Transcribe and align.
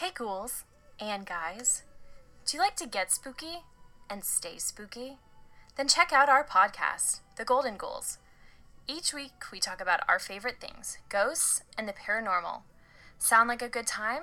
Hey, 0.00 0.12
ghouls 0.14 0.64
and 0.98 1.26
guys. 1.26 1.82
Do 2.46 2.56
you 2.56 2.62
like 2.62 2.74
to 2.76 2.86
get 2.86 3.12
spooky 3.12 3.64
and 4.08 4.24
stay 4.24 4.56
spooky? 4.56 5.18
Then 5.76 5.88
check 5.88 6.10
out 6.10 6.30
our 6.30 6.42
podcast, 6.42 7.20
The 7.36 7.44
Golden 7.44 7.76
Ghouls. 7.76 8.16
Each 8.88 9.12
week, 9.12 9.32
we 9.52 9.60
talk 9.60 9.78
about 9.78 10.00
our 10.08 10.18
favorite 10.18 10.58
things 10.58 10.96
ghosts 11.10 11.60
and 11.76 11.86
the 11.86 11.92
paranormal. 11.92 12.62
Sound 13.18 13.50
like 13.50 13.60
a 13.60 13.68
good 13.68 13.86
time? 13.86 14.22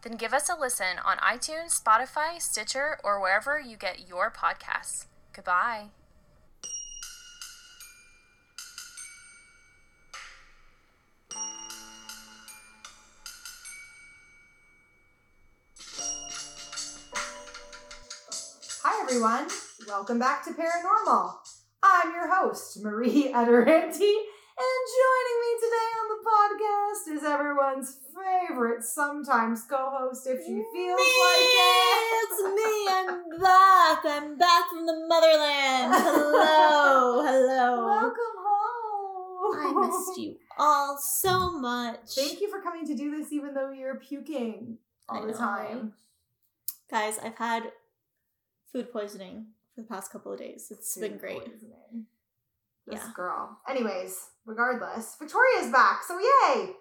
Then 0.00 0.16
give 0.16 0.32
us 0.32 0.48
a 0.48 0.58
listen 0.58 0.96
on 1.04 1.18
iTunes, 1.18 1.78
Spotify, 1.78 2.40
Stitcher, 2.40 2.98
or 3.04 3.20
wherever 3.20 3.60
you 3.60 3.76
get 3.76 4.08
your 4.08 4.32
podcasts. 4.32 5.08
Goodbye. 5.34 5.88
Everyone. 19.18 19.48
Welcome 19.88 20.20
back 20.20 20.44
to 20.44 20.50
Paranormal. 20.50 21.32
I'm 21.82 22.12
your 22.12 22.32
host, 22.32 22.80
Marie 22.84 23.32
Ederanti, 23.34 24.14
and 24.14 24.84
joining 24.94 25.38
me 25.42 25.50
today 25.58 25.90
on 25.98 26.06
the 26.08 26.22
podcast 26.30 27.16
is 27.16 27.24
everyone's 27.24 27.98
favorite, 28.14 28.84
sometimes 28.84 29.64
co-host 29.68 30.24
if 30.28 30.38
she 30.46 30.62
feels 30.72 31.00
like 31.00 31.50
it. 31.50 32.28
It's 32.30 32.42
me. 32.44 32.86
I'm 32.88 33.40
back. 33.40 34.04
I'm 34.04 34.38
back 34.38 34.68
from 34.70 34.86
the 34.86 35.04
motherland. 35.08 35.94
Hello. 35.96 37.22
Hello. 37.26 37.86
Welcome 37.86 38.36
home. 38.38 39.82
I 39.82 39.86
missed 39.88 40.20
you 40.20 40.36
all 40.56 40.96
so 40.96 41.58
much. 41.58 42.14
Thank 42.14 42.40
you 42.40 42.48
for 42.48 42.60
coming 42.62 42.86
to 42.86 42.94
do 42.94 43.10
this, 43.18 43.32
even 43.32 43.52
though 43.52 43.72
you're 43.72 43.96
puking 43.98 44.78
all 45.08 45.24
I 45.24 45.26
the 45.26 45.32
know, 45.32 45.38
time. 45.38 45.92
Guys, 46.88 47.18
I've 47.18 47.36
had 47.36 47.72
food 48.72 48.92
poisoning 48.92 49.46
for 49.74 49.82
the 49.82 49.86
past 49.88 50.12
couple 50.12 50.32
of 50.32 50.38
days. 50.38 50.68
It's 50.70 50.96
been 50.96 51.18
great. 51.18 51.38
poisoning. 51.44 52.06
This 52.86 53.00
Yeah. 53.04 53.12
girl. 53.14 53.60
Anyways, 53.68 54.30
regardless, 54.46 55.16
Victoria's 55.18 55.70
back, 55.70 56.02
so 56.04 56.18
yay! 56.18 56.76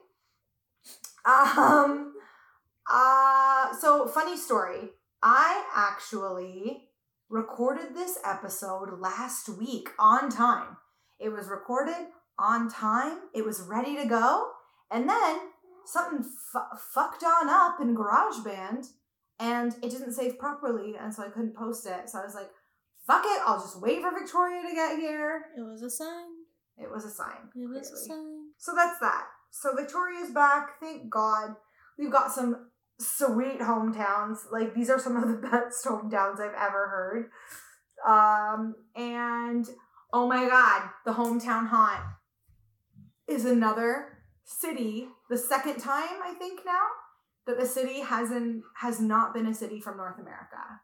Um 1.26 2.14
uh 2.90 3.74
so 3.76 4.08
funny 4.08 4.38
story. 4.38 4.92
I 5.22 5.66
actually 5.76 6.90
recorded 7.30 7.94
this 7.96 8.18
episode 8.24 9.00
last 9.00 9.50
week 9.50 9.90
on 10.00 10.30
time. 10.30 10.78
It 11.20 11.30
was 11.30 11.48
recorded 11.50 12.08
on 12.40 12.70
time. 12.70 13.18
It 13.34 13.44
was 13.44 13.60
ready 13.62 13.98
to 13.98 14.06
go. 14.06 14.52
And 14.90 15.10
then 15.10 15.40
something 15.86 16.24
fu- 16.24 16.78
fucked 16.94 17.24
on 17.24 17.50
up 17.50 17.82
in 17.82 17.98
GarageBand 17.98 18.88
and 19.40 19.74
it 19.84 19.92
didn't 19.92 20.14
save 20.14 20.40
properly 20.40 20.96
and 21.00 21.14
so 21.14 21.24
I 21.24 21.30
couldn't 21.30 21.56
post 21.56 21.86
it. 21.86 22.10
So 22.10 22.20
I 22.20 22.26
was 22.26 22.36
like, 22.36 22.50
fuck 23.06 23.24
it, 23.26 23.42
I'll 23.46 23.60
just 23.60 23.82
wait 23.82 24.02
for 24.02 24.12
Victoria 24.12 24.62
to 24.68 24.76
get 24.76 25.00
here. 25.00 25.46
It 25.58 25.62
was 25.62 25.82
a 25.82 25.90
sign. 25.90 26.28
It 26.78 26.90
was 26.90 27.06
a 27.06 27.10
sign. 27.10 27.50
It 27.56 27.68
was 27.70 27.92
a 27.92 27.98
sign. 27.98 28.52
So 28.58 28.74
that's 28.76 29.00
that. 29.00 29.26
So 29.52 29.76
Victoria's 29.76 30.32
back, 30.32 30.80
thank 30.80 31.10
God. 31.10 31.56
We've 31.98 32.12
got 32.12 32.32
some 32.32 32.70
sweet 33.00 33.60
hometowns. 33.60 34.38
Like 34.52 34.74
these 34.74 34.90
are 34.90 35.00
some 35.00 35.16
of 35.16 35.28
the 35.28 35.48
best 35.50 35.86
hometowns 35.86 36.40
I've 36.40 36.56
ever 36.56 36.88
heard. 36.88 37.30
Um, 38.08 38.76
and 38.96 39.68
oh 40.14 40.28
my 40.28 40.48
God, 40.48 40.90
the 41.06 41.14
hometown 41.14 41.68
haunt 41.68 42.04
is 43.28 43.46
another 43.46 44.20
city. 44.46 45.08
The 45.30 45.38
second 45.38 45.80
time 45.80 46.20
I 46.24 46.34
think 46.38 46.62
now 46.66 46.86
that 47.48 47.59
the 47.59 47.66
city 47.66 48.02
hasn't 48.02 48.64
has 48.76 49.00
not 49.00 49.34
been 49.34 49.48
a 49.48 49.53
city 49.53 49.80
from 49.80 49.98
North 49.98 50.20
America. 50.20 50.81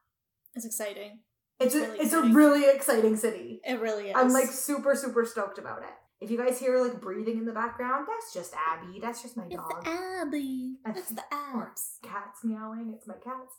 It's 0.55 0.65
exciting. 0.65 1.19
It's 1.59 1.75
It's 1.75 1.75
a, 1.75 1.79
really 1.87 1.99
it's 1.99 2.13
a 2.13 2.17
exciting. 2.17 2.33
really 2.33 2.69
exciting 2.75 3.15
city. 3.15 3.61
It 3.63 3.79
really 3.79 4.09
is. 4.09 4.15
I'm 4.15 4.29
like 4.33 4.47
super, 4.47 4.95
super 4.95 5.25
stoked 5.25 5.57
about 5.59 5.83
it. 5.83 5.89
If 6.21 6.31
you 6.31 6.37
guys 6.37 6.57
hear 6.59 6.79
like 6.81 7.01
breathing 7.01 7.37
in 7.37 7.45
the 7.45 7.51
background, 7.51 8.07
that's 8.09 8.33
just 8.33 8.53
Abby. 8.55 8.99
That's 9.01 9.21
just 9.21 9.35
my 9.37 9.43
it's 9.45 9.55
dog. 9.55 9.85
Abby. 9.85 10.77
That's- 10.85 11.03
It's 11.03 11.13
the 11.13 11.23
abs. 11.31 11.99
Cats 12.01 12.43
meowing. 12.43 12.93
It's 12.95 13.07
my 13.07 13.15
cats. 13.15 13.53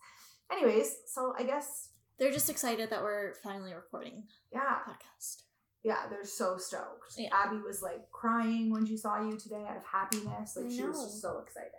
Anyways, 0.51 0.97
so 1.07 1.35
I 1.39 1.43
guess 1.45 1.91
They're 2.19 2.33
just 2.33 2.49
excited 2.49 2.91
that 2.91 3.03
we're 3.03 3.35
finally 3.43 3.75
recording 3.75 4.25
yeah, 4.53 4.77
a 4.87 4.91
podcast. 4.91 5.43
yeah, 5.83 6.07
they're 6.09 6.25
so 6.25 6.57
stoked. 6.59 7.15
Yeah. 7.19 7.29
Abby 7.33 7.59
was 7.59 7.83
like 7.83 8.11
crying 8.13 8.71
when 8.73 8.87
she 8.87 8.97
saw 8.97 9.21
you 9.21 9.37
today 9.39 9.65
out 9.69 9.77
of 9.77 9.85
happiness. 9.85 10.57
Like 10.57 10.67
I 10.67 10.69
she 10.71 10.85
was 10.85 11.03
just 11.03 11.21
so 11.23 11.39
excited 11.41 11.71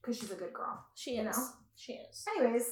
because 0.00 0.18
she's 0.18 0.30
a 0.30 0.34
good 0.36 0.52
girl. 0.52 0.84
She 0.94 1.16
You 1.16 1.28
is. 1.28 1.36
know? 1.36 1.44
She 1.76 1.92
is. 1.94 2.24
Anyways, 2.36 2.66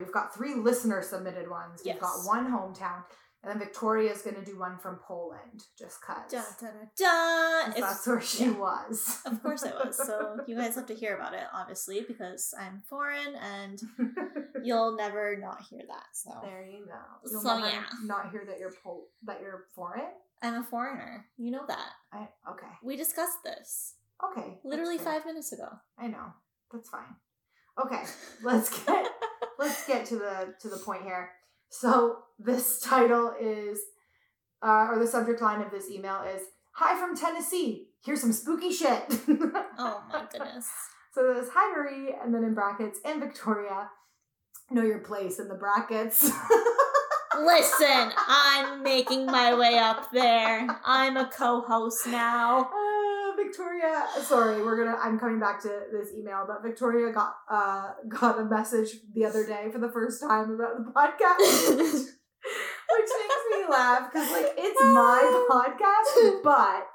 we've 0.00 0.12
got 0.12 0.34
three 0.34 0.54
listener 0.54 1.02
submitted 1.02 1.48
ones. 1.50 1.82
We've 1.84 1.98
got 2.00 2.24
one 2.24 2.50
hometown, 2.50 3.04
and 3.42 3.50
then 3.52 3.58
Victoria's 3.58 4.22
gonna 4.22 4.44
do 4.44 4.58
one 4.58 4.78
from 4.78 4.96
Poland, 5.06 5.64
just 5.78 6.00
cause. 6.00 6.30
Dun, 6.30 6.44
dun, 6.60 6.72
dun. 6.98 7.64
'cause 7.66 7.74
If- 7.74 7.80
that's 7.80 8.06
where 8.06 8.20
she 8.20 8.44
yeah. 8.46 8.50
was. 8.58 9.20
Of 9.26 9.42
course 9.42 9.64
I 9.64 9.72
was. 9.84 9.96
So 9.96 10.38
you 10.46 10.56
guys 10.56 10.74
have 10.76 10.86
to 10.86 10.94
hear 10.94 11.14
about 11.16 11.34
it, 11.34 11.44
obviously, 11.52 12.02
because 12.08 12.54
I'm 12.58 12.82
foreign 12.88 13.34
and 13.36 13.80
you'll 14.64 14.96
never 14.96 15.36
not 15.36 15.60
hear 15.68 15.82
that. 15.88 16.06
So 16.14 16.30
There 16.42 16.64
you 16.64 16.86
go. 16.86 16.98
You'll 17.30 17.42
So, 17.42 17.56
never 17.58 17.68
yeah. 17.68 17.84
not 18.04 18.30
hear 18.30 18.44
that 18.46 18.58
you're 18.58 18.72
pol- 18.82 19.08
that 19.24 19.40
you're 19.40 19.66
foreign. 19.74 20.10
I'm 20.42 20.54
a 20.56 20.64
foreigner. 20.64 21.26
You 21.36 21.50
know 21.52 21.64
that. 21.68 21.90
I 22.12 22.28
okay. 22.50 22.66
We 22.82 22.96
discussed 22.96 23.38
this 23.44 23.94
Okay. 24.22 24.58
literally 24.64 24.98
five 24.98 25.24
minutes 25.26 25.52
ago. 25.52 25.68
I 25.98 26.06
know. 26.08 26.32
That's 26.72 26.88
fine. 26.88 27.16
Okay. 27.84 28.02
Let's 28.42 28.84
get 28.86 29.06
let's 29.58 29.86
get 29.86 30.06
to 30.06 30.16
the 30.16 30.54
to 30.60 30.68
the 30.68 30.78
point 30.78 31.02
here. 31.02 31.30
So 31.70 32.18
this 32.38 32.80
title 32.80 33.34
is 33.40 33.80
uh, 34.62 34.88
or 34.90 34.98
the 34.98 35.06
subject 35.06 35.42
line 35.42 35.60
of 35.60 35.70
this 35.70 35.90
email 35.90 36.22
is 36.22 36.42
Hi 36.72 36.98
from 36.98 37.16
Tennessee. 37.16 37.88
Here's 38.04 38.20
some 38.20 38.32
spooky 38.32 38.72
shit. 38.72 39.02
Oh 39.76 40.04
my 40.12 40.24
goodness. 40.30 40.68
So 41.12 41.22
there's 41.24 41.48
Hi 41.52 41.74
Marie 41.76 42.14
and 42.22 42.32
then 42.32 42.44
in 42.44 42.54
brackets 42.54 43.00
and 43.04 43.20
Victoria. 43.20 43.90
Know 44.70 44.82
your 44.82 45.00
place 45.00 45.40
in 45.40 45.48
the 45.48 45.54
brackets. 45.54 46.22
Listen, 47.38 48.12
I'm 48.28 48.82
making 48.84 49.26
my 49.26 49.54
way 49.54 49.78
up 49.78 50.10
there. 50.12 50.66
I'm 50.84 51.16
a 51.16 51.28
co-host 51.28 52.06
now. 52.06 52.70
Victoria, 53.54 54.04
sorry, 54.22 54.62
we're 54.64 54.76
gonna. 54.76 54.98
I'm 55.00 55.18
coming 55.18 55.38
back 55.38 55.62
to 55.62 55.68
this 55.92 56.08
email, 56.12 56.44
but 56.46 56.62
Victoria 56.62 57.12
got 57.12 57.34
uh 57.48 57.90
got 58.08 58.40
a 58.40 58.44
message 58.44 58.96
the 59.14 59.24
other 59.24 59.46
day 59.46 59.68
for 59.72 59.78
the 59.78 59.90
first 59.90 60.20
time 60.20 60.50
about 60.50 60.84
the 60.84 60.90
podcast, 60.90 61.78
which 61.78 63.10
makes 63.20 63.44
me 63.52 63.64
laugh 63.70 64.10
because 64.12 64.30
like 64.32 64.54
it's 64.58 64.80
my 64.82 65.46
podcast, 65.48 66.42
but 66.42 66.88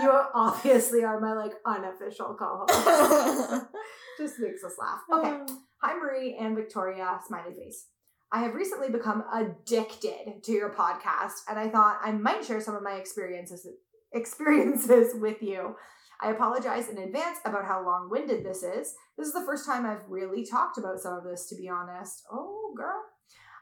you 0.00 0.10
obviously 0.34 1.04
are 1.04 1.20
my 1.20 1.34
like 1.34 1.52
unofficial 1.66 2.34
co-host. 2.38 3.66
Just 4.18 4.38
makes 4.38 4.64
us 4.64 4.72
laugh. 4.78 5.00
Okay, 5.12 5.52
hi 5.82 5.94
Marie 5.98 6.38
and 6.40 6.56
Victoria, 6.56 7.20
smiley 7.26 7.52
face. 7.54 7.88
I 8.32 8.40
have 8.40 8.54
recently 8.54 8.88
become 8.88 9.22
addicted 9.32 10.42
to 10.44 10.52
your 10.52 10.70
podcast, 10.70 11.42
and 11.46 11.58
I 11.58 11.68
thought 11.68 12.00
I 12.02 12.12
might 12.12 12.42
share 12.42 12.62
some 12.62 12.74
of 12.74 12.82
my 12.82 12.94
experiences 12.94 13.66
experiences 14.14 15.14
with 15.20 15.42
you. 15.42 15.76
I 16.20 16.30
apologize 16.30 16.88
in 16.88 16.98
advance 16.98 17.38
about 17.44 17.66
how 17.66 17.84
long 17.84 18.08
winded 18.08 18.44
this 18.44 18.62
is. 18.62 18.94
This 19.18 19.26
is 19.26 19.32
the 19.32 19.44
first 19.44 19.66
time 19.66 19.84
I've 19.84 20.08
really 20.08 20.44
talked 20.44 20.78
about 20.78 21.00
some 21.00 21.14
of 21.14 21.24
this, 21.24 21.48
to 21.48 21.56
be 21.56 21.68
honest. 21.68 22.22
Oh, 22.30 22.72
girl. 22.76 23.02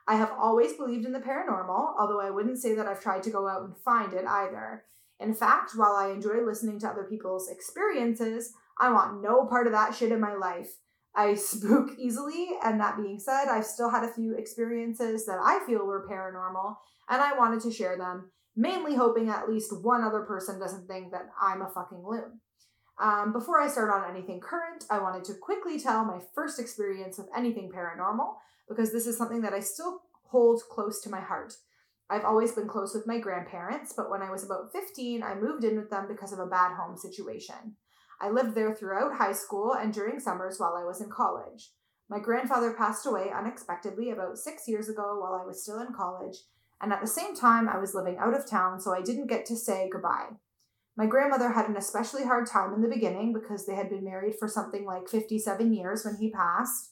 I 0.06 0.16
have 0.16 0.32
always 0.38 0.74
believed 0.74 1.06
in 1.06 1.12
the 1.12 1.20
paranormal, 1.20 1.94
although 1.98 2.20
I 2.20 2.30
wouldn't 2.30 2.60
say 2.60 2.74
that 2.74 2.86
I've 2.86 3.02
tried 3.02 3.22
to 3.24 3.30
go 3.30 3.48
out 3.48 3.62
and 3.62 3.76
find 3.84 4.12
it 4.12 4.26
either. 4.26 4.84
In 5.20 5.34
fact, 5.34 5.72
while 5.76 5.92
I 5.92 6.10
enjoy 6.10 6.44
listening 6.44 6.80
to 6.80 6.88
other 6.88 7.04
people's 7.04 7.48
experiences, 7.48 8.52
I 8.78 8.92
want 8.92 9.22
no 9.22 9.46
part 9.46 9.66
of 9.66 9.72
that 9.72 9.94
shit 9.94 10.12
in 10.12 10.20
my 10.20 10.34
life. 10.34 10.76
I 11.14 11.34
spook 11.36 11.90
easily, 11.98 12.50
and 12.64 12.80
that 12.80 12.96
being 12.96 13.20
said, 13.20 13.46
I've 13.46 13.66
still 13.66 13.90
had 13.90 14.04
a 14.04 14.12
few 14.12 14.34
experiences 14.34 15.24
that 15.26 15.38
I 15.42 15.64
feel 15.66 15.86
were 15.86 16.08
paranormal, 16.08 16.76
and 17.08 17.22
I 17.22 17.38
wanted 17.38 17.60
to 17.62 17.72
share 17.72 17.96
them 17.96 18.30
mainly 18.56 18.94
hoping 18.94 19.28
at 19.28 19.48
least 19.48 19.72
one 19.82 20.02
other 20.02 20.22
person 20.22 20.58
doesn't 20.58 20.86
think 20.86 21.12
that 21.12 21.30
I'm 21.40 21.62
a 21.62 21.70
fucking 21.70 22.02
loon. 22.04 22.40
Um, 23.00 23.32
before 23.32 23.60
I 23.60 23.68
start 23.68 23.90
on 23.90 24.10
anything 24.10 24.40
current, 24.40 24.84
I 24.90 24.98
wanted 24.98 25.24
to 25.24 25.34
quickly 25.34 25.80
tell 25.80 26.04
my 26.04 26.20
first 26.34 26.60
experience 26.60 27.18
with 27.18 27.28
anything 27.36 27.70
paranormal 27.70 28.34
because 28.68 28.92
this 28.92 29.06
is 29.06 29.16
something 29.16 29.42
that 29.42 29.54
I 29.54 29.60
still 29.60 30.02
hold 30.24 30.62
close 30.70 31.00
to 31.02 31.10
my 31.10 31.20
heart. 31.20 31.54
I've 32.10 32.24
always 32.24 32.52
been 32.52 32.68
close 32.68 32.94
with 32.94 33.06
my 33.06 33.18
grandparents, 33.18 33.94
but 33.96 34.10
when 34.10 34.22
I 34.22 34.30
was 34.30 34.44
about 34.44 34.70
15, 34.72 35.22
I 35.22 35.34
moved 35.34 35.64
in 35.64 35.76
with 35.76 35.88
them 35.88 36.06
because 36.08 36.32
of 36.32 36.38
a 36.38 36.46
bad 36.46 36.74
home 36.74 36.96
situation. 36.96 37.76
I 38.20 38.30
lived 38.30 38.54
there 38.54 38.74
throughout 38.74 39.14
high 39.14 39.32
school 39.32 39.72
and 39.72 39.92
during 39.92 40.20
summers 40.20 40.58
while 40.58 40.76
I 40.76 40.84
was 40.84 41.00
in 41.00 41.10
college. 41.10 41.70
My 42.08 42.18
grandfather 42.18 42.74
passed 42.74 43.06
away 43.06 43.30
unexpectedly 43.34 44.10
about 44.10 44.38
six 44.38 44.68
years 44.68 44.88
ago 44.88 45.18
while 45.18 45.40
I 45.42 45.46
was 45.46 45.62
still 45.62 45.80
in 45.80 45.94
college, 45.94 46.36
and 46.82 46.92
at 46.92 47.00
the 47.00 47.06
same 47.06 47.34
time, 47.34 47.68
I 47.68 47.78
was 47.78 47.94
living 47.94 48.18
out 48.18 48.34
of 48.34 48.44
town, 48.44 48.80
so 48.80 48.92
I 48.92 49.02
didn't 49.02 49.28
get 49.28 49.46
to 49.46 49.56
say 49.56 49.88
goodbye. 49.90 50.30
My 50.96 51.06
grandmother 51.06 51.52
had 51.52 51.68
an 51.68 51.76
especially 51.76 52.24
hard 52.24 52.46
time 52.46 52.74
in 52.74 52.82
the 52.82 52.88
beginning 52.88 53.32
because 53.32 53.64
they 53.64 53.76
had 53.76 53.88
been 53.88 54.04
married 54.04 54.34
for 54.38 54.48
something 54.48 54.84
like 54.84 55.08
57 55.08 55.72
years 55.72 56.04
when 56.04 56.16
he 56.16 56.30
passed, 56.30 56.90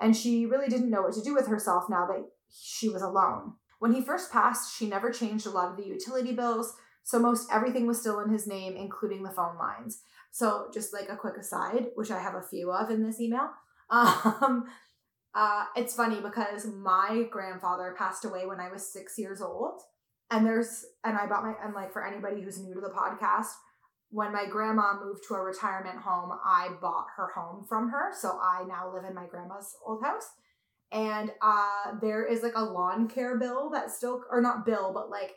and 0.00 0.16
she 0.16 0.46
really 0.46 0.68
didn't 0.68 0.90
know 0.90 1.02
what 1.02 1.14
to 1.14 1.22
do 1.22 1.34
with 1.34 1.48
herself 1.48 1.84
now 1.90 2.06
that 2.06 2.24
she 2.50 2.88
was 2.88 3.02
alone. 3.02 3.54
When 3.80 3.92
he 3.92 4.00
first 4.00 4.30
passed, 4.30 4.78
she 4.78 4.86
never 4.86 5.10
changed 5.10 5.46
a 5.46 5.50
lot 5.50 5.70
of 5.70 5.76
the 5.76 5.86
utility 5.86 6.32
bills, 6.32 6.74
so 7.02 7.18
most 7.18 7.50
everything 7.52 7.86
was 7.86 7.98
still 7.98 8.20
in 8.20 8.30
his 8.30 8.46
name, 8.46 8.76
including 8.76 9.24
the 9.24 9.30
phone 9.30 9.58
lines. 9.58 10.02
So, 10.30 10.68
just 10.72 10.94
like 10.94 11.08
a 11.10 11.16
quick 11.16 11.36
aside, 11.36 11.88
which 11.96 12.10
I 12.10 12.20
have 12.20 12.36
a 12.36 12.42
few 12.42 12.70
of 12.70 12.90
in 12.90 13.02
this 13.02 13.20
email, 13.20 13.50
um, 13.90 14.64
uh, 15.34 15.64
it's 15.76 15.94
funny 15.94 16.20
because 16.20 16.66
my 16.66 17.26
grandfather 17.30 17.94
passed 17.96 18.24
away 18.24 18.46
when 18.46 18.60
I 18.60 18.70
was 18.70 18.92
six 18.92 19.18
years 19.18 19.40
old. 19.40 19.80
And 20.30 20.46
there's, 20.46 20.84
and 21.04 21.16
I 21.16 21.26
bought 21.26 21.42
my, 21.42 21.54
and 21.62 21.74
like 21.74 21.92
for 21.92 22.06
anybody 22.06 22.42
who's 22.42 22.58
new 22.58 22.74
to 22.74 22.80
the 22.80 22.88
podcast, 22.88 23.48
when 24.10 24.32
my 24.32 24.46
grandma 24.46 24.94
moved 25.02 25.22
to 25.28 25.34
a 25.34 25.40
retirement 25.40 25.98
home, 25.98 26.30
I 26.44 26.70
bought 26.80 27.06
her 27.16 27.30
home 27.34 27.64
from 27.68 27.90
her. 27.90 28.12
So 28.18 28.38
I 28.42 28.64
now 28.66 28.92
live 28.92 29.04
in 29.04 29.14
my 29.14 29.26
grandma's 29.26 29.74
old 29.86 30.02
house. 30.02 30.28
And 30.90 31.30
uh, 31.40 31.98
there 32.00 32.24
is 32.24 32.42
like 32.42 32.54
a 32.54 32.64
lawn 32.64 33.08
care 33.08 33.38
bill 33.38 33.70
that 33.70 33.90
still, 33.90 34.22
or 34.30 34.42
not 34.42 34.66
bill, 34.66 34.92
but 34.92 35.10
like 35.10 35.32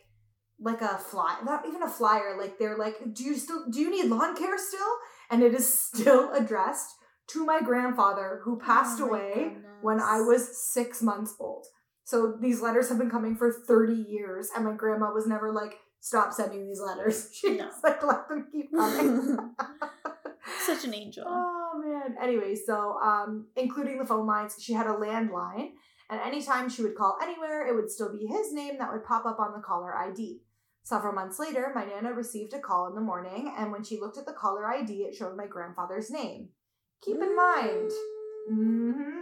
like 0.59 0.81
a 0.81 0.97
fly 0.97 1.37
not 1.43 1.67
even 1.67 1.83
a 1.83 1.89
flyer 1.89 2.37
like 2.39 2.57
they're 2.57 2.77
like 2.77 2.95
do 3.13 3.25
you 3.25 3.35
still 3.35 3.65
do 3.69 3.81
you 3.81 3.91
need 3.91 4.09
lawn 4.09 4.35
care 4.37 4.57
still 4.57 4.97
and 5.29 5.43
it 5.43 5.53
is 5.53 5.67
still 5.67 6.31
addressed 6.33 6.95
to 7.27 7.45
my 7.45 7.59
grandfather 7.61 8.41
who 8.43 8.59
passed 8.59 8.99
Oh 9.01 9.07
away 9.07 9.57
when 9.81 9.99
i 9.99 10.19
was 10.21 10.71
six 10.73 11.01
months 11.01 11.35
old 11.39 11.65
so 12.03 12.37
these 12.39 12.61
letters 12.61 12.89
have 12.89 12.97
been 12.97 13.09
coming 13.09 13.35
for 13.35 13.51
30 13.51 13.93
years 13.93 14.49
and 14.55 14.65
my 14.65 14.73
grandma 14.73 15.11
was 15.11 15.27
never 15.27 15.51
like 15.51 15.75
stop 16.01 16.33
sending 16.33 16.65
these 16.67 16.79
letters 16.81 17.29
she 17.33 17.57
No. 17.57 17.65
was 17.65 17.75
like 17.83 18.03
let 18.03 18.27
them 18.29 18.47
keep 18.51 18.71
coming 18.71 19.37
Such 20.65 20.85
an 20.85 20.93
angel. 21.03 21.23
Oh 21.27 21.81
man. 21.83 22.15
Anyway, 22.21 22.55
so 22.55 22.97
um, 23.01 23.47
including 23.55 23.97
the 23.97 24.05
phone 24.05 24.27
lines, 24.27 24.55
she 24.59 24.73
had 24.73 24.85
a 24.87 24.93
landline, 24.93 25.71
and 26.09 26.21
anytime 26.21 26.69
she 26.69 26.83
would 26.83 26.95
call 26.95 27.17
anywhere, 27.21 27.67
it 27.67 27.73
would 27.75 27.89
still 27.89 28.11
be 28.11 28.25
his 28.27 28.53
name 28.53 28.77
that 28.77 28.91
would 28.91 29.03
pop 29.03 29.25
up 29.25 29.39
on 29.39 29.53
the 29.53 29.59
caller 29.59 29.95
ID. 29.97 30.41
Several 30.83 31.13
months 31.13 31.39
later, 31.39 31.71
my 31.73 31.83
nana 31.85 32.13
received 32.13 32.53
a 32.53 32.59
call 32.59 32.87
in 32.87 32.95
the 32.95 33.01
morning, 33.01 33.53
and 33.57 33.71
when 33.71 33.83
she 33.83 33.99
looked 33.99 34.17
at 34.19 34.25
the 34.27 34.33
caller 34.33 34.67
ID, 34.67 34.91
it 35.03 35.15
showed 35.15 35.35
my 35.35 35.47
grandfather's 35.47 36.11
name. 36.11 36.49
Keep 37.05 37.21
in 37.21 37.35
mind, 37.35 37.91
hmm 38.49 39.15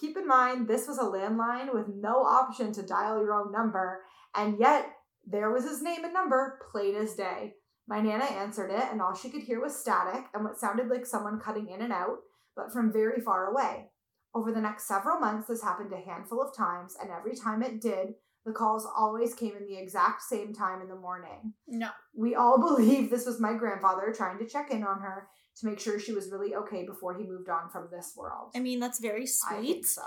keep 0.00 0.16
in 0.16 0.26
mind, 0.26 0.66
this 0.66 0.88
was 0.88 0.98
a 0.98 1.02
landline 1.02 1.72
with 1.72 1.86
no 1.88 2.24
option 2.24 2.72
to 2.72 2.82
dial 2.82 3.20
your 3.20 3.34
own 3.34 3.52
number, 3.52 4.00
and 4.34 4.58
yet 4.58 4.86
there 5.26 5.50
was 5.50 5.64
his 5.64 5.82
name 5.82 6.04
and 6.04 6.14
number, 6.14 6.58
plain 6.70 6.96
as 6.96 7.14
day. 7.14 7.54
My 7.86 8.00
Nana 8.00 8.24
answered 8.24 8.70
it, 8.70 8.84
and 8.90 9.02
all 9.02 9.14
she 9.14 9.28
could 9.28 9.42
hear 9.42 9.60
was 9.60 9.78
static 9.78 10.24
and 10.32 10.44
what 10.44 10.58
sounded 10.58 10.88
like 10.88 11.04
someone 11.04 11.38
cutting 11.38 11.68
in 11.68 11.82
and 11.82 11.92
out, 11.92 12.20
but 12.56 12.72
from 12.72 12.92
very 12.92 13.20
far 13.20 13.46
away. 13.46 13.90
Over 14.34 14.52
the 14.52 14.60
next 14.60 14.88
several 14.88 15.18
months, 15.20 15.48
this 15.48 15.62
happened 15.62 15.92
a 15.92 16.00
handful 16.00 16.40
of 16.40 16.56
times, 16.56 16.96
and 17.00 17.10
every 17.10 17.36
time 17.36 17.62
it 17.62 17.80
did, 17.80 18.14
the 18.46 18.52
calls 18.52 18.88
always 18.96 19.34
came 19.34 19.54
in 19.56 19.66
the 19.66 19.76
exact 19.76 20.22
same 20.22 20.54
time 20.54 20.80
in 20.80 20.88
the 20.88 20.96
morning. 20.96 21.52
No. 21.66 21.90
We 22.16 22.34
all 22.34 22.58
believe 22.76 23.10
this 23.10 23.26
was 23.26 23.40
my 23.40 23.54
grandfather 23.54 24.14
trying 24.16 24.38
to 24.38 24.46
check 24.46 24.70
in 24.70 24.82
on 24.82 25.00
her 25.00 25.28
to 25.56 25.66
make 25.66 25.80
sure 25.80 25.98
she 25.98 26.12
was 26.12 26.30
really 26.30 26.54
okay 26.54 26.84
before 26.84 27.14
he 27.14 27.24
moved 27.24 27.48
on 27.48 27.68
from 27.70 27.88
this 27.90 28.14
world. 28.16 28.50
I 28.54 28.60
mean, 28.60 28.80
that's 28.80 29.00
very 29.00 29.26
I 29.50 29.54
think 29.54 29.84
sweet, 29.84 29.86
so. 29.86 30.02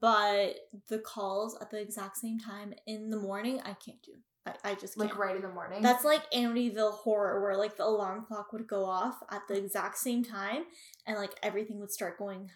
but 0.00 0.56
the 0.88 0.98
calls 0.98 1.56
at 1.60 1.70
the 1.70 1.80
exact 1.80 2.18
same 2.18 2.38
time 2.38 2.74
in 2.86 3.10
the 3.10 3.16
morning, 3.16 3.60
I 3.60 3.74
can't 3.74 4.02
do. 4.02 4.12
I, 4.46 4.70
I 4.70 4.74
just 4.74 4.96
can't. 4.96 5.10
Like 5.10 5.18
right 5.18 5.36
in 5.36 5.42
the 5.42 5.48
morning. 5.48 5.82
That's 5.82 6.04
like 6.04 6.30
Amityville 6.32 6.92
Horror, 6.92 7.40
where 7.40 7.56
like 7.56 7.76
the 7.76 7.84
alarm 7.84 8.24
clock 8.26 8.52
would 8.52 8.66
go 8.66 8.84
off 8.84 9.16
at 9.30 9.42
the 9.48 9.54
mm. 9.54 9.64
exact 9.64 9.98
same 9.98 10.24
time, 10.24 10.64
and 11.06 11.16
like 11.16 11.32
everything 11.42 11.78
would 11.80 11.92
start 11.92 12.18
going 12.18 12.50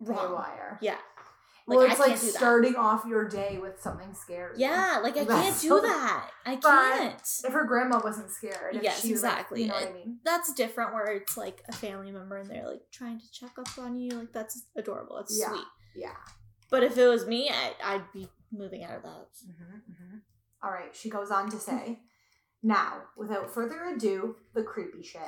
wrong. 0.00 0.18
haywire. 0.18 0.78
Yeah, 0.80 0.98
well, 1.76 1.80
it's 1.90 1.98
like 2.00 2.18
do 2.20 2.26
that. 2.26 2.34
starting 2.34 2.76
off 2.76 3.04
your 3.06 3.28
day 3.28 3.58
with 3.60 3.80
something 3.80 4.14
scary. 4.14 4.54
yeah. 4.56 5.00
Like 5.02 5.16
I 5.16 5.24
That's 5.24 5.42
can't 5.42 5.60
do 5.60 5.80
that. 5.86 6.30
I 6.46 6.56
can't. 6.56 7.22
If 7.44 7.52
her 7.52 7.64
grandma 7.64 8.00
wasn't 8.02 8.30
scared. 8.30 8.76
If 8.76 8.82
Yes, 8.82 9.02
she 9.02 9.12
was, 9.12 9.22
like- 9.22 9.32
exactly. 9.32 9.62
you 9.62 9.68
know 9.68 9.74
what 9.74 9.88
I 9.88 9.92
mean? 9.92 10.18
That's 10.24 10.52
different, 10.54 10.92
where 10.94 11.06
it's 11.12 11.36
like 11.36 11.62
a 11.68 11.72
family 11.72 12.10
member 12.10 12.36
and 12.38 12.48
they're 12.50 12.66
like 12.68 12.82
trying 12.92 13.20
to 13.20 13.30
check 13.32 13.52
up 13.58 13.68
on 13.78 13.96
you. 13.98 14.10
Like 14.10 14.32
that's 14.32 14.62
adorable. 14.76 15.18
It's 15.18 15.38
Yeah. 15.38 15.48
sweet. 15.50 15.64
Yeah. 15.94 16.16
But 16.70 16.82
if 16.84 16.96
it 16.98 17.06
was 17.08 17.26
me, 17.26 17.50
I, 17.50 17.72
I'd 17.94 18.12
be 18.12 18.28
moving 18.52 18.84
out 18.84 18.96
of 18.96 19.02
the 19.02 19.08
house. 19.08 19.44
Mm-hmm, 19.48 20.16
All 20.62 20.70
right, 20.70 20.94
she 20.94 21.08
goes 21.10 21.30
on 21.30 21.50
to 21.50 21.56
say, 21.58 22.00
Now, 22.62 23.02
without 23.16 23.50
further 23.52 23.84
ado, 23.84 24.36
the 24.54 24.62
creepy 24.62 25.02
shit. 25.02 25.22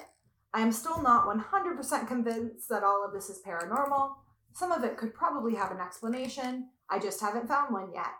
I 0.52 0.60
am 0.62 0.72
still 0.72 1.00
not 1.02 1.26
100% 1.26 2.08
convinced 2.08 2.68
that 2.68 2.82
all 2.82 3.04
of 3.06 3.12
this 3.12 3.30
is 3.30 3.40
paranormal. 3.46 4.10
Some 4.52 4.72
of 4.72 4.84
it 4.84 4.96
could 4.96 5.14
probably 5.14 5.54
have 5.54 5.70
an 5.70 5.80
explanation. 5.80 6.68
I 6.88 6.98
just 6.98 7.20
haven't 7.20 7.48
found 7.48 7.72
one 7.72 7.92
yet. 7.94 8.12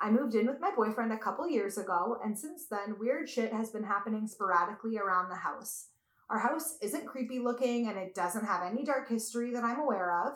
I 0.00 0.10
moved 0.10 0.34
in 0.34 0.46
with 0.46 0.60
my 0.60 0.70
boyfriend 0.74 1.12
a 1.12 1.18
couple 1.18 1.48
years 1.48 1.76
ago, 1.76 2.18
and 2.24 2.38
since 2.38 2.66
then, 2.68 2.98
weird 3.00 3.28
shit 3.28 3.52
has 3.52 3.70
been 3.70 3.84
happening 3.84 4.28
sporadically 4.28 4.96
around 4.96 5.28
the 5.28 5.36
house. 5.36 5.88
Our 6.30 6.38
house 6.38 6.76
isn't 6.82 7.06
creepy 7.06 7.38
looking, 7.38 7.88
and 7.88 7.98
it 7.98 8.14
doesn't 8.14 8.44
have 8.44 8.62
any 8.62 8.84
dark 8.84 9.08
history 9.08 9.52
that 9.52 9.64
I'm 9.64 9.80
aware 9.80 10.26
of. 10.26 10.34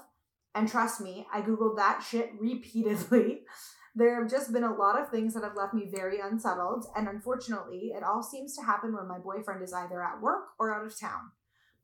And 0.54 0.68
trust 0.68 1.00
me, 1.00 1.26
I 1.32 1.42
googled 1.42 1.76
that 1.76 2.04
shit 2.08 2.32
repeatedly. 2.38 3.42
There 3.94 4.18
have 4.18 4.30
just 4.30 4.54
been 4.54 4.64
a 4.64 4.74
lot 4.74 4.98
of 4.98 5.10
things 5.10 5.34
that 5.34 5.44
have 5.44 5.54
left 5.54 5.74
me 5.74 5.86
very 5.94 6.18
unsettled, 6.18 6.86
and 6.96 7.08
unfortunately, 7.08 7.92
it 7.94 8.02
all 8.02 8.22
seems 8.22 8.56
to 8.56 8.62
happen 8.62 8.94
when 8.94 9.06
my 9.06 9.18
boyfriend 9.18 9.62
is 9.62 9.74
either 9.74 10.02
at 10.02 10.22
work 10.22 10.44
or 10.58 10.74
out 10.74 10.86
of 10.86 10.98
town. 10.98 11.32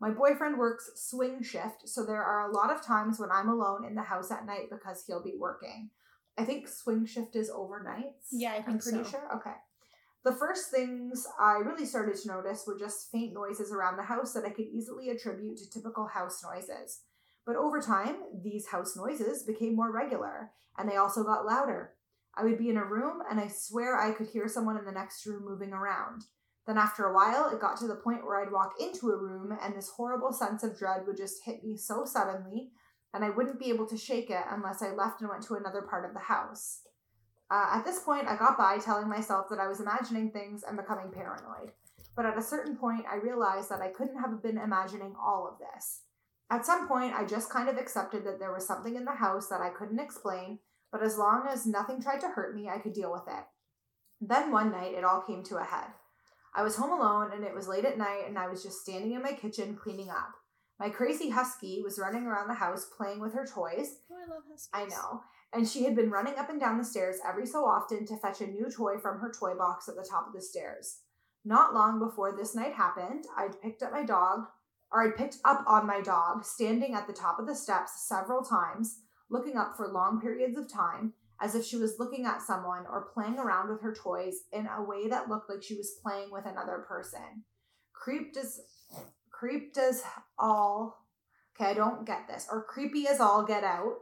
My 0.00 0.10
boyfriend 0.10 0.58
works 0.58 0.90
swing 0.94 1.42
shift, 1.42 1.88
so 1.88 2.04
there 2.04 2.22
are 2.22 2.48
a 2.48 2.54
lot 2.54 2.70
of 2.70 2.82
times 2.82 3.18
when 3.18 3.30
I'm 3.32 3.48
alone 3.48 3.84
in 3.84 3.94
the 3.94 4.02
house 4.02 4.30
at 4.30 4.46
night 4.46 4.70
because 4.70 5.04
he'll 5.06 5.22
be 5.22 5.34
working. 5.38 5.90
I 6.38 6.44
think 6.44 6.68
swing 6.68 7.04
shift 7.04 7.34
is 7.34 7.50
overnights. 7.50 8.28
Yeah, 8.30 8.52
I 8.52 8.56
I'm 8.58 8.78
pretty 8.78 9.02
so. 9.02 9.10
sure. 9.10 9.36
Okay. 9.36 9.56
The 10.24 10.32
first 10.32 10.70
things 10.70 11.26
I 11.40 11.54
really 11.54 11.84
started 11.84 12.16
to 12.16 12.28
notice 12.28 12.64
were 12.66 12.78
just 12.78 13.10
faint 13.10 13.32
noises 13.32 13.72
around 13.72 13.96
the 13.96 14.04
house 14.04 14.34
that 14.34 14.44
I 14.44 14.50
could 14.50 14.66
easily 14.66 15.10
attribute 15.10 15.58
to 15.58 15.70
typical 15.70 16.06
house 16.06 16.44
noises. 16.44 17.00
But 17.44 17.56
over 17.56 17.80
time, 17.80 18.16
these 18.42 18.68
house 18.68 18.96
noises 18.96 19.42
became 19.42 19.74
more 19.74 19.92
regular, 19.92 20.50
and 20.76 20.88
they 20.88 20.96
also 20.96 21.24
got 21.24 21.46
louder. 21.46 21.94
I 22.36 22.44
would 22.44 22.58
be 22.58 22.68
in 22.68 22.76
a 22.76 22.84
room, 22.84 23.20
and 23.28 23.40
I 23.40 23.48
swear 23.48 23.98
I 23.98 24.12
could 24.12 24.28
hear 24.28 24.46
someone 24.46 24.76
in 24.76 24.84
the 24.84 24.92
next 24.92 25.26
room 25.26 25.44
moving 25.44 25.72
around. 25.72 26.24
Then, 26.68 26.76
after 26.76 27.06
a 27.06 27.14
while, 27.14 27.48
it 27.48 27.62
got 27.62 27.78
to 27.78 27.86
the 27.86 27.94
point 27.94 28.26
where 28.26 28.42
I'd 28.42 28.52
walk 28.52 28.74
into 28.78 29.08
a 29.08 29.16
room, 29.16 29.56
and 29.62 29.74
this 29.74 29.88
horrible 29.88 30.34
sense 30.34 30.62
of 30.62 30.78
dread 30.78 31.06
would 31.06 31.16
just 31.16 31.42
hit 31.42 31.64
me 31.64 31.78
so 31.78 32.04
suddenly, 32.04 32.72
and 33.14 33.24
I 33.24 33.30
wouldn't 33.30 33.58
be 33.58 33.70
able 33.70 33.86
to 33.86 33.96
shake 33.96 34.28
it 34.28 34.44
unless 34.50 34.82
I 34.82 34.90
left 34.90 35.22
and 35.22 35.30
went 35.30 35.42
to 35.44 35.54
another 35.54 35.80
part 35.80 36.04
of 36.04 36.12
the 36.12 36.20
house. 36.20 36.82
Uh, 37.50 37.68
at 37.72 37.86
this 37.86 38.00
point, 38.00 38.28
I 38.28 38.36
got 38.36 38.58
by 38.58 38.76
telling 38.76 39.08
myself 39.08 39.46
that 39.48 39.58
I 39.58 39.66
was 39.66 39.80
imagining 39.80 40.30
things 40.30 40.62
and 40.62 40.76
becoming 40.76 41.10
paranoid. 41.10 41.72
But 42.14 42.26
at 42.26 42.36
a 42.36 42.42
certain 42.42 42.76
point, 42.76 43.06
I 43.10 43.16
realized 43.16 43.70
that 43.70 43.80
I 43.80 43.88
couldn't 43.88 44.20
have 44.20 44.42
been 44.42 44.58
imagining 44.58 45.14
all 45.18 45.48
of 45.48 45.58
this. 45.58 46.02
At 46.50 46.66
some 46.66 46.86
point, 46.86 47.14
I 47.14 47.24
just 47.24 47.48
kind 47.48 47.70
of 47.70 47.78
accepted 47.78 48.24
that 48.24 48.38
there 48.38 48.52
was 48.52 48.66
something 48.66 48.94
in 48.94 49.06
the 49.06 49.12
house 49.12 49.48
that 49.48 49.62
I 49.62 49.70
couldn't 49.70 50.00
explain, 50.00 50.58
but 50.92 51.02
as 51.02 51.16
long 51.16 51.46
as 51.48 51.66
nothing 51.66 52.02
tried 52.02 52.20
to 52.20 52.28
hurt 52.28 52.54
me, 52.54 52.68
I 52.68 52.78
could 52.78 52.92
deal 52.92 53.10
with 53.10 53.26
it. 53.26 53.44
Then 54.20 54.52
one 54.52 54.70
night, 54.70 54.92
it 54.92 55.04
all 55.04 55.22
came 55.22 55.42
to 55.44 55.56
a 55.56 55.64
head. 55.64 55.86
I 56.54 56.62
was 56.62 56.76
home 56.76 56.92
alone 56.92 57.30
and 57.32 57.44
it 57.44 57.54
was 57.54 57.68
late 57.68 57.84
at 57.84 57.98
night, 57.98 58.24
and 58.26 58.38
I 58.38 58.48
was 58.48 58.62
just 58.62 58.80
standing 58.80 59.12
in 59.12 59.22
my 59.22 59.32
kitchen 59.32 59.76
cleaning 59.76 60.10
up. 60.10 60.34
My 60.78 60.90
crazy 60.90 61.30
husky 61.30 61.82
was 61.82 61.98
running 61.98 62.24
around 62.24 62.48
the 62.48 62.54
house 62.54 62.86
playing 62.96 63.20
with 63.20 63.34
her 63.34 63.46
toys, 63.46 63.98
Oh, 64.10 64.16
I 64.16 64.32
love 64.32 64.44
huskies. 64.48 64.68
I 64.72 64.84
know. 64.84 65.22
And 65.52 65.66
she 65.66 65.84
had 65.84 65.96
been 65.96 66.10
running 66.10 66.34
up 66.38 66.50
and 66.50 66.60
down 66.60 66.78
the 66.78 66.84
stairs 66.84 67.16
every 67.26 67.46
so 67.46 67.64
often 67.64 68.06
to 68.06 68.16
fetch 68.16 68.40
a 68.40 68.46
new 68.46 68.70
toy 68.70 68.98
from 68.98 69.18
her 69.18 69.32
toy 69.32 69.54
box 69.54 69.88
at 69.88 69.96
the 69.96 70.06
top 70.08 70.26
of 70.26 70.34
the 70.34 70.42
stairs. 70.42 71.00
Not 71.44 71.74
long 71.74 71.98
before 71.98 72.36
this 72.36 72.54
night 72.54 72.74
happened, 72.74 73.24
I'd 73.36 73.60
picked 73.60 73.82
up 73.82 73.92
my 73.92 74.04
dog, 74.04 74.46
or 74.92 75.02
I'd 75.02 75.16
picked 75.16 75.38
up 75.44 75.64
on 75.66 75.86
my 75.86 76.00
dog, 76.00 76.44
standing 76.44 76.94
at 76.94 77.06
the 77.06 77.12
top 77.12 77.38
of 77.38 77.46
the 77.46 77.54
steps 77.54 78.06
several 78.06 78.42
times, 78.42 79.00
looking 79.30 79.56
up 79.56 79.76
for 79.76 79.88
long 79.88 80.20
periods 80.20 80.58
of 80.58 80.70
time, 80.70 81.14
as 81.40 81.54
if 81.54 81.64
she 81.64 81.76
was 81.76 81.98
looking 81.98 82.26
at 82.26 82.42
someone 82.42 82.84
or 82.90 83.10
playing 83.14 83.38
around 83.38 83.70
with 83.70 83.80
her 83.82 83.94
toys 83.94 84.44
in 84.52 84.66
a 84.66 84.82
way 84.82 85.08
that 85.08 85.28
looked 85.28 85.48
like 85.48 85.62
she 85.62 85.76
was 85.76 85.98
playing 86.02 86.30
with 86.30 86.46
another 86.46 86.84
person. 86.88 87.44
Creeped 87.92 88.36
as 88.36 88.60
creeped 89.30 89.78
as 89.78 90.02
all 90.38 91.06
okay, 91.54 91.70
I 91.70 91.74
don't 91.74 92.06
get 92.06 92.28
this. 92.28 92.46
Or 92.50 92.62
creepy 92.62 93.06
as 93.08 93.20
all 93.20 93.44
get 93.44 93.64
out 93.64 93.98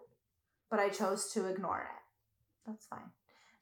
but 0.70 0.80
I 0.80 0.88
chose 0.88 1.30
to 1.32 1.46
ignore 1.46 1.80
it. 1.80 2.70
That's 2.70 2.86
fine. 2.86 3.10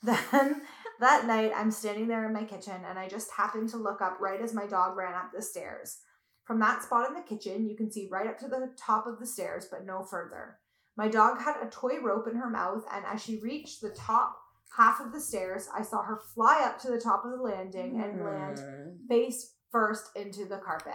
Then 0.32 0.62
that 1.00 1.26
night, 1.26 1.52
I'm 1.56 1.70
standing 1.70 2.08
there 2.08 2.26
in 2.26 2.34
my 2.34 2.44
kitchen 2.44 2.82
and 2.86 2.98
I 2.98 3.08
just 3.08 3.32
happened 3.32 3.70
to 3.70 3.78
look 3.78 4.02
up 4.02 4.18
right 4.20 4.40
as 4.40 4.54
my 4.54 4.66
dog 4.66 4.96
ran 4.96 5.14
up 5.14 5.30
the 5.34 5.42
stairs. 5.42 5.98
From 6.44 6.60
that 6.60 6.82
spot 6.82 7.08
in 7.08 7.14
the 7.14 7.22
kitchen, 7.22 7.68
you 7.68 7.76
can 7.76 7.90
see 7.90 8.08
right 8.10 8.26
up 8.26 8.38
to 8.40 8.48
the 8.48 8.70
top 8.76 9.06
of 9.06 9.18
the 9.18 9.26
stairs, 9.26 9.66
but 9.70 9.86
no 9.86 10.02
further. 10.02 10.58
My 10.96 11.08
dog 11.08 11.40
had 11.40 11.56
a 11.62 11.70
toy 11.70 12.00
rope 12.00 12.26
in 12.28 12.36
her 12.36 12.48
mouth, 12.50 12.84
and 12.92 13.04
as 13.06 13.22
she 13.22 13.40
reached 13.40 13.80
the 13.80 13.90
top 13.90 14.36
half 14.76 15.00
of 15.00 15.12
the 15.12 15.20
stairs, 15.20 15.68
I 15.74 15.82
saw 15.82 16.02
her 16.02 16.20
fly 16.34 16.62
up 16.64 16.78
to 16.80 16.90
the 16.90 17.00
top 17.00 17.24
of 17.24 17.32
the 17.32 17.36
landing 17.42 18.00
and 18.00 18.24
land 18.24 18.60
face 19.08 19.54
first 19.70 20.10
into 20.16 20.44
the 20.44 20.58
carpet. 20.58 20.94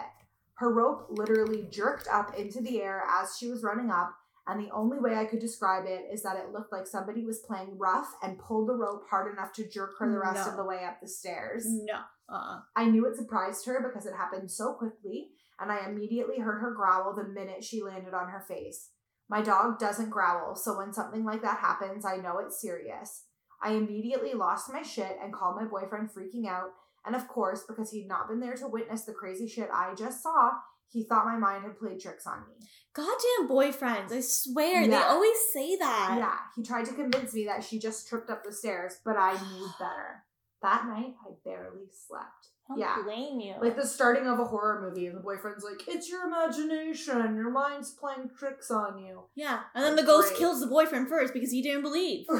Her 0.54 0.72
rope 0.72 1.06
literally 1.10 1.66
jerked 1.70 2.08
up 2.08 2.34
into 2.36 2.60
the 2.60 2.82
air 2.82 3.02
as 3.08 3.36
she 3.38 3.48
was 3.48 3.62
running 3.62 3.90
up, 3.90 4.14
and 4.46 4.58
the 4.62 4.70
only 4.72 4.98
way 4.98 5.16
I 5.16 5.24
could 5.26 5.38
describe 5.40 5.84
it 5.86 6.06
is 6.12 6.22
that 6.22 6.36
it 6.36 6.52
looked 6.52 6.72
like 6.72 6.86
somebody 6.86 7.24
was 7.24 7.40
playing 7.46 7.78
rough 7.78 8.08
and 8.22 8.38
pulled 8.38 8.68
the 8.68 8.74
rope 8.74 9.04
hard 9.08 9.32
enough 9.32 9.52
to 9.54 9.68
jerk 9.68 9.92
her 9.98 10.10
the 10.10 10.18
rest 10.18 10.46
No. 10.46 10.50
of 10.50 10.56
the 10.56 10.64
way 10.64 10.84
up 10.84 11.00
the 11.00 11.08
stairs. 11.08 11.64
No. 11.66 12.00
Uh. 12.28 12.60
I 12.76 12.86
knew 12.86 13.06
it 13.06 13.16
surprised 13.16 13.66
her 13.66 13.80
because 13.86 14.06
it 14.06 14.14
happened 14.14 14.50
so 14.50 14.72
quickly, 14.74 15.30
and 15.58 15.70
I 15.70 15.86
immediately 15.88 16.38
heard 16.38 16.60
her 16.60 16.72
growl 16.72 17.14
the 17.14 17.24
minute 17.24 17.64
she 17.64 17.82
landed 17.82 18.14
on 18.14 18.28
her 18.28 18.40
face. 18.40 18.90
My 19.30 19.42
dog 19.42 19.78
doesn't 19.78 20.10
growl, 20.10 20.56
so 20.56 20.76
when 20.76 20.92
something 20.92 21.24
like 21.24 21.40
that 21.42 21.60
happens, 21.60 22.04
I 22.04 22.16
know 22.16 22.38
it's 22.38 22.60
serious. 22.60 23.26
I 23.62 23.74
immediately 23.74 24.34
lost 24.34 24.72
my 24.72 24.82
shit 24.82 25.16
and 25.22 25.32
called 25.32 25.54
my 25.54 25.66
boyfriend 25.66 26.10
freaking 26.10 26.48
out, 26.48 26.70
and 27.06 27.14
of 27.14 27.28
course, 27.28 27.62
because 27.68 27.92
he'd 27.92 28.08
not 28.08 28.28
been 28.28 28.40
there 28.40 28.56
to 28.56 28.66
witness 28.66 29.04
the 29.04 29.12
crazy 29.12 29.46
shit 29.46 29.68
I 29.72 29.94
just 29.94 30.20
saw, 30.20 30.50
he 30.88 31.04
thought 31.04 31.26
my 31.26 31.38
mind 31.38 31.62
had 31.62 31.78
played 31.78 32.00
tricks 32.00 32.26
on 32.26 32.40
me. 32.40 32.66
Goddamn 32.92 33.48
boyfriends! 33.48 34.10
I 34.10 34.20
swear 34.20 34.88
they 34.88 34.96
always 34.96 35.38
say 35.52 35.76
that. 35.76 36.16
Yeah, 36.18 36.36
he 36.56 36.64
tried 36.64 36.86
to 36.86 36.94
convince 36.94 37.32
me 37.32 37.44
that 37.44 37.62
she 37.62 37.78
just 37.78 38.08
tripped 38.08 38.30
up 38.30 38.42
the 38.42 38.52
stairs, 38.52 38.98
but 39.04 39.16
I 39.16 39.34
knew 39.34 39.68
better. 39.78 40.24
That 40.62 40.86
night, 40.86 41.14
I 41.24 41.34
barely 41.44 41.86
slept. 42.08 42.48
I 42.70 42.74
don't 42.74 42.78
Yeah. 42.78 43.02
blame 43.02 43.40
you. 43.40 43.54
Like 43.60 43.74
the 43.76 43.86
starting 43.86 44.26
of 44.28 44.38
a 44.38 44.44
horror 44.44 44.80
movie, 44.80 45.06
and 45.08 45.16
the 45.16 45.20
boyfriend's 45.20 45.64
like, 45.64 45.88
It's 45.88 46.08
your 46.08 46.24
imagination, 46.26 47.34
your 47.34 47.50
mind's 47.50 47.90
playing 47.90 48.30
tricks 48.38 48.70
on 48.70 48.98
you. 48.98 49.24
yeah, 49.34 49.60
and 49.74 49.84
then 49.84 49.96
the 49.96 50.04
ghost 50.04 50.28
Great. 50.28 50.38
kills 50.38 50.60
the 50.60 50.66
boyfriend 50.68 51.08
first 51.08 51.32
because 51.34 51.50
he 51.50 51.62
didn't 51.62 51.82
believe. 51.82 52.26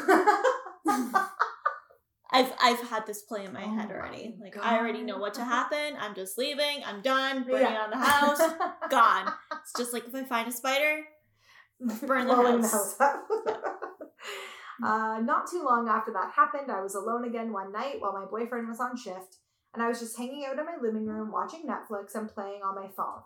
I've 2.33 2.53
I've 2.63 2.79
had 2.89 3.07
this 3.09 3.23
play 3.23 3.45
in 3.45 3.53
my 3.53 3.65
Oh 3.65 3.75
head 3.75 3.89
my 3.89 3.95
already. 3.97 4.37
Like 4.41 4.57
I 4.65 4.79
already 4.79 5.03
know 5.03 5.19
what 5.19 5.35
to 5.35 5.45
happen. 5.45 5.97
I'm 5.99 6.15
just 6.15 6.39
leaving. 6.39 6.83
I'm 6.87 7.03
done. 7.03 7.43
Burning 7.43 7.63
Yeah. 7.63 7.73
down 7.73 7.91
the 7.91 7.97
house. 7.99 8.39
Gone. 8.91 9.33
It's 9.63 9.73
just 9.77 9.93
like 9.93 10.07
if 10.07 10.15
I 10.15 10.23
find 10.25 10.47
a 10.49 10.53
spider, 10.53 11.01
Burn 12.07 12.29
the 12.29 12.37
house. 12.37 13.01
up. 13.01 13.27
uh, 14.85 15.19
not 15.25 15.51
too 15.51 15.63
long 15.65 15.89
after 15.89 16.13
that 16.13 16.31
happened, 16.37 16.71
I 16.71 16.81
was 16.81 16.95
alone 16.95 17.25
again 17.25 17.53
one 17.53 17.73
night 17.73 17.97
while 17.99 18.13
my 18.13 18.27
boyfriend 18.31 18.69
was 18.69 18.79
on 18.79 18.97
shift, 18.97 19.39
and 19.75 19.83
I 19.83 19.89
was 19.89 20.01
just 20.01 20.17
hanging 20.17 20.45
out 20.45 20.59
in 20.59 20.67
my 20.67 20.77
living 20.81 21.07
room 21.07 21.31
watching 21.31 21.67
Netflix 21.67 22.15
and 22.15 22.29
playing 22.29 22.63
on 22.63 22.75
my 22.75 22.89
phone. 22.97 23.23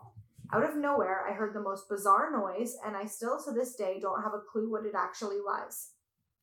Out 0.53 0.63
of 0.63 0.75
nowhere, 0.75 1.25
I 1.27 1.33
heard 1.33 1.55
the 1.55 1.61
most 1.61 1.89
bizarre 1.89 2.31
noise, 2.31 2.77
and 2.85 2.95
I 2.95 3.05
still 3.05 3.41
to 3.43 3.51
this 3.51 3.75
day 3.75 3.99
don't 3.99 4.21
have 4.21 4.33
a 4.33 4.43
clue 4.51 4.71
what 4.71 4.85
it 4.85 4.93
actually 4.95 5.37
was. 5.37 5.91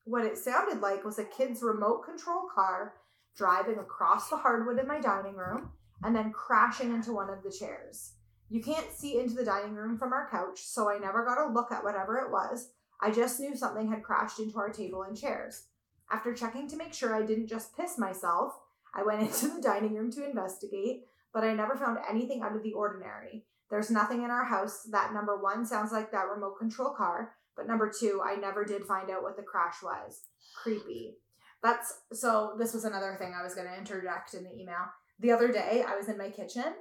What 0.05 0.25
it 0.25 0.37
sounded 0.37 0.81
like 0.81 1.05
was 1.05 1.19
a 1.19 1.25
kid's 1.25 1.63
remote 1.63 2.05
control 2.05 2.49
car 2.53 2.95
driving 3.37 3.79
across 3.79 4.29
the 4.29 4.37
hardwood 4.37 4.79
in 4.79 4.89
my 4.89 5.01
dining 5.01 5.37
room 5.37 5.71
and 6.03 6.15
then 6.15 6.33
crashing 6.33 6.93
into 6.93 7.13
one 7.13 7.31
of 7.31 7.43
the 7.43 7.57
chairs. 7.57 8.15
You 8.49 8.61
can't 8.61 8.93
see 8.93 9.19
into 9.19 9.35
the 9.35 9.45
dining 9.45 9.75
room 9.75 9.97
from 9.97 10.13
our 10.13 10.29
couch, 10.29 10.59
so 10.59 10.91
I 10.91 10.99
never 10.99 11.25
got 11.25 11.41
a 11.41 11.53
look 11.53 11.71
at 11.71 11.85
whatever 11.85 12.19
it 12.19 12.31
was. 12.31 12.73
I 13.01 13.11
just 13.11 13.41
knew 13.41 13.57
something 13.57 13.89
had 13.89 14.03
crashed 14.03 14.41
into 14.41 14.59
our 14.59 14.71
table 14.71 15.03
and 15.03 15.17
chairs. 15.17 15.69
After 16.11 16.35
checking 16.35 16.69
to 16.69 16.77
make 16.77 16.93
sure 16.93 17.15
I 17.15 17.23
didn't 17.23 17.47
just 17.47 17.75
piss 17.77 17.97
myself, 17.97 18.53
I 18.95 19.03
went 19.03 19.23
into 19.23 19.49
the 19.49 19.63
dining 19.63 19.95
room 19.95 20.11
to 20.13 20.25
investigate, 20.25 21.05
but 21.33 21.45
I 21.45 21.55
never 21.55 21.77
found 21.77 21.99
anything 22.09 22.43
out 22.43 22.57
of 22.57 22.63
the 22.63 22.73
ordinary. 22.73 23.45
There's 23.71 23.91
nothing 23.91 24.23
in 24.23 24.31
our 24.31 24.45
house 24.45 24.87
that 24.91 25.15
number 25.15 25.41
one 25.41 25.65
sounds 25.65 25.93
like 25.93 26.13
that 26.13 26.29
remote 26.29 26.59
control 26.59 26.91
car, 26.91 27.33
but 27.57 27.67
number 27.67 27.91
two, 27.91 28.21
I 28.25 28.37
never 28.37 28.65
did 28.65 28.85
find 28.85 29.11
out 29.11 29.23
what 29.23 29.37
the 29.37 29.43
crash 29.43 29.77
was. 29.83 30.21
Creepy. 30.55 31.17
That's 31.63 31.93
so. 32.13 32.55
This 32.59 32.75
was 32.75 32.85
another 32.85 33.17
thing 33.19 33.35
I 33.39 33.43
was 33.43 33.55
going 33.55 33.69
to 33.69 33.79
interject 33.79 34.35
in 34.35 34.45
the 34.45 34.53
email. 34.53 34.85
The 35.21 35.31
other 35.31 35.51
day, 35.53 35.85
I 35.87 35.97
was 35.97 36.09
in 36.09 36.19
my 36.19 36.29
kitchen 36.29 36.75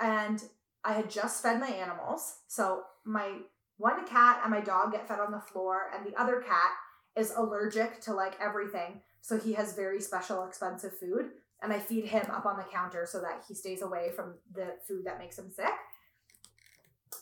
and 0.00 0.42
I 0.84 0.94
had 0.94 1.10
just 1.10 1.42
fed 1.42 1.60
my 1.60 1.68
animals. 1.68 2.38
So 2.48 2.82
my 3.04 3.38
one 3.76 4.06
cat 4.06 4.40
and 4.42 4.50
my 4.50 4.60
dog 4.60 4.92
get 4.92 5.06
fed 5.06 5.20
on 5.20 5.32
the 5.32 5.40
floor, 5.40 5.90
and 5.94 6.06
the 6.06 6.18
other 6.20 6.40
cat 6.40 6.70
is 7.16 7.32
allergic 7.36 8.00
to 8.02 8.14
like 8.14 8.36
everything. 8.40 9.00
So 9.26 9.40
he 9.40 9.54
has 9.54 9.74
very 9.74 10.00
special, 10.00 10.46
expensive 10.46 10.96
food. 10.96 11.30
And 11.60 11.72
I 11.72 11.80
feed 11.80 12.04
him 12.04 12.26
up 12.30 12.46
on 12.46 12.56
the 12.56 12.72
counter 12.72 13.08
so 13.10 13.20
that 13.22 13.42
he 13.48 13.54
stays 13.54 13.82
away 13.82 14.10
from 14.14 14.34
the 14.54 14.76
food 14.86 15.04
that 15.04 15.18
makes 15.18 15.36
him 15.36 15.50
sick. 15.50 15.74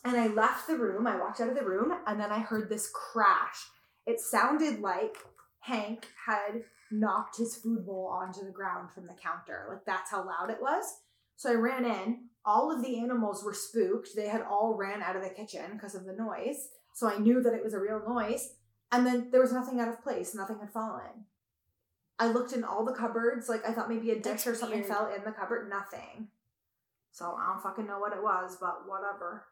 And 0.05 0.15
I 0.15 0.27
left 0.27 0.67
the 0.67 0.77
room, 0.77 1.07
I 1.07 1.17
walked 1.17 1.41
out 1.41 1.49
of 1.49 1.55
the 1.55 1.65
room, 1.65 1.95
and 2.07 2.21
then 2.21 2.31
I 2.31 2.41
heard 2.41 2.69
this 2.69 2.91
crash. 2.91 3.57
It 4.07 4.21
sounded 4.21 4.81
like 4.81 5.17
Hank 5.61 6.07
had 6.27 6.65
knocked 6.93 7.39
his 7.39 7.57
food 7.57 7.87
bowl 7.87 8.07
onto 8.13 8.45
the 8.45 8.53
ground 8.53 8.91
from 8.93 9.07
the 9.07 9.15
counter. 9.15 9.65
Like 9.71 9.87
that's 9.87 10.11
how 10.11 10.27
loud 10.27 10.51
it 10.51 10.61
was. 10.61 10.85
So 11.37 11.51
I 11.51 11.55
ran 11.55 11.87
in. 11.87 12.25
All 12.45 12.71
of 12.71 12.85
the 12.85 12.99
animals 12.99 13.43
were 13.43 13.55
spooked. 13.55 14.11
They 14.15 14.29
had 14.29 14.43
all 14.43 14.77
ran 14.77 15.03
out 15.03 15.17
of 15.17 15.23
the 15.23 15.31
kitchen 15.31 15.71
because 15.73 15.95
of 15.95 16.05
the 16.05 16.13
noise. 16.13 16.69
So 16.93 17.09
I 17.09 17.17
knew 17.17 17.43
that 17.43 17.55
it 17.55 17.65
was 17.65 17.73
a 17.73 17.81
real 17.81 18.03
noise. 18.07 18.57
And 18.93 19.07
then 19.07 19.31
there 19.31 19.41
was 19.41 19.55
nothing 19.55 19.81
out 19.81 19.89
of 19.89 20.03
place. 20.03 20.35
Nothing 20.35 20.59
had 20.59 20.71
fallen. 20.71 21.25
I 22.19 22.29
looked 22.29 22.53
in 22.53 22.65
all 22.65 22.85
the 22.85 22.93
cupboards. 22.93 23.49
Like 23.49 23.67
I 23.67 23.73
thought 23.73 23.89
maybe 23.89 24.11
a 24.11 24.15
dish 24.15 24.45
That's 24.45 24.47
or 24.47 24.55
something 24.55 24.81
weird. 24.81 24.91
fell 24.91 25.13
in 25.15 25.25
the 25.25 25.33
cupboard. 25.33 25.69
Nothing. 25.69 26.29
So 27.13 27.37
I 27.39 27.53
don't 27.53 27.63
fucking 27.63 27.87
know 27.87 27.99
what 27.99 28.13
it 28.13 28.23
was, 28.23 28.57
but 28.61 28.89
whatever. 28.89 29.47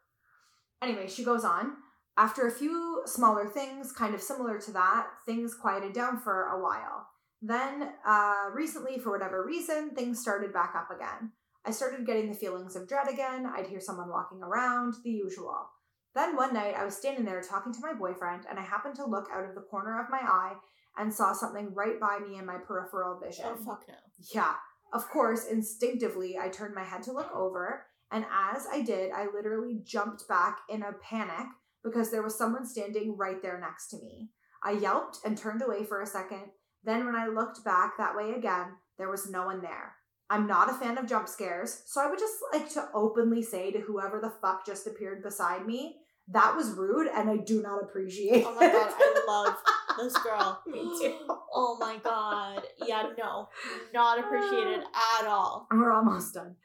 Anyway, 0.81 1.07
she 1.07 1.23
goes 1.23 1.45
on. 1.45 1.73
After 2.17 2.45
a 2.45 2.51
few 2.51 3.01
smaller 3.05 3.47
things, 3.47 3.91
kind 3.91 4.13
of 4.13 4.21
similar 4.21 4.59
to 4.59 4.71
that, 4.71 5.07
things 5.25 5.55
quieted 5.55 5.93
down 5.93 6.19
for 6.19 6.47
a 6.47 6.61
while. 6.61 7.07
Then, 7.41 7.89
uh, 8.05 8.49
recently, 8.53 8.99
for 8.99 9.11
whatever 9.11 9.45
reason, 9.45 9.91
things 9.91 10.21
started 10.21 10.53
back 10.53 10.73
up 10.75 10.91
again. 10.91 11.31
I 11.65 11.71
started 11.71 12.05
getting 12.05 12.29
the 12.29 12.37
feelings 12.37 12.75
of 12.75 12.87
dread 12.87 13.07
again. 13.07 13.45
I'd 13.45 13.67
hear 13.67 13.79
someone 13.79 14.09
walking 14.09 14.43
around, 14.43 14.95
the 15.03 15.09
usual. 15.09 15.69
Then 16.13 16.35
one 16.35 16.53
night, 16.53 16.75
I 16.77 16.85
was 16.85 16.95
standing 16.95 17.25
there 17.25 17.41
talking 17.41 17.73
to 17.73 17.81
my 17.81 17.93
boyfriend, 17.93 18.45
and 18.49 18.59
I 18.59 18.63
happened 18.63 18.95
to 18.95 19.05
look 19.05 19.29
out 19.33 19.45
of 19.45 19.55
the 19.55 19.61
corner 19.61 19.99
of 19.99 20.09
my 20.11 20.19
eye 20.19 20.53
and 20.97 21.13
saw 21.13 21.33
something 21.33 21.73
right 21.73 21.99
by 21.99 22.19
me 22.19 22.37
in 22.37 22.45
my 22.45 22.57
peripheral 22.57 23.19
vision. 23.19 23.45
oh 23.47 23.55
fuck 23.55 23.85
no. 23.87 23.95
Yeah. 24.33 24.53
Of 24.93 25.09
course, 25.09 25.45
instinctively, 25.45 26.37
I 26.37 26.49
turned 26.49 26.75
my 26.75 26.83
head 26.83 27.01
to 27.03 27.13
look 27.13 27.33
over, 27.33 27.87
and 28.11 28.25
as 28.31 28.67
I 28.71 28.83
did, 28.83 29.11
I 29.11 29.25
literally 29.33 29.81
jumped 29.83 30.27
back 30.27 30.59
in 30.69 30.83
a 30.83 30.93
panic 31.01 31.47
because 31.83 32.11
there 32.11 32.21
was 32.21 32.37
someone 32.37 32.65
standing 32.65 33.17
right 33.17 33.41
there 33.41 33.59
next 33.59 33.87
to 33.87 33.97
me. 33.97 34.29
I 34.63 34.73
yelped 34.73 35.17
and 35.25 35.35
turned 35.35 35.63
away 35.63 35.83
for 35.83 36.01
a 36.01 36.05
second. 36.05 36.43
Then, 36.83 37.05
when 37.05 37.15
I 37.15 37.27
looked 37.27 37.65
back 37.65 37.97
that 37.97 38.15
way 38.15 38.33
again, 38.33 38.67
there 38.99 39.09
was 39.09 39.29
no 39.29 39.45
one 39.45 39.61
there. 39.61 39.95
I'm 40.29 40.45
not 40.47 40.69
a 40.69 40.73
fan 40.73 40.97
of 40.99 41.07
jump 41.07 41.27
scares, 41.27 41.81
so 41.87 41.99
I 41.99 42.07
would 42.07 42.19
just 42.19 42.37
like 42.53 42.69
to 42.73 42.87
openly 42.93 43.41
say 43.41 43.71
to 43.71 43.79
whoever 43.79 44.19
the 44.19 44.33
fuck 44.41 44.65
just 44.65 44.85
appeared 44.85 45.23
beside 45.23 45.65
me, 45.65 45.97
that 46.29 46.55
was 46.55 46.71
rude 46.71 47.07
and 47.07 47.29
I 47.29 47.37
do 47.37 47.61
not 47.61 47.81
appreciate 47.83 48.41
it. 48.41 48.45
Oh 48.47 48.55
my 48.55 48.67
god. 48.67 48.93
I 48.97 49.23
love 49.27 49.57
this 49.97 50.17
girl. 50.17 50.61
Me 50.67 50.81
too. 51.01 51.17
Oh 51.53 51.77
my 51.79 51.97
god. 52.03 52.63
Yeah, 52.85 53.09
no. 53.17 53.49
Not 53.93 54.19
appreciated 54.19 54.81
at 55.19 55.27
all. 55.27 55.67
We're 55.71 55.91
almost 55.91 56.33
done. 56.33 56.55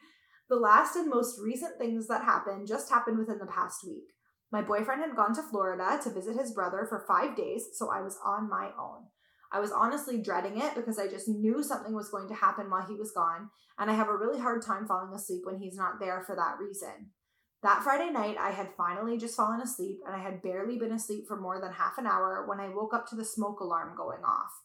The 0.49 0.57
last 0.57 0.97
and 0.97 1.11
most 1.11 1.39
recent 1.43 1.79
things 1.79 2.09
that 2.09 2.25
happened 2.25 2.67
just 2.67 2.91
happened 2.91 3.19
within 3.19 3.39
the 3.39 3.47
past 3.47 3.85
week. 3.87 4.15
My 4.51 4.63
boyfriend 4.63 5.03
had 5.03 5.15
gone 5.15 5.35
to 5.35 5.43
Florida 5.43 6.01
to 6.03 6.11
visit 6.11 6.37
his 6.37 6.53
brother 6.53 6.87
for 6.89 7.05
five 7.07 7.37
days, 7.37 7.67
so 7.75 7.91
I 7.91 8.01
was 8.01 8.19
on 8.25 8.49
my 8.49 8.71
own. 8.81 9.09
I 9.53 9.61
was 9.61 9.73
honestly 9.73 10.23
dreading 10.23 10.61
it 10.61 10.75
because 10.75 10.99
I 10.99 11.07
just 11.09 11.29
knew 11.29 11.63
something 11.63 11.95
was 11.95 12.11
going 12.11 12.29
to 12.29 12.35
happen 12.35 12.71
while 12.71 12.87
he 12.87 12.95
was 12.95 13.13
gone, 13.13 13.51
and 13.79 13.91
I 13.91 13.95
have 13.95 14.09
a 14.09 14.17
really 14.17 14.41
hard 14.41 14.63
time 14.63 14.87
falling 14.87 15.15
asleep 15.15 15.43
when 15.45 15.59
he's 15.59 15.77
not 15.77 16.01
there 16.01 16.23
for 16.27 16.35
that 16.37 16.57
reason. 16.59 17.11
That 17.63 17.83
Friday 17.83 18.11
night, 18.11 18.37
I 18.39 18.51
had 18.51 18.75
finally 18.77 19.19
just 19.19 19.37
fallen 19.37 19.61
asleep, 19.61 20.01
and 20.07 20.15
I 20.15 20.21
had 20.21 20.43
barely 20.43 20.79
been 20.79 20.93
asleep 20.93 21.27
for 21.27 21.37
more 21.37 21.61
than 21.61 21.73
half 21.73 21.99
an 21.99 22.07
hour 22.07 22.45
when 22.47 22.61
I 22.61 22.69
woke 22.69 22.95
up 22.95 23.09
to 23.09 23.17
the 23.17 23.25
smoke 23.25 23.59
alarm 23.59 23.97
going 23.97 24.23
off. 24.25 24.63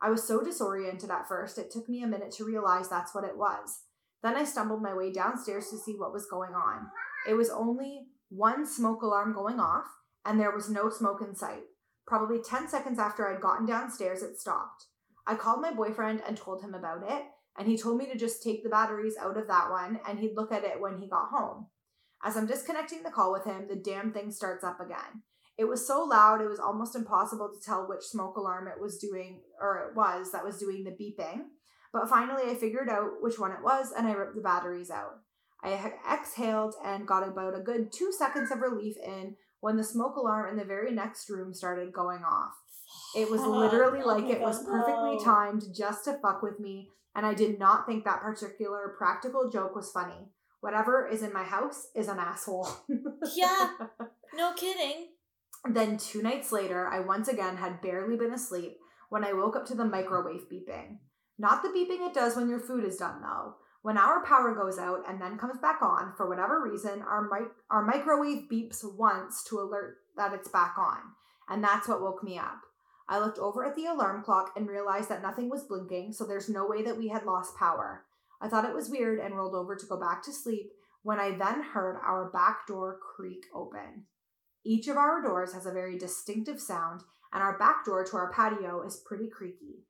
I 0.00 0.08
was 0.08 0.22
so 0.22 0.42
disoriented 0.42 1.10
at 1.10 1.28
first, 1.28 1.58
it 1.58 1.70
took 1.70 1.86
me 1.86 2.02
a 2.02 2.06
minute 2.06 2.30
to 2.32 2.44
realize 2.44 2.88
that's 2.88 3.14
what 3.14 3.24
it 3.24 3.36
was. 3.36 3.82
Then 4.22 4.36
I 4.36 4.44
stumbled 4.44 4.82
my 4.82 4.94
way 4.94 5.12
downstairs 5.12 5.68
to 5.68 5.76
see 5.76 5.92
what 5.92 6.14
was 6.14 6.26
going 6.26 6.54
on. 6.54 6.86
It 7.28 7.34
was 7.34 7.50
only 7.50 8.06
one 8.30 8.66
smoke 8.66 9.02
alarm 9.02 9.34
going 9.34 9.60
off, 9.60 9.84
and 10.24 10.40
there 10.40 10.54
was 10.54 10.70
no 10.70 10.88
smoke 10.88 11.20
in 11.20 11.34
sight. 11.34 11.64
Probably 12.06 12.40
10 12.40 12.68
seconds 12.68 12.98
after 12.98 13.28
I'd 13.28 13.42
gotten 13.42 13.66
downstairs, 13.66 14.22
it 14.22 14.40
stopped. 14.40 14.86
I 15.26 15.34
called 15.34 15.60
my 15.60 15.72
boyfriend 15.72 16.22
and 16.26 16.38
told 16.38 16.62
him 16.62 16.72
about 16.72 17.02
it, 17.06 17.24
and 17.58 17.68
he 17.68 17.76
told 17.76 17.98
me 17.98 18.06
to 18.06 18.16
just 18.16 18.42
take 18.42 18.62
the 18.62 18.70
batteries 18.70 19.16
out 19.20 19.36
of 19.36 19.46
that 19.48 19.70
one 19.70 20.00
and 20.08 20.18
he'd 20.18 20.34
look 20.34 20.50
at 20.50 20.64
it 20.64 20.80
when 20.80 20.98
he 20.98 21.08
got 21.08 21.28
home. 21.28 21.66
As 22.22 22.36
I'm 22.36 22.46
disconnecting 22.46 23.02
the 23.02 23.10
call 23.10 23.32
with 23.32 23.44
him, 23.44 23.66
the 23.68 23.76
damn 23.76 24.12
thing 24.12 24.30
starts 24.30 24.62
up 24.62 24.80
again. 24.80 25.22
It 25.56 25.68
was 25.68 25.86
so 25.86 26.02
loud, 26.02 26.40
it 26.40 26.48
was 26.48 26.58
almost 26.58 26.96
impossible 26.96 27.50
to 27.52 27.64
tell 27.64 27.88
which 27.88 28.02
smoke 28.02 28.36
alarm 28.36 28.68
it 28.68 28.80
was 28.80 28.98
doing, 28.98 29.40
or 29.60 29.88
it 29.88 29.96
was, 29.96 30.32
that 30.32 30.44
was 30.44 30.58
doing 30.58 30.84
the 30.84 30.90
beeping. 30.90 31.42
But 31.92 32.08
finally, 32.08 32.50
I 32.50 32.54
figured 32.54 32.88
out 32.88 33.20
which 33.20 33.38
one 33.38 33.52
it 33.52 33.62
was 33.62 33.92
and 33.92 34.06
I 34.06 34.12
ripped 34.12 34.36
the 34.36 34.42
batteries 34.42 34.90
out. 34.90 35.20
I 35.62 35.92
exhaled 36.10 36.74
and 36.84 37.06
got 37.06 37.26
about 37.26 37.56
a 37.56 37.60
good 37.60 37.92
two 37.92 38.12
seconds 38.12 38.50
of 38.50 38.60
relief 38.60 38.96
in 39.04 39.36
when 39.60 39.76
the 39.76 39.84
smoke 39.84 40.16
alarm 40.16 40.48
in 40.48 40.56
the 40.56 40.64
very 40.64 40.92
next 40.92 41.28
room 41.28 41.52
started 41.52 41.92
going 41.92 42.24
off. 42.24 42.52
It 43.14 43.30
was 43.30 43.42
literally 43.42 44.00
Oh 44.02 44.06
like 44.06 44.24
it 44.24 44.40
was 44.40 44.64
perfectly 44.64 45.22
timed 45.22 45.64
just 45.74 46.04
to 46.04 46.18
fuck 46.22 46.42
with 46.42 46.58
me, 46.58 46.88
and 47.14 47.26
I 47.26 47.34
did 47.34 47.58
not 47.58 47.86
think 47.86 48.04
that 48.04 48.22
particular 48.22 48.94
practical 48.96 49.50
joke 49.50 49.76
was 49.76 49.92
funny. 49.92 50.30
Whatever 50.60 51.08
is 51.08 51.22
in 51.22 51.32
my 51.32 51.42
house 51.44 51.88
is 51.94 52.08
an 52.08 52.18
asshole. 52.18 52.68
Yeah. 53.34 53.70
No 54.32 54.52
kidding. 54.52 55.08
Then, 55.68 55.98
two 55.98 56.22
nights 56.22 56.52
later, 56.52 56.86
I 56.86 57.00
once 57.00 57.26
again 57.26 57.56
had 57.56 57.82
barely 57.82 58.16
been 58.16 58.32
asleep 58.32 58.78
when 59.08 59.24
I 59.24 59.32
woke 59.32 59.56
up 59.56 59.66
to 59.66 59.74
the 59.74 59.84
microwave 59.84 60.48
beeping. 60.48 60.98
Not 61.36 61.62
the 61.64 61.68
beeping 61.70 62.06
it 62.06 62.14
does 62.14 62.36
when 62.36 62.48
your 62.48 62.60
food 62.60 62.84
is 62.84 62.96
done, 62.96 63.22
though. 63.22 63.56
When 63.82 63.98
our 63.98 64.24
power 64.24 64.54
goes 64.54 64.78
out 64.78 65.00
and 65.08 65.20
then 65.20 65.36
comes 65.36 65.58
back 65.58 65.82
on, 65.82 66.12
for 66.16 66.28
whatever 66.28 66.62
reason, 66.62 67.02
our, 67.02 67.22
mic- 67.28 67.50
our 67.70 67.84
microwave 67.84 68.44
beeps 68.50 68.84
once 68.84 69.42
to 69.48 69.58
alert 69.58 69.96
that 70.16 70.32
it's 70.32 70.48
back 70.48 70.76
on. 70.78 70.98
And 71.48 71.64
that's 71.64 71.88
what 71.88 72.00
woke 72.02 72.22
me 72.22 72.38
up. 72.38 72.60
I 73.08 73.18
looked 73.18 73.38
over 73.38 73.64
at 73.64 73.74
the 73.74 73.86
alarm 73.86 74.22
clock 74.22 74.52
and 74.54 74.68
realized 74.68 75.08
that 75.08 75.22
nothing 75.22 75.48
was 75.50 75.64
blinking, 75.64 76.12
so 76.12 76.24
there's 76.24 76.48
no 76.48 76.66
way 76.66 76.82
that 76.82 76.96
we 76.96 77.08
had 77.08 77.24
lost 77.24 77.56
power. 77.56 78.04
I 78.40 78.48
thought 78.48 78.64
it 78.64 78.74
was 78.74 78.90
weird 78.90 79.18
and 79.18 79.36
rolled 79.36 79.54
over 79.54 79.76
to 79.76 79.86
go 79.86 79.98
back 79.98 80.22
to 80.24 80.32
sleep 80.32 80.72
when 81.02 81.18
I 81.18 81.32
then 81.32 81.62
heard 81.62 81.98
our 82.04 82.30
back 82.30 82.66
door 82.66 82.98
creak 83.16 83.44
open. 83.54 84.06
Each 84.64 84.88
of 84.88 84.96
our 84.96 85.22
doors 85.22 85.54
has 85.54 85.66
a 85.66 85.72
very 85.72 85.98
distinctive 85.98 86.60
sound, 86.60 87.02
and 87.32 87.42
our 87.42 87.58
back 87.58 87.84
door 87.84 88.04
to 88.04 88.16
our 88.16 88.32
patio 88.32 88.82
is 88.82 89.02
pretty 89.06 89.28
creaky. 89.28 89.84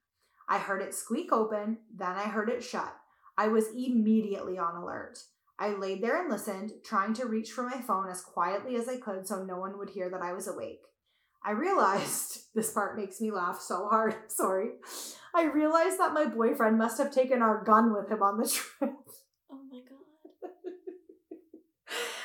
I 0.49 0.59
heard 0.59 0.83
it 0.83 0.95
squeak 0.95 1.33
open, 1.33 1.78
then 1.95 2.16
I 2.16 2.25
heard 2.25 2.49
it 2.49 2.62
shut. 2.62 2.95
I 3.37 3.49
was 3.49 3.69
immediately 3.69 4.59
on 4.59 4.75
alert. 4.75 5.19
I 5.59 5.71
laid 5.71 6.02
there 6.02 6.21
and 6.21 6.30
listened, 6.30 6.73
trying 6.85 7.14
to 7.14 7.26
reach 7.26 7.52
for 7.52 7.62
my 7.62 7.80
phone 7.80 8.09
as 8.09 8.23
quietly 8.23 8.76
as 8.76 8.88
I 8.88 8.97
could 8.97 9.26
so 9.26 9.45
no 9.45 9.59
one 9.59 9.78
would 9.78 9.90
hear 9.90 10.09
that 10.11 10.23
I 10.23 10.33
was 10.33 10.49
awake. 10.49 10.80
I 11.45 11.52
realized 11.52 12.45
this 12.54 12.73
part 12.73 12.97
makes 12.97 13.21
me 13.21 13.30
laugh 13.30 13.61
so 13.61 13.87
hard. 13.88 14.14
Sorry. 14.28 14.71
I 15.34 15.44
realized 15.44 15.99
that 15.99 16.12
my 16.12 16.26
boyfriend 16.26 16.78
must 16.78 16.99
have 16.99 17.12
taken 17.12 17.40
our 17.42 17.62
gun 17.64 17.92
with 17.92 18.08
him 18.10 18.22
on 18.22 18.38
the 18.38 18.49
trip. 18.49 18.94
Oh 19.50 19.60
my 19.70 19.80
god. 19.80 19.99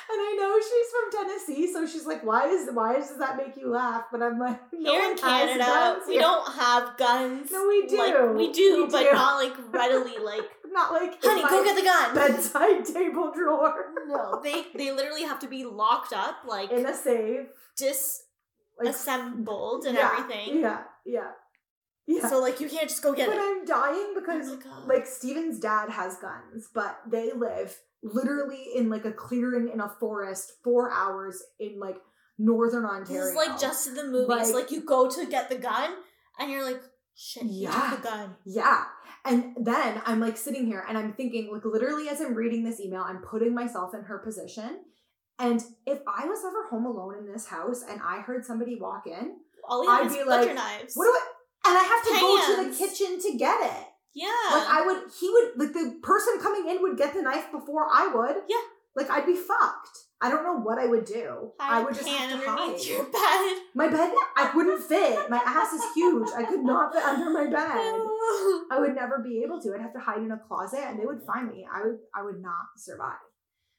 And 0.08 0.20
I 0.20 0.36
know 0.38 0.56
she's 0.60 0.90
from 0.94 1.26
Tennessee, 1.26 1.72
so 1.72 1.84
she's 1.84 2.06
like, 2.06 2.24
"Why 2.24 2.46
is 2.46 2.68
why 2.72 2.94
does 2.94 3.18
that 3.18 3.36
make 3.36 3.56
you 3.56 3.68
laugh?" 3.68 4.04
But 4.12 4.22
I'm 4.22 4.38
like, 4.38 4.60
no 4.72 4.92
Here 4.92 5.10
in 5.10 5.16
Canada, 5.18 5.98
we 6.06 6.12
here. 6.12 6.22
don't 6.22 6.54
have 6.54 6.96
guns. 6.96 7.50
No, 7.50 7.66
we 7.66 7.86
do. 7.88 7.98
Like, 7.98 8.34
we 8.36 8.52
do, 8.52 8.84
We 8.84 8.90
but 8.92 9.02
do. 9.02 9.12
not 9.12 9.34
like 9.42 9.54
readily. 9.72 10.16
Like, 10.24 10.48
not 10.70 10.92
like 10.92 11.18
honey, 11.20 11.42
go 11.42 11.64
get 11.64 11.74
the 11.74 11.82
gun. 11.82 12.14
bedside 12.14 12.84
table 12.84 13.32
drawer 13.34 13.86
No, 14.06 14.40
they 14.44 14.66
they 14.76 14.92
literally 14.92 15.24
have 15.24 15.40
to 15.40 15.48
be 15.48 15.64
locked 15.64 16.12
up, 16.12 16.36
like 16.46 16.70
in 16.70 16.86
a 16.86 16.94
safe, 16.94 17.48
like 18.78 18.86
disassembled 18.86 19.86
and 19.86 19.96
yeah, 19.96 20.12
everything. 20.16 20.60
Yeah, 20.60 20.82
yeah, 21.04 21.30
yeah. 22.06 22.28
So 22.28 22.40
like 22.40 22.60
you 22.60 22.68
can't 22.68 22.88
just 22.88 23.02
go 23.02 23.14
get 23.14 23.28
but 23.28 23.36
it. 23.36 23.40
I'm 23.42 23.64
dying 23.64 24.14
because 24.14 24.48
Oh 24.50 24.84
like 24.86 25.06
Steven's 25.06 25.58
dad 25.58 25.90
has 25.90 26.16
guns, 26.16 26.68
but 26.74 26.98
they 27.10 27.32
live 27.32 27.76
literally 28.02 28.64
in 28.74 28.88
like 28.90 29.04
a 29.04 29.12
clearing 29.12 29.70
in 29.72 29.80
a 29.80 29.88
forest, 30.00 30.52
four 30.62 30.92
hours 30.92 31.42
in 31.58 31.78
like 31.80 31.96
northern 32.38 32.84
Ontario. 32.84 33.22
This 33.22 33.30
is 33.30 33.36
like 33.36 33.58
just 33.58 33.88
in 33.88 33.94
the 33.94 34.04
movies. 34.04 34.28
Like- 34.28 34.54
Like, 34.54 34.70
you 34.70 34.82
go 34.84 35.08
to 35.10 35.26
get 35.26 35.48
the 35.48 35.56
gun 35.56 35.90
and 36.38 36.50
you're 36.50 36.64
like, 36.64 36.82
shit, 37.16 37.44
Yeah. 37.46 37.96
gun. 38.02 38.36
Yeah. 38.44 38.84
And 39.24 39.56
then 39.60 40.00
I'm 40.04 40.20
like 40.20 40.36
sitting 40.36 40.66
here 40.66 40.84
and 40.88 40.96
I'm 40.96 41.14
thinking, 41.14 41.50
like, 41.52 41.64
literally, 41.64 42.08
as 42.08 42.20
I'm 42.20 42.34
reading 42.34 42.62
this 42.62 42.78
email, 42.80 43.02
I'm 43.02 43.18
putting 43.22 43.54
myself 43.54 43.94
in 43.94 44.02
her 44.02 44.18
position. 44.18 44.80
And 45.38 45.62
if 45.86 45.98
I 46.06 46.26
was 46.26 46.44
ever 46.46 46.66
home 46.68 46.86
alone 46.86 47.16
in 47.18 47.32
this 47.32 47.46
house 47.46 47.82
and 47.88 48.00
I 48.02 48.20
heard 48.20 48.44
somebody 48.44 48.76
walk 48.78 49.06
in, 49.06 49.36
I'd 49.88 50.08
be 50.08 50.22
like, 50.24 50.54
knives. 50.54 50.94
what 50.94 51.04
do 51.06 51.10
I, 51.10 51.26
and 51.68 51.78
I 51.78 51.84
have 51.84 52.02
to 52.04 52.20
go 52.20 52.30
to 52.46 52.68
the 52.70 52.76
kitchen 52.76 53.20
to 53.20 53.38
get 53.38 53.60
it. 53.60 53.86
yeah. 54.14 54.28
Like, 54.52 54.68
I 54.68 54.82
would, 54.86 55.02
he 55.20 55.28
would, 55.30 55.50
like, 55.56 55.72
the 55.72 55.98
person 56.02 56.38
coming 56.40 56.68
in 56.70 56.82
would 56.82 56.96
get 56.96 57.14
the 57.14 57.22
knife 57.22 57.50
before 57.52 57.86
I 57.92 58.06
would. 58.14 58.36
Yeah. 58.48 58.56
Like, 58.94 59.10
I'd 59.10 59.26
be 59.26 59.36
fucked. 59.36 59.98
I 60.22 60.30
don't 60.30 60.42
know 60.44 60.56
what 60.58 60.78
I 60.78 60.86
would 60.86 61.04
do. 61.04 61.52
I 61.60 61.66
Hide 61.74 61.84
would 61.84 61.94
just 61.94 62.08
have 62.08 62.40
to 62.40 62.50
hide. 62.50 62.80
your 62.80 63.04
bed. 63.04 63.62
My 63.74 63.88
bed, 63.88 64.10
I 64.34 64.50
wouldn't 64.54 64.82
fit. 64.82 65.28
My 65.28 65.42
ass 65.44 65.74
is 65.74 65.82
huge. 65.94 66.28
I 66.34 66.44
could 66.44 66.62
not 66.64 66.94
fit 66.94 67.02
under 67.04 67.28
my 67.30 67.44
bed. 67.44 68.00
I 68.70 68.78
would 68.80 68.94
never 68.94 69.18
be 69.22 69.42
able 69.44 69.60
to. 69.60 69.74
I'd 69.74 69.82
have 69.82 69.92
to 69.92 70.00
hide 70.00 70.22
in 70.22 70.30
a 70.30 70.38
closet 70.38 70.80
and 70.86 70.98
they 70.98 71.04
would 71.04 71.20
find 71.26 71.48
me. 71.48 71.66
I 71.70 71.82
would 71.82 71.98
I 72.14 72.22
would 72.22 72.40
not 72.40 72.64
survive. 72.78 73.18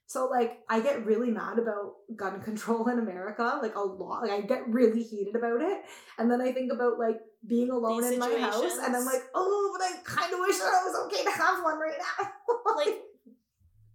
So 0.05 0.27
like 0.27 0.59
I 0.69 0.79
get 0.79 1.07
really 1.07 1.31
mad 1.31 1.57
about 1.57 1.93
gun 2.15 2.39
control 2.41 2.87
in 2.87 2.99
America, 2.99 3.57
like 3.61 3.75
a 3.75 3.79
lot. 3.81 4.21
Like 4.21 4.31
I 4.31 4.41
get 4.41 4.67
really 4.69 5.01
heated 5.01 5.35
about 5.35 5.61
it. 5.61 5.81
And 6.19 6.29
then 6.29 6.39
I 6.39 6.51
think 6.51 6.71
about 6.71 6.99
like 6.99 7.17
being 7.45 7.69
alone 7.69 8.03
in 8.03 8.19
my 8.19 8.35
house 8.39 8.77
and 8.83 8.95
I'm 8.95 9.05
like, 9.05 9.23
oh, 9.35 9.75
but 9.77 9.85
I 9.85 10.01
kind 10.03 10.33
of 10.33 10.39
wish 10.39 10.57
that 10.57 10.65
I 10.73 10.83
was 10.85 10.95
okay 11.07 11.23
to 11.23 11.31
have 11.31 11.63
one 11.63 11.79
right 11.79 11.97
now. 11.97 12.29
like, 12.75 13.01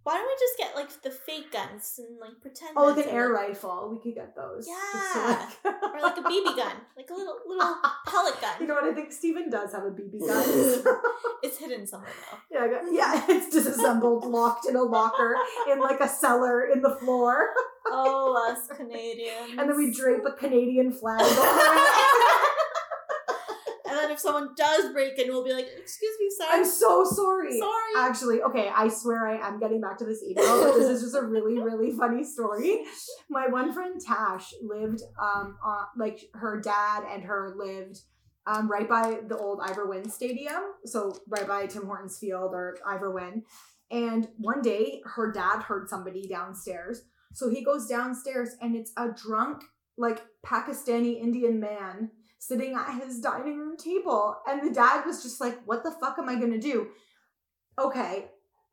why 0.04 0.14
don't 0.14 0.26
we 0.26 0.34
just 0.34 0.58
get 0.58 0.74
like 0.74 1.02
the 1.02 1.10
fake 1.10 1.52
guns 1.52 1.94
and 1.98 2.18
like 2.18 2.40
pretend? 2.40 2.72
oh, 2.76 2.86
like 2.88 3.06
an 3.06 3.12
air 3.12 3.30
rifle. 3.30 3.88
We 3.92 4.02
could 4.02 4.16
get 4.16 4.34
those. 4.34 4.66
Yeah. 4.68 5.46
like- 5.64 5.74
or 5.94 6.00
like 6.00 6.16
a 6.16 6.22
BB 6.22 6.56
gun, 6.56 6.72
like 6.96 7.08
a 7.10 7.14
little 7.14 7.36
little 7.46 7.76
pellet 8.06 8.40
gun. 8.40 8.54
You 8.60 8.66
know 8.66 8.74
what? 8.74 8.84
I 8.84 8.94
think 8.94 9.12
Steven 9.12 9.48
does 9.50 9.72
have 9.72 9.84
a 9.84 9.90
BB 9.90 10.18
gun. 10.26 10.94
it's 11.44 11.58
hidden 11.58 11.86
somewhere 11.86 12.10
though. 12.30 12.38
Yeah, 12.50 12.64
I 12.64 12.68
got- 12.68 12.92
yeah, 12.92 13.24
it's 13.28 13.52
disassembled, 13.54 14.24
locked 14.24 14.66
in 14.68 14.74
a 14.76 14.82
locker 14.82 15.36
in 15.70 15.78
like 15.80 16.00
a 16.00 16.08
cellar 16.08 16.66
in 16.66 16.82
the 16.82 16.96
floor, 16.96 17.50
Oh, 17.86 18.50
us 18.50 18.66
Canadians. 18.76 19.50
and 19.56 19.68
then 19.68 19.76
we 19.76 19.92
drape 19.92 20.22
a 20.26 20.32
Canadian 20.32 20.90
flag 20.92 21.20
over 21.20 21.30
it. 21.30 22.51
If 24.12 24.20
someone 24.20 24.50
does 24.56 24.92
break 24.92 25.18
in, 25.18 25.28
we'll 25.28 25.44
be 25.44 25.52
like, 25.52 25.68
"Excuse 25.78 26.16
me, 26.20 26.28
sir. 26.30 26.44
I'm 26.50 26.64
so 26.64 27.04
sorry. 27.04 27.58
sorry." 27.58 27.92
Actually, 27.96 28.42
okay, 28.42 28.70
I 28.74 28.88
swear 28.88 29.26
I 29.26 29.46
am 29.46 29.58
getting 29.58 29.80
back 29.80 29.98
to 29.98 30.04
this 30.04 30.22
email, 30.22 30.62
but 30.62 30.74
this 30.74 30.88
is 30.88 31.02
just 31.02 31.14
a 31.16 31.22
really, 31.22 31.58
really 31.58 31.92
funny 31.92 32.24
story. 32.24 32.84
My 33.30 33.48
one 33.48 33.72
friend 33.72 34.00
Tash 34.00 34.52
lived, 34.62 35.02
um, 35.20 35.56
on, 35.64 35.86
like 35.96 36.20
her 36.34 36.60
dad 36.60 37.04
and 37.10 37.24
her 37.24 37.54
lived, 37.56 38.00
um, 38.46 38.70
right 38.70 38.88
by 38.88 39.20
the 39.26 39.36
old 39.36 39.60
Ivor 39.62 39.86
Wynne 39.88 40.10
Stadium, 40.10 40.62
so 40.84 41.14
right 41.28 41.46
by 41.46 41.66
Tim 41.66 41.86
Hortons 41.86 42.18
Field 42.18 42.52
or 42.52 42.76
Ivor 42.86 43.10
Wynne. 43.12 43.44
And 43.90 44.28
one 44.38 44.62
day, 44.62 45.02
her 45.04 45.32
dad 45.32 45.62
heard 45.62 45.88
somebody 45.88 46.26
downstairs, 46.26 47.02
so 47.32 47.48
he 47.48 47.64
goes 47.64 47.86
downstairs, 47.86 48.56
and 48.60 48.76
it's 48.76 48.92
a 48.96 49.08
drunk, 49.08 49.64
like 49.96 50.22
Pakistani 50.44 51.20
Indian 51.20 51.60
man 51.60 52.10
sitting 52.42 52.74
at 52.74 53.00
his 53.02 53.20
dining 53.20 53.58
room 53.58 53.76
table, 53.76 54.36
and 54.48 54.66
the 54.66 54.74
dad 54.74 55.04
was 55.06 55.22
just 55.22 55.40
like, 55.40 55.60
"What 55.64 55.84
the 55.84 55.90
fuck 55.90 56.18
am 56.18 56.28
I 56.28 56.34
gonna 56.34 56.58
do?" 56.58 56.88
okay 57.78 58.26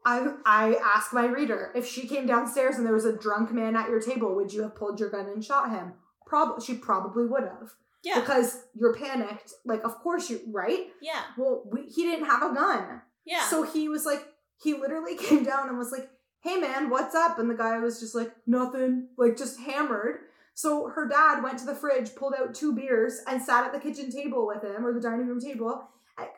i 0.06 0.28
i 0.46 0.76
ask 0.76 1.14
my 1.14 1.26
reader 1.26 1.72
if 1.76 1.86
she 1.86 2.08
came 2.08 2.26
downstairs 2.26 2.76
and 2.76 2.86
there 2.86 2.94
was 2.94 3.06
a 3.06 3.18
drunk 3.18 3.52
man 3.52 3.76
at 3.76 3.90
your 3.90 4.02
table 4.02 4.36
would 4.36 4.52
you 4.52 4.62
have 4.62 4.76
pulled 4.76 5.00
your 5.00 5.10
gun 5.10 5.28
and 5.28 5.44
shot 5.44 5.70
him? 5.70 5.94
Probably 6.26 6.64
she 6.64 6.76
probably 6.76 7.26
would 7.26 7.44
have. 7.44 7.74
Yeah, 8.04 8.20
because 8.20 8.64
you're 8.76 8.96
panicked 8.96 9.52
like 9.66 9.84
of 9.84 9.96
course 10.00 10.30
you 10.30 10.40
right? 10.52 10.88
Yeah, 11.02 11.22
well 11.38 11.64
we, 11.72 11.84
he 11.84 12.04
didn't 12.04 12.26
have 12.26 12.44
a 12.44 12.54
gun. 12.54 13.02
Yeah. 13.26 13.46
so 13.48 13.64
he 13.64 13.90
was 13.90 14.06
like 14.06 14.26
he 14.62 14.74
literally 14.74 15.16
came 15.28 15.44
down 15.44 15.68
and 15.68 15.78
was 15.78 15.92
like 15.92 16.10
hey 16.42 16.58
man 16.58 16.90
what's 16.90 17.16
up? 17.16 17.40
And 17.40 17.50
the 17.50 17.56
guy 17.56 17.78
was 17.80 18.00
just 18.00 18.16
like 18.16 18.32
nothing 18.48 19.10
like 19.18 19.38
just 19.38 19.60
hammered 19.60 20.20
so 20.64 20.70
her 20.96 21.06
dad 21.08 21.42
went 21.44 21.58
to 21.60 21.66
the 21.66 21.76
fridge 21.82 22.10
pulled 22.16 22.34
out 22.40 22.54
two 22.54 22.72
beers 22.80 23.14
and 23.28 23.42
sat 23.42 23.66
at 23.66 23.72
the 23.74 23.80
kitchen 23.80 24.08
table 24.12 24.42
with 24.52 24.62
him 24.64 24.86
or 24.86 24.92
the 24.94 25.00
dining 25.10 25.28
room 25.28 25.40
table 25.50 25.74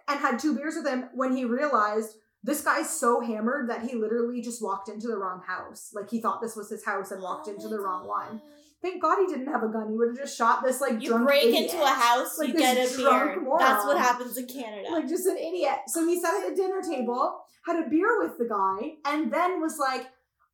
and 0.10 0.20
had 0.20 0.38
two 0.40 0.54
beers 0.56 0.76
with 0.78 0.88
him 0.88 1.06
when 1.22 1.32
he 1.36 1.44
realized 1.60 2.12
this 2.44 2.62
guy's 2.70 2.90
so 3.04 3.12
hammered 3.30 3.70
that 3.70 3.82
he 3.88 3.96
literally 3.96 4.42
just 4.50 4.62
walked 4.68 4.90
into 4.90 5.08
the 5.08 5.18
wrong 5.18 5.42
house 5.54 5.82
like 5.98 6.10
he 6.10 6.20
thought 6.22 6.40
this 6.42 6.56
was 6.56 6.70
his 6.70 6.86
house 6.86 7.10
and 7.12 7.22
walked 7.30 7.48
Oh 7.50 7.54
into 7.54 7.68
the 7.68 7.80
wrong 7.86 8.04
one 8.08 8.42
thank 8.84 9.02
god 9.02 9.18
he 9.24 9.28
didn't 9.34 9.52
have 9.56 9.64
a 9.64 9.72
gun 9.76 9.88
he 9.92 9.98
would 9.98 10.10
have 10.10 10.18
just 10.26 10.38
shot 10.38 10.64
this 10.64 10.82
like 10.82 11.02
You 11.02 11.10
drunk 11.10 11.26
break 11.28 11.44
idiot. 11.46 11.72
into 11.72 11.84
a 11.84 11.88
house, 11.88 12.38
Like 12.40 12.50
you 12.50 12.58
get 12.66 12.78
a 12.78 12.98
beer. 12.98 13.42
moron. 13.42 13.60
That's 13.60 13.86
what 13.86 13.98
happens 13.98 14.38
in 14.38 14.48
Canada. 14.48 14.88
like 14.92 15.08
just 15.16 15.26
an 15.34 15.38
idiot. 15.38 15.78
So 15.88 16.06
he 16.08 16.20
sat 16.24 16.34
at 16.44 16.50
the 16.50 16.56
dinner 16.56 16.82
table, 16.94 17.24
had 17.68 17.78
a 17.86 17.90
beer 17.90 18.12
with 18.24 18.36
the 18.40 18.48
guy, 18.60 18.80
and 19.12 19.32
then 19.32 19.62
was 19.62 19.78
like, 19.80 20.04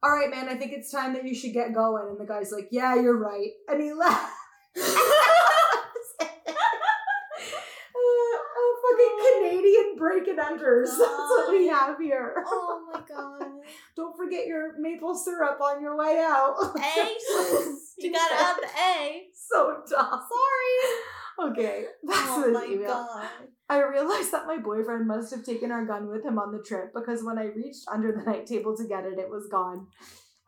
"All 0.04 0.12
right, 0.12 0.30
man, 0.30 0.48
I 0.50 0.56
think 0.56 0.72
it's 0.74 0.92
time 0.92 1.14
that 1.14 1.26
you 1.26 1.34
should 1.36 1.54
get 1.54 1.74
going." 1.74 2.08
And 2.10 2.20
the 2.20 2.26
guy's 2.26 2.52
like, 2.52 2.70
"Yeah, 2.72 2.96
you're 2.96 3.18
right," 3.18 3.52
and 3.68 3.82
he 3.82 3.94
left. 3.94 4.34
Uh, 7.98 8.38
a 8.58 8.64
fucking 8.84 9.18
Canadian 9.50 9.96
break 9.98 10.28
and 10.28 10.40
enters. 10.40 10.90
That's 11.00 11.02
what 11.02 11.50
we 11.52 11.68
have 11.68 11.98
here. 12.00 12.44
oh 12.48 12.88
my 12.94 13.00
god. 13.10 13.48
Don't 13.96 14.16
forget 14.16 14.46
your 14.48 14.80
maple 14.80 15.16
syrup 15.16 15.60
on 15.62 15.82
your 15.82 15.98
way 15.98 16.20
out. 16.20 16.56
A. 16.78 17.18
you 17.98 18.12
gotta 18.12 18.36
add 18.36 18.56
the 18.62 18.68
A. 18.80 19.28
so 19.34 19.82
dumb. 19.90 20.22
Sorry. 20.30 21.52
Okay, 21.52 21.86
back 22.04 22.26
Oh 22.30 22.52
my 22.52 22.76
god. 22.86 23.28
I 23.70 23.82
realized 23.84 24.32
that 24.34 24.48
my 24.48 24.58
boyfriend 24.58 25.08
must 25.08 25.34
have 25.34 25.44
taken 25.44 25.72
our 25.72 25.86
gun 25.86 26.08
with 26.10 26.26
him 26.26 26.40
on 26.40 26.52
the 26.52 26.64
trip 26.64 26.94
because 26.94 27.24
when 27.24 27.38
I 27.38 27.46
reached 27.46 27.86
under 27.92 28.12
the 28.12 28.24
night 28.32 28.46
table 28.46 28.76
to 28.78 28.88
get 28.88 29.06
it, 29.06 29.20
it 29.20 29.30
was 29.30 29.48
gone. 29.52 29.88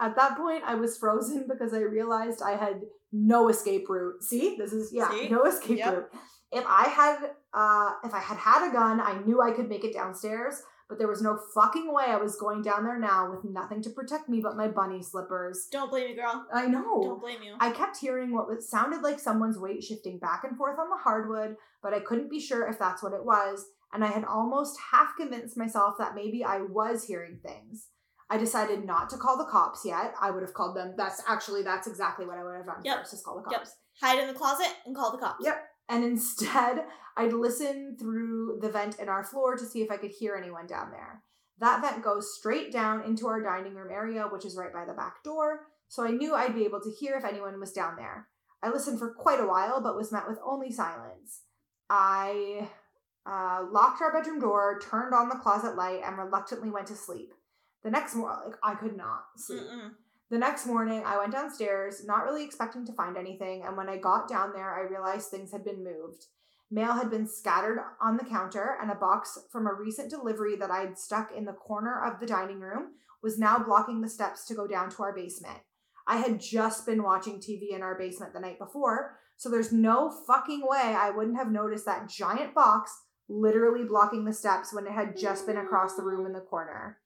At 0.01 0.15
that 0.15 0.37
point, 0.37 0.63
I 0.65 0.75
was 0.75 0.97
frozen 0.97 1.45
because 1.49 1.73
I 1.73 1.79
realized 1.79 2.41
I 2.41 2.55
had 2.55 2.81
no 3.11 3.49
escape 3.49 3.89
route. 3.89 4.23
See, 4.23 4.55
this 4.57 4.71
is 4.73 4.91
yeah, 4.93 5.09
See? 5.09 5.29
no 5.29 5.43
escape 5.43 5.77
Yep. 5.79 5.93
route. 5.93 6.09
If 6.51 6.63
I 6.67 6.83
had, 6.89 7.31
uh, 7.53 7.91
if 8.03 8.13
I 8.13 8.19
had 8.19 8.37
had 8.37 8.69
a 8.69 8.73
gun, 8.73 8.99
I 8.99 9.19
knew 9.23 9.39
I 9.41 9.51
could 9.51 9.69
make 9.69 9.83
it 9.83 9.93
downstairs. 9.93 10.55
But 10.89 10.97
there 10.97 11.07
was 11.07 11.21
no 11.21 11.39
fucking 11.53 11.93
way 11.93 12.05
I 12.07 12.17
was 12.17 12.35
going 12.35 12.63
down 12.63 12.83
there 12.83 12.99
now 12.99 13.29
with 13.29 13.43
nothing 13.45 13.81
to 13.83 13.91
protect 13.91 14.27
me 14.27 14.41
but 14.41 14.57
my 14.57 14.67
bunny 14.67 15.03
slippers. 15.03 15.67
Don't 15.71 15.91
blame 15.91 16.09
me, 16.09 16.15
girl. 16.15 16.45
I 16.51 16.65
know. 16.65 17.01
Don't 17.03 17.21
blame 17.21 17.43
you. 17.43 17.55
I 17.59 17.69
kept 17.71 17.97
hearing 17.97 18.33
what 18.33 18.47
was, 18.47 18.67
sounded 18.67 19.01
like 19.03 19.19
someone's 19.19 19.59
weight 19.59 19.83
shifting 19.83 20.17
back 20.17 20.43
and 20.43 20.57
forth 20.57 20.79
on 20.79 20.89
the 20.89 20.97
hardwood, 20.97 21.55
but 21.83 21.93
I 21.93 21.99
couldn't 21.99 22.31
be 22.31 22.39
sure 22.39 22.67
if 22.67 22.79
that's 22.79 23.03
what 23.03 23.13
it 23.13 23.23
was, 23.23 23.65
and 23.93 24.03
I 24.03 24.07
had 24.07 24.25
almost 24.25 24.79
half 24.91 25.15
convinced 25.15 25.57
myself 25.57 25.95
that 25.99 26.15
maybe 26.15 26.43
I 26.43 26.61
was 26.61 27.05
hearing 27.05 27.39
things. 27.45 27.87
I 28.31 28.37
decided 28.37 28.83
not 28.85 29.09
to 29.11 29.17
call 29.17 29.37
the 29.37 29.45
cops 29.45 29.83
yet. 29.85 30.13
I 30.21 30.31
would 30.31 30.43
have 30.43 30.53
called 30.53 30.75
them. 30.75 30.93
That's 30.97 31.21
actually 31.27 31.63
that's 31.63 31.87
exactly 31.87 32.25
what 32.25 32.37
I 32.37 32.43
would 32.43 32.55
have 32.57 32.65
done 32.65 32.81
Yep. 32.83 32.99
first, 32.99 33.13
is 33.13 33.23
call 33.23 33.37
the 33.37 33.43
cops. 33.43 33.53
Yep. 33.53 33.61
cops. 33.61 33.75
Hide 34.01 34.19
in 34.19 34.27
the 34.27 34.33
closet 34.33 34.67
and 34.85 34.95
call 34.95 35.11
the 35.11 35.17
cops. 35.17 35.43
Yep. 35.43 35.63
And 35.89 36.03
instead, 36.03 36.85
I'd 37.17 37.33
listen 37.33 37.97
through 37.99 38.59
the 38.61 38.69
vent 38.69 38.99
in 38.99 39.09
our 39.09 39.23
floor 39.23 39.57
to 39.57 39.65
see 39.65 39.81
if 39.81 39.91
I 39.91 39.97
could 39.97 40.11
hear 40.11 40.35
anyone 40.35 40.67
down 40.67 40.91
there. 40.91 41.23
That 41.59 41.81
vent 41.81 42.01
goes 42.01 42.33
straight 42.33 42.71
down 42.71 43.03
into 43.03 43.27
our 43.27 43.41
dining 43.41 43.75
room 43.75 43.91
area, 43.91 44.23
which 44.23 44.45
is 44.45 44.55
right 44.55 44.71
by 44.71 44.85
the 44.85 44.93
back 44.93 45.23
door, 45.23 45.67
so 45.89 46.05
I 46.05 46.11
knew 46.11 46.33
I'd 46.33 46.55
be 46.55 46.63
able 46.63 46.79
to 46.79 46.91
hear 46.91 47.17
if 47.17 47.25
anyone 47.25 47.59
was 47.59 47.73
down 47.73 47.97
there. 47.97 48.27
I 48.63 48.69
listened 48.69 48.99
for 48.99 49.13
quite 49.13 49.39
a 49.39 49.47
while, 49.47 49.81
but 49.81 49.97
was 49.97 50.11
met 50.11 50.27
with 50.27 50.39
only 50.45 50.71
silence. 50.71 51.41
I 51.89 52.69
uh, 53.25 53.65
locked 53.69 54.01
our 54.01 54.13
bedroom 54.13 54.39
door, 54.39 54.79
turned 54.81 55.13
on 55.13 55.29
the 55.29 55.35
closet 55.35 55.75
light, 55.75 56.01
and 56.05 56.17
reluctantly 56.17 56.69
went 56.69 56.87
to 56.87 56.95
sleep. 56.95 57.33
The 57.83 57.91
next 57.91 58.15
morning, 58.15 58.39
like, 58.45 58.59
I 58.61 58.75
could 58.75 58.95
not 58.95 59.23
sleep. 59.37 59.61
Mm-mm. 59.61 59.91
The 60.29 60.37
next 60.37 60.67
morning, 60.67 61.01
I 61.03 61.17
went 61.17 61.31
downstairs, 61.31 62.05
not 62.05 62.23
really 62.23 62.43
expecting 62.43 62.85
to 62.85 62.93
find 62.93 63.17
anything, 63.17 63.63
and 63.63 63.75
when 63.75 63.89
I 63.89 63.97
got 63.97 64.27
down 64.27 64.53
there, 64.53 64.75
I 64.75 64.81
realized 64.81 65.29
things 65.29 65.51
had 65.51 65.65
been 65.65 65.83
moved. 65.83 66.27
Mail 66.69 66.93
had 66.93 67.09
been 67.09 67.27
scattered 67.27 67.79
on 67.99 68.15
the 68.15 68.25
counter, 68.25 68.77
and 68.79 68.91
a 68.91 68.95
box 68.95 69.39
from 69.51 69.65
a 69.65 69.73
recent 69.73 70.11
delivery 70.11 70.55
that 70.57 70.69
I'd 70.69 70.99
stuck 70.99 71.31
in 71.31 71.45
the 71.45 71.53
corner 71.53 71.99
of 72.03 72.19
the 72.19 72.27
dining 72.27 72.59
room 72.59 72.91
was 73.23 73.39
now 73.39 73.57
blocking 73.57 74.01
the 74.01 74.09
steps 74.09 74.45
to 74.45 74.53
go 74.53 74.67
down 74.67 74.91
to 74.91 75.03
our 75.03 75.15
basement. 75.15 75.59
I 76.05 76.17
had 76.17 76.39
just 76.39 76.85
been 76.85 77.01
watching 77.01 77.39
TV 77.39 77.71
in 77.73 77.81
our 77.81 77.97
basement 77.97 78.33
the 78.33 78.39
night 78.39 78.59
before, 78.59 79.17
so 79.35 79.49
there's 79.49 79.71
no 79.71 80.11
fucking 80.27 80.61
way 80.63 80.95
I 80.95 81.09
wouldn't 81.09 81.37
have 81.37 81.51
noticed 81.51 81.85
that 81.85 82.07
giant 82.07 82.53
box 82.53 82.91
literally 83.27 83.83
blocking 83.83 84.25
the 84.25 84.33
steps 84.33 84.73
when 84.73 84.85
it 84.85 84.91
had 84.91 85.17
just 85.17 85.47
been 85.47 85.57
across 85.57 85.95
the 85.95 86.03
room 86.03 86.27
in 86.27 86.33
the 86.33 86.39
corner. 86.39 86.97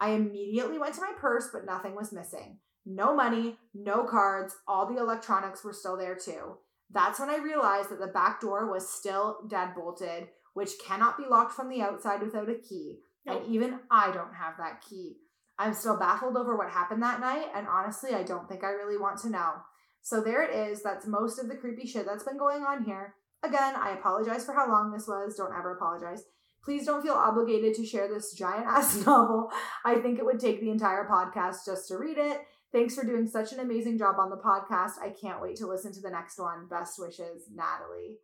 I 0.00 0.10
immediately 0.10 0.78
went 0.78 0.94
to 0.94 1.00
my 1.00 1.12
purse, 1.16 1.48
but 1.52 1.64
nothing 1.64 1.94
was 1.94 2.12
missing. 2.12 2.58
No 2.84 3.14
money, 3.14 3.56
no 3.74 4.04
cards, 4.04 4.54
all 4.68 4.86
the 4.86 5.00
electronics 5.00 5.64
were 5.64 5.72
still 5.72 5.96
there 5.96 6.16
too. 6.16 6.58
That's 6.90 7.18
when 7.18 7.30
I 7.30 7.38
realized 7.38 7.90
that 7.90 7.98
the 7.98 8.06
back 8.06 8.40
door 8.40 8.70
was 8.70 8.88
still 8.88 9.38
deadbolted, 9.48 10.28
which 10.54 10.78
cannot 10.86 11.18
be 11.18 11.24
locked 11.28 11.52
from 11.52 11.68
the 11.68 11.82
outside 11.82 12.22
without 12.22 12.48
a 12.48 12.54
key. 12.54 12.98
Nope. 13.24 13.42
And 13.44 13.54
even 13.54 13.80
I 13.90 14.12
don't 14.12 14.34
have 14.34 14.54
that 14.58 14.82
key. 14.88 15.16
I'm 15.58 15.74
still 15.74 15.98
baffled 15.98 16.36
over 16.36 16.56
what 16.56 16.70
happened 16.70 17.02
that 17.02 17.20
night, 17.20 17.46
and 17.54 17.66
honestly, 17.66 18.14
I 18.14 18.22
don't 18.22 18.48
think 18.48 18.62
I 18.62 18.68
really 18.68 18.98
want 18.98 19.18
to 19.22 19.30
know. 19.30 19.54
So 20.02 20.20
there 20.20 20.42
it 20.42 20.54
is. 20.54 20.82
That's 20.82 21.06
most 21.06 21.40
of 21.40 21.48
the 21.48 21.56
creepy 21.56 21.86
shit 21.86 22.06
that's 22.06 22.24
been 22.24 22.38
going 22.38 22.62
on 22.62 22.84
here. 22.84 23.14
Again, 23.42 23.74
I 23.76 23.90
apologize 23.90 24.44
for 24.44 24.52
how 24.52 24.68
long 24.68 24.92
this 24.92 25.08
was. 25.08 25.34
Don't 25.36 25.56
ever 25.58 25.74
apologize. 25.74 26.22
Please 26.66 26.84
don't 26.84 27.00
feel 27.00 27.14
obligated 27.14 27.74
to 27.74 27.86
share 27.86 28.08
this 28.08 28.32
giant 28.32 28.66
ass 28.66 28.96
novel. 29.06 29.52
I 29.84 30.00
think 30.00 30.18
it 30.18 30.24
would 30.24 30.40
take 30.40 30.60
the 30.60 30.70
entire 30.70 31.06
podcast 31.08 31.58
just 31.64 31.86
to 31.88 31.96
read 31.96 32.18
it. 32.18 32.40
Thanks 32.72 32.96
for 32.96 33.04
doing 33.04 33.28
such 33.28 33.52
an 33.52 33.60
amazing 33.60 33.98
job 33.98 34.16
on 34.18 34.30
the 34.30 34.36
podcast. 34.36 34.94
I 35.00 35.10
can't 35.10 35.40
wait 35.40 35.54
to 35.58 35.68
listen 35.68 35.92
to 35.92 36.00
the 36.00 36.10
next 36.10 36.40
one. 36.40 36.66
Best 36.68 36.98
wishes, 36.98 37.44
Natalie. 37.54 38.16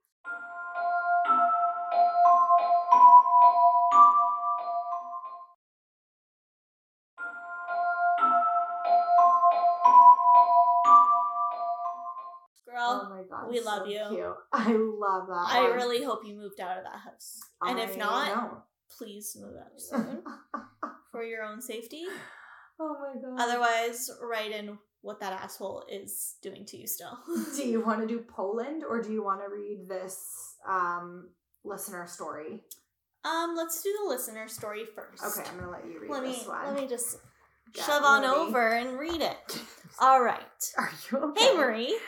Girl, 12.68 13.06
oh 13.06 13.08
my 13.08 13.22
god, 13.30 13.48
we 13.48 13.60
so 13.60 13.64
love 13.66 13.86
you. 13.86 14.00
Cute. 14.10 14.34
I 14.52 14.72
love 14.72 15.28
that. 15.28 15.46
I 15.48 15.62
one. 15.62 15.72
really 15.74 16.02
hope 16.02 16.26
you 16.26 16.34
moved 16.34 16.58
out 16.58 16.78
of 16.78 16.84
that 16.84 16.98
house. 17.04 17.38
And 17.66 17.78
if 17.78 17.96
not, 17.96 18.26
know. 18.28 18.62
please 18.98 19.36
move 19.40 19.54
out 19.58 19.80
soon 19.80 20.22
for 21.12 21.22
your 21.24 21.42
own 21.42 21.60
safety. 21.60 22.04
oh 22.80 22.96
my 23.00 23.20
god. 23.20 23.40
Otherwise, 23.40 24.10
write 24.22 24.52
in 24.52 24.78
what 25.02 25.20
that 25.20 25.32
asshole 25.32 25.84
is 25.90 26.36
doing 26.42 26.64
to 26.66 26.76
you 26.76 26.86
still. 26.86 27.18
do 27.56 27.66
you 27.66 27.80
want 27.84 28.00
to 28.00 28.06
do 28.06 28.20
Poland 28.20 28.84
or 28.88 29.02
do 29.02 29.12
you 29.12 29.22
want 29.24 29.40
to 29.40 29.48
read 29.52 29.88
this 29.88 30.56
um 30.68 31.30
listener 31.64 32.06
story? 32.06 32.62
um, 33.24 33.54
let's 33.56 33.82
do 33.82 33.92
the 34.02 34.08
listener 34.08 34.48
story 34.48 34.84
first. 34.96 35.22
Okay, 35.24 35.48
I'm 35.48 35.58
gonna 35.58 35.70
let 35.70 35.86
you 35.86 36.00
read 36.00 36.10
Let 36.10 36.22
me 36.24 36.34
one. 36.46 36.66
let 36.74 36.82
me 36.82 36.88
just 36.88 37.18
Get 37.72 37.84
shove 37.84 38.02
on 38.02 38.24
over 38.24 38.68
and 38.68 38.98
read 38.98 39.20
it. 39.22 39.60
All 40.00 40.22
right. 40.22 40.40
Are 40.76 40.90
you 41.10 41.18
okay? 41.18 41.44
Hey 41.44 41.56
Marie. 41.56 41.98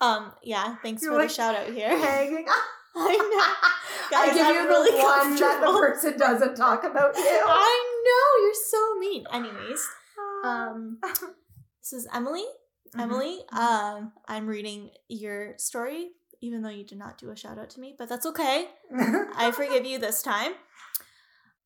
um, 0.00 0.32
yeah, 0.42 0.76
thanks 0.82 1.02
You're 1.02 1.12
for 1.12 1.18
like 1.18 1.28
the 1.28 1.34
shout 1.34 1.54
out 1.54 1.72
here. 1.72 1.88
Hanging. 1.88 2.46
I 2.94 3.16
know. 3.16 3.68
I 4.08 4.26
Guys, 4.26 4.34
give 4.34 4.46
I'm 4.46 4.54
you 4.54 4.62
the 4.62 4.68
really 4.68 5.02
one 5.02 5.36
that 5.36 5.60
the 5.60 5.72
person 5.72 6.18
doesn't 6.18 6.54
talk 6.56 6.84
about 6.84 7.16
you. 7.16 7.22
I 7.24 8.00
know, 8.04 8.44
you're 8.44 8.54
so 8.54 8.98
mean. 8.98 9.24
Anyways, 9.32 9.88
um 10.44 10.98
this 11.80 11.92
is 11.92 12.08
Emily. 12.12 12.44
Mhm. 12.94 13.00
Emily, 13.02 13.40
um, 13.52 14.12
I'm 14.26 14.46
reading 14.46 14.90
your 15.08 15.54
story, 15.58 16.10
even 16.40 16.62
though 16.62 16.70
you 16.70 16.84
did 16.84 16.96
not 16.98 17.18
do 17.18 17.30
a 17.30 17.36
shout 17.36 17.58
out 17.58 17.68
to 17.70 17.80
me, 17.80 17.94
but 17.98 18.08
that's 18.08 18.24
okay. 18.26 18.68
I 19.36 19.50
forgive 19.54 19.84
you 19.84 19.98
this 19.98 20.22
time. 20.22 20.52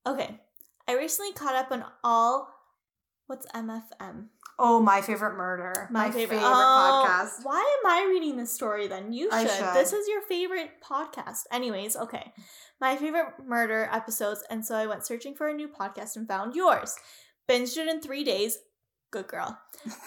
Okay. 0.04 0.40
I 0.88 0.96
recently 0.96 1.32
caught 1.32 1.54
up 1.54 1.70
on 1.70 1.84
all 2.02 2.48
what's 3.28 3.46
MFM? 3.52 4.26
Oh, 4.58 4.80
my 4.80 5.00
favorite 5.00 5.36
murder. 5.36 5.88
My, 5.90 6.10
favorite, 6.10 6.40
Oh, 6.42 7.04
podcast. 7.06 7.44
Why 7.44 7.78
am 7.84 7.90
I 7.90 8.06
reading 8.08 8.36
this 8.36 8.52
story 8.52 8.86
then? 8.86 9.12
You 9.12 9.30
should. 9.30 9.50
should. 9.50 9.74
This 9.74 9.92
is 9.92 10.08
your 10.08 10.22
favorite 10.22 10.70
podcast. 10.82 11.40
Anyways, 11.50 11.96
okay. 11.96 12.32
My 12.80 12.96
favorite 12.96 13.34
murder 13.46 13.88
episodes, 13.92 14.42
and 14.50 14.64
so 14.64 14.74
I 14.74 14.86
went 14.86 15.06
searching 15.06 15.34
for 15.34 15.48
a 15.48 15.54
new 15.54 15.68
podcast 15.68 16.16
and 16.16 16.26
found 16.26 16.54
yours. 16.54 16.96
Binged 17.48 17.76
it 17.76 17.88
in 17.88 18.00
three 18.00 18.24
days. 18.24 18.58
Good 19.10 19.28
girl. 19.28 19.58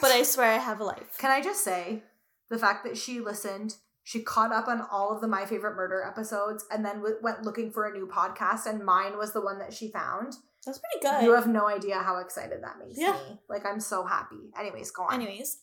But 0.01 0.11
I 0.11 0.23
swear 0.23 0.51
I 0.51 0.57
have 0.57 0.79
a 0.79 0.83
life. 0.83 1.15
Can 1.17 1.31
I 1.31 1.41
just 1.41 1.63
say 1.63 2.03
the 2.49 2.57
fact 2.57 2.83
that 2.85 2.97
she 2.97 3.19
listened, 3.19 3.75
she 4.03 4.21
caught 4.21 4.51
up 4.51 4.67
on 4.67 4.81
all 4.91 5.13
of 5.13 5.21
the 5.21 5.27
My 5.27 5.45
Favorite 5.45 5.75
Murder 5.75 6.03
episodes, 6.03 6.65
and 6.71 6.83
then 6.83 6.97
w- 6.97 7.17
went 7.21 7.43
looking 7.43 7.71
for 7.71 7.85
a 7.85 7.93
new 7.93 8.07
podcast, 8.07 8.65
and 8.65 8.83
mine 8.85 9.17
was 9.17 9.33
the 9.33 9.41
one 9.41 9.59
that 9.59 9.73
she 9.73 9.89
found. 9.91 10.33
That's 10.65 10.79
pretty 10.79 11.01
good. 11.01 11.23
You 11.23 11.35
have 11.35 11.47
no 11.47 11.67
idea 11.67 11.95
how 11.97 12.17
excited 12.17 12.63
that 12.63 12.79
makes 12.79 12.97
Yeah. 12.99 13.13
me. 13.29 13.39
Like 13.49 13.65
I'm 13.65 13.79
so 13.79 14.05
happy. 14.05 14.51
Anyways, 14.59 14.91
go 14.91 15.03
on. 15.03 15.13
Anyways, 15.13 15.59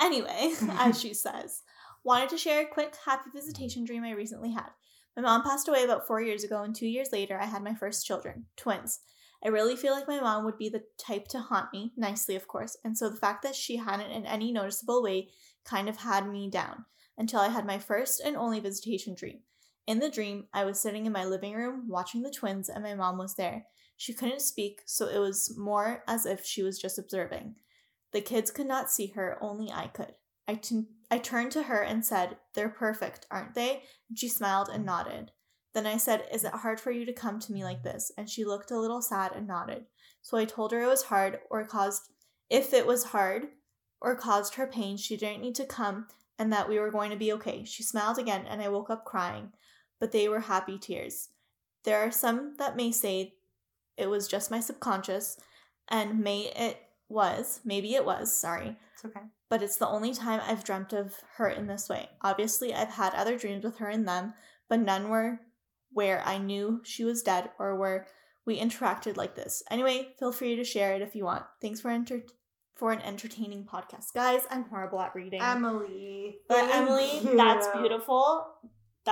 anyway, 0.00 0.52
as 0.78 1.00
she 1.00 1.14
says, 1.14 1.62
wanted 2.04 2.30
to 2.30 2.38
share 2.38 2.62
a 2.62 2.66
quick 2.66 2.94
happy 3.04 3.30
visitation 3.34 3.84
dream 3.84 4.04
I 4.04 4.12
recently 4.12 4.52
had. 4.52 4.70
My 5.16 5.22
mom 5.22 5.42
passed 5.42 5.68
away 5.68 5.84
about 5.84 6.06
four 6.06 6.20
years 6.22 6.44
ago, 6.44 6.62
and 6.62 6.74
two 6.74 6.86
years 6.86 7.08
later, 7.12 7.38
I 7.38 7.44
had 7.46 7.62
my 7.62 7.74
first 7.74 8.06
children, 8.06 8.46
twins. 8.56 9.00
I 9.44 9.48
really 9.48 9.74
feel 9.76 9.92
like 9.92 10.06
my 10.06 10.20
mom 10.20 10.44
would 10.44 10.58
be 10.58 10.68
the 10.68 10.84
type 10.98 11.26
to 11.28 11.40
haunt 11.40 11.72
me, 11.72 11.92
nicely, 11.96 12.36
of 12.36 12.46
course, 12.46 12.76
and 12.84 12.96
so 12.96 13.08
the 13.08 13.16
fact 13.16 13.42
that 13.42 13.54
she 13.54 13.76
hadn't 13.76 14.10
in 14.10 14.26
any 14.26 14.52
noticeable 14.52 15.02
way 15.02 15.30
kind 15.64 15.88
of 15.88 15.96
had 15.98 16.28
me 16.28 16.48
down 16.50 16.84
until 17.16 17.40
I 17.40 17.48
had 17.48 17.66
my 17.66 17.78
first 17.78 18.20
and 18.24 18.36
only 18.36 18.60
visitation 18.60 19.14
dream. 19.14 19.40
In 19.86 19.98
the 19.98 20.10
dream, 20.10 20.46
I 20.52 20.64
was 20.64 20.78
sitting 20.80 21.06
in 21.06 21.12
my 21.12 21.24
living 21.24 21.54
room 21.54 21.86
watching 21.88 22.22
the 22.22 22.30
twins, 22.30 22.68
and 22.68 22.84
my 22.84 22.94
mom 22.94 23.18
was 23.18 23.34
there. 23.34 23.66
She 24.00 24.14
couldn't 24.14 24.40
speak, 24.40 24.80
so 24.86 25.08
it 25.08 25.18
was 25.18 25.58
more 25.58 26.02
as 26.08 26.24
if 26.24 26.42
she 26.42 26.62
was 26.62 26.78
just 26.78 26.98
observing. 26.98 27.56
The 28.12 28.22
kids 28.22 28.50
could 28.50 28.66
not 28.66 28.90
see 28.90 29.08
her, 29.08 29.36
only 29.42 29.70
I 29.70 29.88
could. 29.88 30.14
I, 30.48 30.54
t- 30.54 30.86
I 31.10 31.18
turned 31.18 31.52
to 31.52 31.64
her 31.64 31.82
and 31.82 32.02
said, 32.02 32.38
They're 32.54 32.70
perfect, 32.70 33.26
aren't 33.30 33.54
they? 33.54 33.82
She 34.14 34.26
smiled 34.26 34.70
and 34.70 34.86
nodded. 34.86 35.32
Then 35.74 35.86
I 35.86 35.98
said, 35.98 36.24
Is 36.32 36.44
it 36.44 36.54
hard 36.54 36.80
for 36.80 36.90
you 36.90 37.04
to 37.04 37.12
come 37.12 37.40
to 37.40 37.52
me 37.52 37.62
like 37.62 37.82
this? 37.82 38.10
And 38.16 38.26
she 38.26 38.42
looked 38.42 38.70
a 38.70 38.80
little 38.80 39.02
sad 39.02 39.32
and 39.36 39.46
nodded. 39.46 39.84
So 40.22 40.38
I 40.38 40.46
told 40.46 40.72
her 40.72 40.82
it 40.82 40.86
was 40.88 41.02
hard 41.02 41.40
or 41.50 41.66
caused, 41.66 42.08
if 42.48 42.72
it 42.72 42.86
was 42.86 43.04
hard 43.04 43.48
or 44.00 44.16
caused 44.16 44.54
her 44.54 44.66
pain, 44.66 44.96
she 44.96 45.18
didn't 45.18 45.42
need 45.42 45.56
to 45.56 45.66
come 45.66 46.06
and 46.38 46.50
that 46.54 46.70
we 46.70 46.78
were 46.78 46.90
going 46.90 47.10
to 47.10 47.18
be 47.18 47.34
okay. 47.34 47.64
She 47.66 47.82
smiled 47.82 48.18
again 48.18 48.46
and 48.48 48.62
I 48.62 48.70
woke 48.70 48.88
up 48.88 49.04
crying, 49.04 49.52
but 50.00 50.10
they 50.10 50.26
were 50.26 50.40
happy 50.40 50.78
tears. 50.78 51.28
There 51.84 51.98
are 51.98 52.10
some 52.10 52.54
that 52.56 52.76
may 52.76 52.92
say 52.92 53.34
it 54.00 54.08
was 54.08 54.26
just 54.28 54.50
my 54.50 54.60
subconscious, 54.60 55.38
and 55.88 56.20
may 56.20 56.50
it 56.56 56.78
was, 57.08 57.60
maybe 57.64 57.94
it 57.94 58.04
was, 58.04 58.32
sorry, 58.32 58.76
It's 58.94 59.04
okay. 59.04 59.20
but 59.48 59.62
it's 59.62 59.76
the 59.76 59.88
only 59.88 60.14
time 60.14 60.40
I've 60.46 60.64
dreamt 60.64 60.92
of 60.92 61.14
her 61.36 61.48
in 61.48 61.66
this 61.66 61.88
way. 61.88 62.08
Obviously, 62.22 62.72
I've 62.72 62.88
had 62.90 63.14
other 63.14 63.36
dreams 63.36 63.64
with 63.64 63.78
her 63.78 63.90
in 63.90 64.04
them, 64.04 64.34
but 64.68 64.80
none 64.80 65.08
were 65.08 65.40
where 65.92 66.22
I 66.24 66.38
knew 66.38 66.80
she 66.84 67.04
was 67.04 67.22
dead 67.22 67.50
or 67.58 67.76
where 67.76 68.06
we 68.46 68.58
interacted 68.60 69.16
like 69.16 69.34
this. 69.34 69.62
Anyway, 69.70 70.14
feel 70.18 70.30
free 70.32 70.54
to 70.56 70.64
share 70.64 70.94
it 70.94 71.02
if 71.02 71.14
you 71.16 71.24
want. 71.24 71.44
Thanks 71.60 71.80
for 71.80 71.90
enter- 71.90 72.22
for 72.76 72.92
an 72.92 73.00
entertaining 73.02 73.64
podcast. 73.66 74.14
Guys, 74.14 74.42
I'm 74.50 74.64
horrible 74.64 75.00
at 75.00 75.14
reading. 75.14 75.42
Emily. 75.42 76.38
but 76.48 76.72
Emily, 76.74 77.18
you. 77.18 77.36
that's 77.36 77.66
beautiful. 77.76 78.46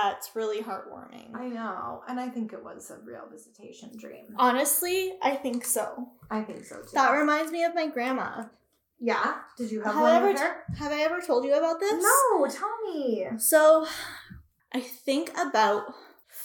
That's 0.01 0.35
really 0.35 0.61
heartwarming. 0.61 1.35
I 1.35 1.47
know, 1.47 2.01
and 2.07 2.19
I 2.19 2.29
think 2.29 2.53
it 2.53 2.63
was 2.63 2.91
a 2.91 2.97
real 3.05 3.27
visitation 3.31 3.91
dream. 3.97 4.25
Honestly, 4.37 5.13
I 5.21 5.35
think 5.35 5.65
so. 5.65 6.09
I 6.29 6.41
think 6.41 6.65
so 6.65 6.77
too. 6.77 6.89
That 6.93 7.11
reminds 7.11 7.51
me 7.51 7.63
of 7.63 7.75
my 7.75 7.87
grandma. 7.87 8.45
yeah. 8.99 9.35
Did 9.57 9.71
you 9.71 9.81
have, 9.81 9.93
Have 9.93 10.01
one 10.03 10.11
I 10.11 10.17
ever 10.17 10.27
with 10.31 10.39
her? 10.41 10.63
have 10.77 10.91
I 10.91 11.01
ever 11.01 11.19
told 11.21 11.45
you 11.45 11.53
about 11.55 11.79
this? 11.79 12.03
No, 12.03 12.47
tell 12.47 12.75
me. 12.93 13.27
So, 13.37 13.87
I 14.73 14.79
think 14.81 15.31
about 15.37 15.93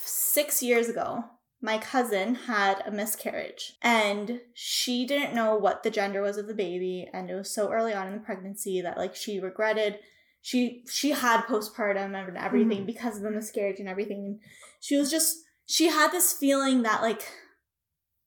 six 0.07 0.62
years 0.62 0.88
ago, 0.88 1.25
my 1.61 1.79
cousin 1.79 2.35
had 2.35 2.83
a 2.87 2.90
miscarriage 2.90 3.75
and 3.83 4.40
she 4.53 5.07
didn't 5.07 5.35
know 5.35 5.57
what 5.57 5.83
the 5.83 5.90
gender 5.90 6.21
was 6.23 6.37
of 6.37 6.47
the 6.47 6.55
baby. 6.55 7.09
And 7.12 7.31
it 7.31 7.35
was 7.35 7.51
so 7.55 7.71
early 7.73 7.93
on 7.95 8.07
in 8.09 8.14
the 8.14 8.21
pregnancy 8.21 8.81
that, 8.83 8.99
like, 8.99 9.14
she 9.17 9.40
regretted. 9.40 9.99
She 10.44 10.85
she 10.90 11.12
had 11.12 11.46
postpartum 11.46 12.14
and 12.14 12.37
everything 12.37 12.83
Mhm. 12.83 12.87
because 12.87 13.16
of 13.16 13.22
the 13.22 13.30
miscarriage 13.30 13.80
and 13.80 13.88
everything. 13.88 14.40
She 14.78 14.94
was 14.98 15.11
just 15.11 15.38
she 15.64 15.87
had 15.88 16.12
this 16.12 16.35
feeling 16.35 16.83
that 16.83 17.00
like 17.00 17.22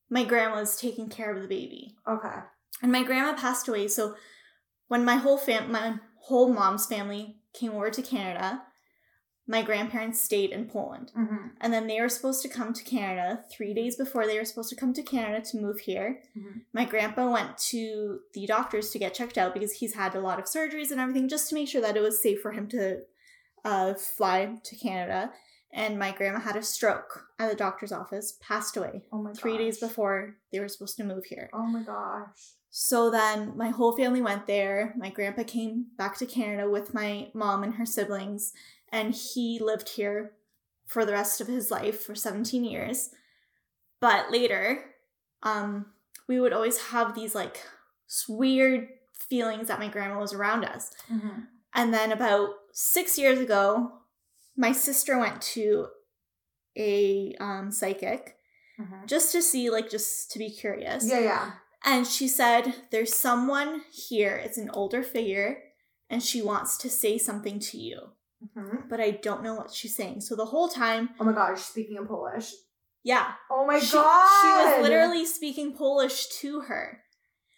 my 0.09 0.23
grandma 0.25 0.55
was 0.59 0.75
taking 0.81 1.09
care 1.09 1.31
of 1.31 1.39
the 1.43 1.47
baby 1.47 1.95
Okay. 2.07 2.39
and 2.81 2.91
my 2.91 3.03
grandma 3.03 3.35
passed 3.39 3.67
away 3.67 3.87
so 3.87 4.15
when 4.87 5.05
my 5.05 5.17
whole 5.17 5.37
fam 5.37 5.71
my 5.71 5.99
whole 6.21 6.51
mom's 6.51 6.87
family 6.87 7.37
came 7.53 7.71
over 7.73 7.91
to 7.91 8.01
canada 8.01 8.63
my 9.49 9.61
grandparents 9.61 10.19
stayed 10.19 10.51
in 10.51 10.65
poland 10.65 11.11
Mm-hmm. 11.17 11.47
and 11.61 11.71
then 11.73 11.87
they 11.87 11.99
were 12.01 12.09
supposed 12.09 12.41
to 12.41 12.49
come 12.49 12.73
to 12.73 12.83
canada 12.83 13.43
three 13.51 13.73
days 13.73 13.95
before 13.95 14.25
they 14.27 14.37
were 14.37 14.45
supposed 14.45 14.69
to 14.69 14.75
come 14.75 14.93
to 14.93 15.03
canada 15.03 15.43
to 15.49 15.57
move 15.57 15.79
here 15.79 16.21
Mhm. 16.37 16.61
my 16.73 16.85
grandpa 16.85 17.31
went 17.31 17.57
to 17.73 18.19
the 18.33 18.45
doctors 18.45 18.89
to 18.91 18.99
get 18.99 19.13
checked 19.13 19.37
out 19.37 19.53
because 19.53 19.73
he's 19.73 19.93
had 19.95 20.15
a 20.15 20.19
lot 20.19 20.39
of 20.39 20.45
surgeries 20.45 20.91
and 20.91 20.99
everything 20.99 21.27
just 21.29 21.47
to 21.49 21.55
make 21.55 21.67
sure 21.69 21.81
that 21.81 21.97
it 21.97 22.01
was 22.01 22.21
safe 22.21 22.41
for 22.41 22.51
him 22.51 22.67
to 22.69 23.01
uh, 23.65 23.93
fly 23.93 24.57
to 24.63 24.75
canada 24.75 25.31
and 25.73 25.99
my 25.99 26.11
grandma 26.11 26.39
had 26.39 26.55
a 26.55 26.63
stroke 26.63 27.25
at 27.39 27.49
the 27.49 27.55
doctor's 27.55 27.91
office 27.91 28.37
passed 28.41 28.75
away 28.77 29.03
Oh 29.11 29.31
three 29.33 29.57
days 29.57 29.79
before 29.79 30.35
they 30.51 30.59
were 30.59 30.69
supposed 30.69 30.97
to 30.97 31.03
move 31.03 31.25
here 31.25 31.49
Oh 31.53 31.67
my 31.67 31.83
gosh. 31.83 32.53
so 32.69 33.09
then 33.11 33.55
my 33.57 33.69
whole 33.69 33.95
family 33.97 34.21
went 34.21 34.45
there. 34.47 34.93
My 34.97 35.09
grandpa 35.09 35.43
came 35.43 35.87
back 35.97 36.17
to 36.17 36.25
Canada 36.25 36.69
with 36.69 36.93
my 36.93 37.29
mom 37.33 37.63
and 37.63 37.73
her 37.75 37.85
siblings, 37.85 38.53
and 38.91 39.13
he 39.13 39.59
lived 39.59 39.89
here 39.89 40.31
for 40.85 41.05
the 41.05 41.11
rest 41.11 41.41
of 41.41 41.47
his 41.47 41.69
life 41.69 42.01
for 42.01 42.15
17 42.15 42.63
years. 42.63 43.09
But 43.99 44.31
later, 44.31 44.85
um, 45.43 45.87
we 46.27 46.39
would 46.39 46.53
always 46.53 46.77
have 46.87 47.15
these 47.15 47.35
like 47.35 47.61
weird 48.29 48.87
feelings 49.13 49.67
that 49.67 49.79
my 49.79 49.87
grandma 49.87 50.19
was 50.19 50.33
around 50.33 50.65
us. 50.65 50.91
Mm-hmm. 51.11 51.41
And 51.73 51.93
then 51.93 52.11
about 52.11 52.49
six 52.71 53.17
years 53.17 53.39
ago, 53.39 53.91
my 54.55 54.71
sister 54.71 55.17
went 55.17 55.41
to 55.41 55.87
a 56.77 57.35
um, 57.39 57.71
psychic 57.71 58.37
Mm-hmm. 58.79 59.07
just 59.07 59.31
to 59.31 59.41
see, 59.41 59.71
like, 59.71 59.89
just 59.89 60.29
to 60.31 60.37
be 60.37 60.51
curious. 60.51 61.09
Yeah, 61.09 61.19
yeah. 61.19 61.51
And 61.83 62.05
she 62.05 62.27
said, 62.27 62.75
There's 62.91 63.15
someone 63.15 63.81
here, 63.91 64.35
it's 64.35 64.59
an 64.59 64.69
older 64.71 65.01
figure, 65.01 65.63
and 66.11 66.21
she 66.21 66.43
wants 66.43 66.77
to 66.77 66.89
say 66.89 67.17
something 67.17 67.59
to 67.59 67.77
you. 67.79 67.99
Mm-hmm. 68.43 68.87
But 68.89 68.99
I 68.99 69.11
don't 69.11 69.43
know 69.43 69.55
what 69.55 69.73
she's 69.73 69.95
saying. 69.95 70.21
So 70.21 70.35
the 70.35 70.45
whole 70.45 70.67
time, 70.67 71.09
Oh 71.19 71.23
my 71.25 71.33
gosh, 71.33 71.61
speaking 71.61 71.97
in 71.97 72.05
Polish. 72.07 72.53
yeah. 73.03 73.31
Oh 73.51 73.65
my 73.65 73.79
she, 73.79 73.93
god. 73.93 74.41
she 74.41 74.47
was 74.47 74.83
literally 74.83 75.25
speaking 75.25 75.73
Polish 75.73 76.27
to 76.41 76.61
her. 76.61 77.01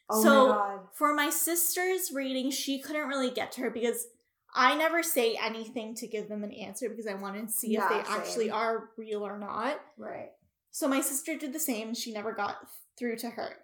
Oh 0.10 0.24
so 0.24 0.48
my 0.48 0.54
god. 0.56 0.80
for 0.96 1.14
my 1.14 1.30
sister's 1.30 2.12
reading, 2.14 2.50
she 2.52 2.82
couldn't 2.82 3.08
really 3.08 3.30
get 3.30 3.52
to 3.54 3.62
her 3.62 3.70
because 3.70 4.08
I 4.56 4.76
never 4.76 5.04
say 5.04 5.36
anything 5.36 5.96
to 5.96 6.08
give 6.08 6.28
them 6.30 6.44
an 6.44 6.52
answer 6.52 6.90
because 6.90 7.06
I 7.08 7.14
want 7.14 7.36
to 7.46 7.52
see 7.54 7.74
Yeah, 7.74 7.84
if 7.84 7.90
they 8.08 8.12
actually 8.14 8.50
are 8.50 8.90
real 8.98 9.26
or 9.26 9.38
not. 9.38 9.80
Right. 9.98 10.30
So 10.72 10.88
my 10.88 11.02
sister 11.02 11.36
did 11.38 11.54
the 11.54 11.60
same. 11.60 11.94
She 11.94 12.14
never 12.14 12.32
got 12.34 12.56
through 12.98 13.18
to 13.18 13.32
her. 13.32 13.58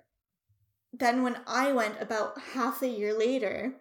Then 0.94 1.24
when 1.24 1.38
I 1.48 1.72
went 1.72 1.96
about 2.02 2.40
half 2.54 2.82
a 2.82 2.88
year 2.88 3.18
later, 3.18 3.74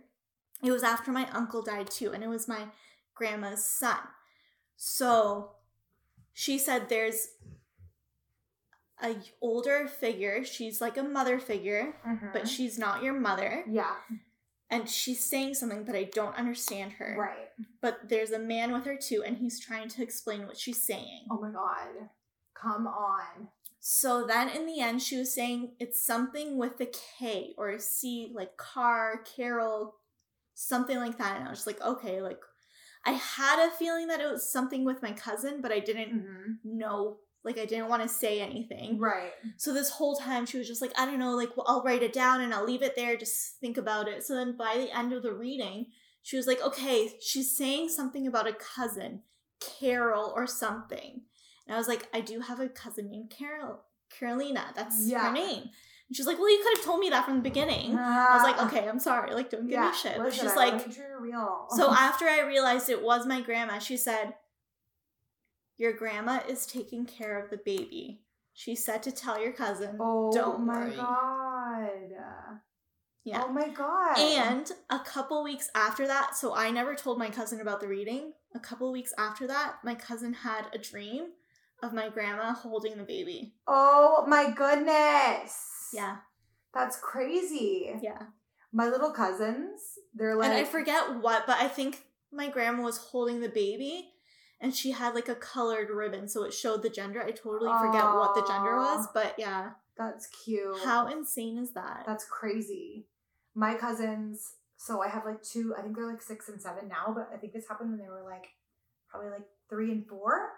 it 0.62 0.70
was 0.70 0.82
after 0.82 1.12
my 1.12 1.28
uncle 1.32 1.62
died 1.62 1.90
too, 1.90 2.12
and 2.12 2.24
it 2.24 2.28
was 2.28 2.48
my 2.48 2.66
grandma's 3.14 3.64
son. 3.64 3.98
So 4.76 5.52
she 6.32 6.58
said 6.58 6.88
there's 6.88 7.28
a 9.02 9.16
older 9.40 9.88
figure. 9.88 10.44
She's 10.44 10.80
like 10.80 10.96
a 10.96 11.02
mother 11.02 11.38
figure, 11.38 11.94
Mm-hmm. 12.06 12.28
but 12.32 12.48
she's 12.48 12.78
not 12.78 13.02
your 13.02 13.14
mother. 13.18 13.64
yeah. 13.68 13.94
And 14.70 14.88
she's 14.88 15.22
saying 15.22 15.54
something, 15.54 15.84
but 15.84 15.94
I 15.94 16.04
don't 16.04 16.36
understand 16.36 16.92
her. 16.94 17.14
Right. 17.16 17.48
But 17.80 18.08
there's 18.08 18.30
a 18.32 18.38
man 18.38 18.72
with 18.72 18.86
her 18.86 18.96
too, 18.96 19.22
and 19.24 19.36
he's 19.36 19.60
trying 19.60 19.88
to 19.90 20.02
explain 20.02 20.46
what 20.46 20.56
she's 20.56 20.82
saying. 20.82 21.26
Oh 21.30 21.38
my 21.40 21.50
god. 21.50 22.08
Come 22.54 22.86
on. 22.88 23.48
So 23.78 24.24
then 24.26 24.48
in 24.48 24.66
the 24.66 24.80
end, 24.80 25.02
she 25.02 25.18
was 25.18 25.32
saying 25.32 25.72
it's 25.78 26.04
something 26.04 26.56
with 26.56 26.80
a 26.80 26.86
K 26.86 27.54
or 27.58 27.68
a 27.70 27.78
C, 27.78 28.32
like 28.34 28.56
car, 28.56 29.20
Carol, 29.36 29.96
something 30.54 30.96
like 30.96 31.18
that. 31.18 31.36
And 31.38 31.46
I 31.46 31.50
was 31.50 31.66
like, 31.66 31.80
okay, 31.82 32.20
like 32.22 32.40
I 33.06 33.12
had 33.12 33.66
a 33.68 33.70
feeling 33.70 34.06
that 34.08 34.20
it 34.20 34.30
was 34.30 34.50
something 34.50 34.84
with 34.84 35.02
my 35.02 35.12
cousin, 35.12 35.60
but 35.60 35.72
I 35.72 35.78
didn't 35.80 36.12
Mm-hmm. 36.14 36.78
know, 36.78 37.18
like 37.44 37.58
I 37.58 37.66
didn't 37.66 37.88
want 37.88 38.02
to 38.02 38.08
say 38.08 38.40
anything. 38.40 38.98
Right. 38.98 39.32
So 39.58 39.74
this 39.74 39.90
whole 39.90 40.16
time 40.16 40.46
she 40.46 40.56
was 40.58 40.66
just 40.66 40.80
like, 40.80 40.92
I 40.98 41.04
don't 41.04 41.18
know, 41.18 41.34
like 41.36 41.56
well, 41.56 41.66
I'll 41.68 41.82
write 41.82 42.02
it 42.02 42.12
down 42.14 42.40
and 42.40 42.54
I'll 42.54 42.64
leave 42.64 42.82
it 42.82 42.96
there, 42.96 43.16
just 43.16 43.58
think 43.60 43.76
about 43.76 44.08
it. 44.08 44.24
So 44.24 44.34
then 44.34 44.56
by 44.56 44.76
the 44.78 44.96
end 44.96 45.12
of 45.12 45.22
the 45.22 45.32
reading, 45.34 45.86
she 46.22 46.36
was 46.38 46.46
like, 46.46 46.62
okay, 46.62 47.10
she's 47.20 47.54
saying 47.54 47.90
something 47.90 48.26
about 48.26 48.48
a 48.48 48.54
cousin, 48.54 49.20
Carol 49.60 50.32
or 50.34 50.46
something. 50.46 51.22
And 51.66 51.74
I 51.74 51.78
was 51.78 51.88
like, 51.88 52.08
I 52.14 52.20
do 52.20 52.40
have 52.40 52.60
a 52.60 52.68
cousin 52.68 53.10
named 53.10 53.30
Carol, 53.30 53.80
Carolina. 54.10 54.66
That's 54.74 55.06
Yeah. 55.06 55.26
her 55.28 55.32
name. 55.32 55.70
And 56.08 56.16
she's 56.16 56.26
like, 56.26 56.38
well, 56.38 56.50
you 56.50 56.62
could 56.62 56.76
have 56.76 56.84
told 56.84 57.00
me 57.00 57.08
that 57.10 57.24
from 57.24 57.36
the 57.36 57.40
beginning. 57.42 57.96
I 57.98 58.34
was 58.34 58.42
like, 58.42 58.56
ah. 58.58 58.66
okay, 58.66 58.86
I'm 58.88 58.98
sorry. 58.98 59.32
Like, 59.34 59.50
don't 59.50 59.62
give 59.62 59.72
Yeah. 59.72 59.90
me 59.90 59.96
shit. 59.96 60.16
But 60.18 60.32
she's 60.34 60.44
I 60.44 60.54
like, 60.54 60.72
wanna 60.74 60.86
make 60.86 60.94
sure 60.96 61.08
you're 61.08 61.20
real. 61.20 61.66
so 61.70 61.90
after 61.94 62.26
I 62.26 62.42
realized 62.46 62.88
it 62.90 63.02
was 63.02 63.26
my 63.26 63.40
grandma, 63.40 63.78
she 63.78 63.96
said, 63.96 64.34
Your 65.78 65.92
grandma 65.92 66.40
is 66.48 66.66
taking 66.66 67.06
care 67.06 67.42
of 67.42 67.50
the 67.50 67.56
baby. 67.56 68.20
She 68.52 68.76
said 68.76 69.02
to 69.04 69.10
tell 69.12 69.40
your 69.42 69.52
cousin, 69.52 69.96
oh 69.98 70.30
don't 70.32 70.64
my 70.64 70.84
worry. 70.84 70.94
god. 70.96 71.88
Yeah. 73.24 73.42
Oh 73.44 73.48
my 73.52 73.68
god. 73.68 74.18
And 74.18 74.70
a 74.90 74.98
couple 75.00 75.42
weeks 75.42 75.70
after 75.74 76.06
that, 76.06 76.36
so 76.36 76.54
I 76.54 76.70
never 76.70 76.94
told 76.94 77.18
my 77.18 77.30
cousin 77.30 77.60
about 77.60 77.80
the 77.80 77.88
reading. 77.88 78.34
A 78.54 78.60
couple 78.60 78.92
weeks 78.92 79.12
after 79.18 79.46
that, 79.48 79.76
my 79.82 79.94
cousin 79.94 80.34
had 80.34 80.66
a 80.74 80.78
dream 80.78 81.28
of 81.82 81.92
my 81.94 82.08
grandma 82.10 82.52
holding 82.52 82.96
the 82.98 83.02
baby. 83.04 83.54
oh 83.66 84.24
my 84.28 84.50
goodness. 84.52 85.58
Yeah. 85.94 86.16
That's 86.72 86.96
crazy. 86.96 87.92
Yeah. 88.02 88.22
My 88.72 88.88
little 88.88 89.12
cousins, 89.12 89.80
they're 90.14 90.34
like 90.34 90.50
and 90.50 90.58
I 90.58 90.64
forget 90.64 91.16
what, 91.20 91.46
but 91.46 91.58
I 91.60 91.68
think 91.68 92.02
my 92.32 92.48
grandma 92.48 92.82
was 92.82 92.98
holding 92.98 93.40
the 93.40 93.48
baby 93.48 94.10
and 94.60 94.74
she 94.74 94.90
had 94.90 95.14
like 95.14 95.28
a 95.28 95.34
colored 95.36 95.90
ribbon 95.90 96.28
so 96.28 96.44
it 96.44 96.52
showed 96.52 96.82
the 96.82 96.90
gender. 96.90 97.22
I 97.22 97.30
totally 97.30 97.70
forget 97.70 98.04
what 98.04 98.34
the 98.34 98.46
gender 98.46 98.76
was, 98.76 99.06
but 99.14 99.34
yeah. 99.38 99.70
that's 99.96 100.26
cute. 100.44 100.82
How 100.84 101.06
insane 101.06 101.58
is 101.58 101.72
that? 101.74 102.04
That's 102.06 102.24
crazy. 102.24 103.06
My 103.54 103.74
cousins, 103.74 104.54
so 104.76 105.00
I 105.00 105.08
have 105.08 105.24
like 105.24 105.42
two, 105.42 105.74
I 105.78 105.82
think 105.82 105.94
they're 105.94 106.10
like 106.10 106.22
six 106.22 106.48
and 106.48 106.60
seven 106.60 106.88
now, 106.88 107.14
but 107.14 107.30
I 107.32 107.36
think 107.36 107.52
this 107.52 107.68
happened 107.68 107.90
when 107.90 108.00
they 108.00 108.08
were 108.08 108.24
like 108.24 108.46
probably 109.08 109.30
like 109.30 109.46
three 109.68 109.92
and 109.92 110.06
four. 110.06 110.50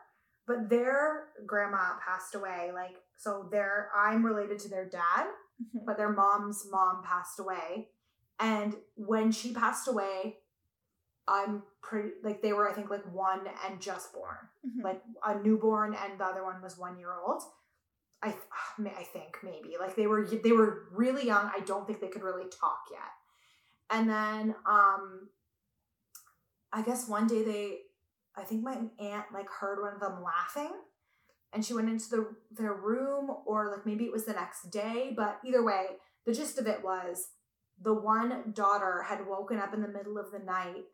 But 0.47 0.71
their 0.71 1.25
grandma 1.45 1.95
passed 2.05 2.35
away. 2.35 2.71
Like, 2.73 2.95
so 3.17 3.49
their 3.51 3.91
I'm 3.97 4.25
related 4.25 4.59
to 4.61 4.69
their 4.69 4.89
dad, 4.89 5.27
Mhm. 5.63 5.85
but 5.87 5.97
their 5.97 6.11
mom's 6.13 6.67
mom 6.71 7.03
passed 7.03 7.39
away. 7.41 7.91
And 8.39 8.77
when 8.95 9.33
she 9.33 9.55
passed 9.55 9.89
away, 9.89 10.41
I'm 11.29 11.63
pretty 11.83 12.11
like 12.23 12.43
they 12.43 12.53
were, 12.53 12.69
I 12.69 12.73
think, 12.73 12.91
like 12.91 13.05
one 13.13 13.47
and 13.67 13.81
just 13.81 14.13
born 14.13 14.49
Mhm. 14.65 14.83
like 14.85 15.03
a 15.25 15.39
newborn 15.39 15.95
and 15.95 16.21
the 16.21 16.25
other 16.25 16.45
one 16.45 16.61
was 16.63 16.77
one 16.79 16.99
year 16.99 17.13
old 17.15 17.43
i 18.23 18.31
th- 18.31 18.97
I 18.97 19.03
think 19.05 19.39
maybe 19.43 19.77
like 19.79 19.95
they 19.95 20.07
were 20.07 20.25
they 20.27 20.53
were 20.53 20.89
really 20.93 21.27
young 21.27 21.51
i 21.55 21.61
don't 21.61 21.87
think 21.87 22.01
they 22.01 22.09
could 22.09 22.23
really 22.23 22.49
talk 22.49 22.81
yet 22.91 23.13
and 23.91 24.09
then 24.09 24.57
um 24.65 25.29
i 26.73 26.83
guess 26.83 27.09
one 27.09 27.27
day 27.27 27.43
they 27.45 27.79
i 28.37 28.43
think 28.43 28.63
my 28.65 28.77
aunt 28.99 29.27
like 29.33 29.49
heard 29.51 29.81
one 29.83 29.95
of 29.95 30.01
them 30.01 30.23
laughing 30.23 30.73
and 31.57 31.65
she 31.65 31.73
went 31.73 31.89
into 31.89 32.09
the 32.11 32.27
their 32.51 32.75
room 32.75 33.31
or 33.47 33.71
like 33.71 33.87
maybe 33.87 34.05
it 34.05 34.13
was 34.13 34.27
the 34.27 34.33
next 34.35 34.71
day 34.71 35.13
but 35.17 35.41
either 35.45 35.65
way 35.65 35.87
the 36.27 36.35
gist 36.35 36.59
of 36.59 36.67
it 36.67 36.85
was 36.85 37.29
the 37.81 37.95
one 37.95 38.53
daughter 38.55 39.03
had 39.09 39.27
woken 39.27 39.59
up 39.59 39.73
in 39.73 39.81
the 39.81 39.89
middle 39.89 40.19
of 40.19 40.31
the 40.31 40.39
night 40.39 40.85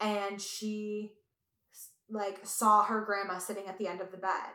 and 0.00 0.40
she 0.40 1.12
like 2.10 2.40
saw 2.42 2.82
her 2.82 3.02
grandma 3.02 3.38
sitting 3.38 3.66
at 3.68 3.78
the 3.78 3.86
end 3.86 4.00
of 4.00 4.10
the 4.10 4.16
bed 4.16 4.50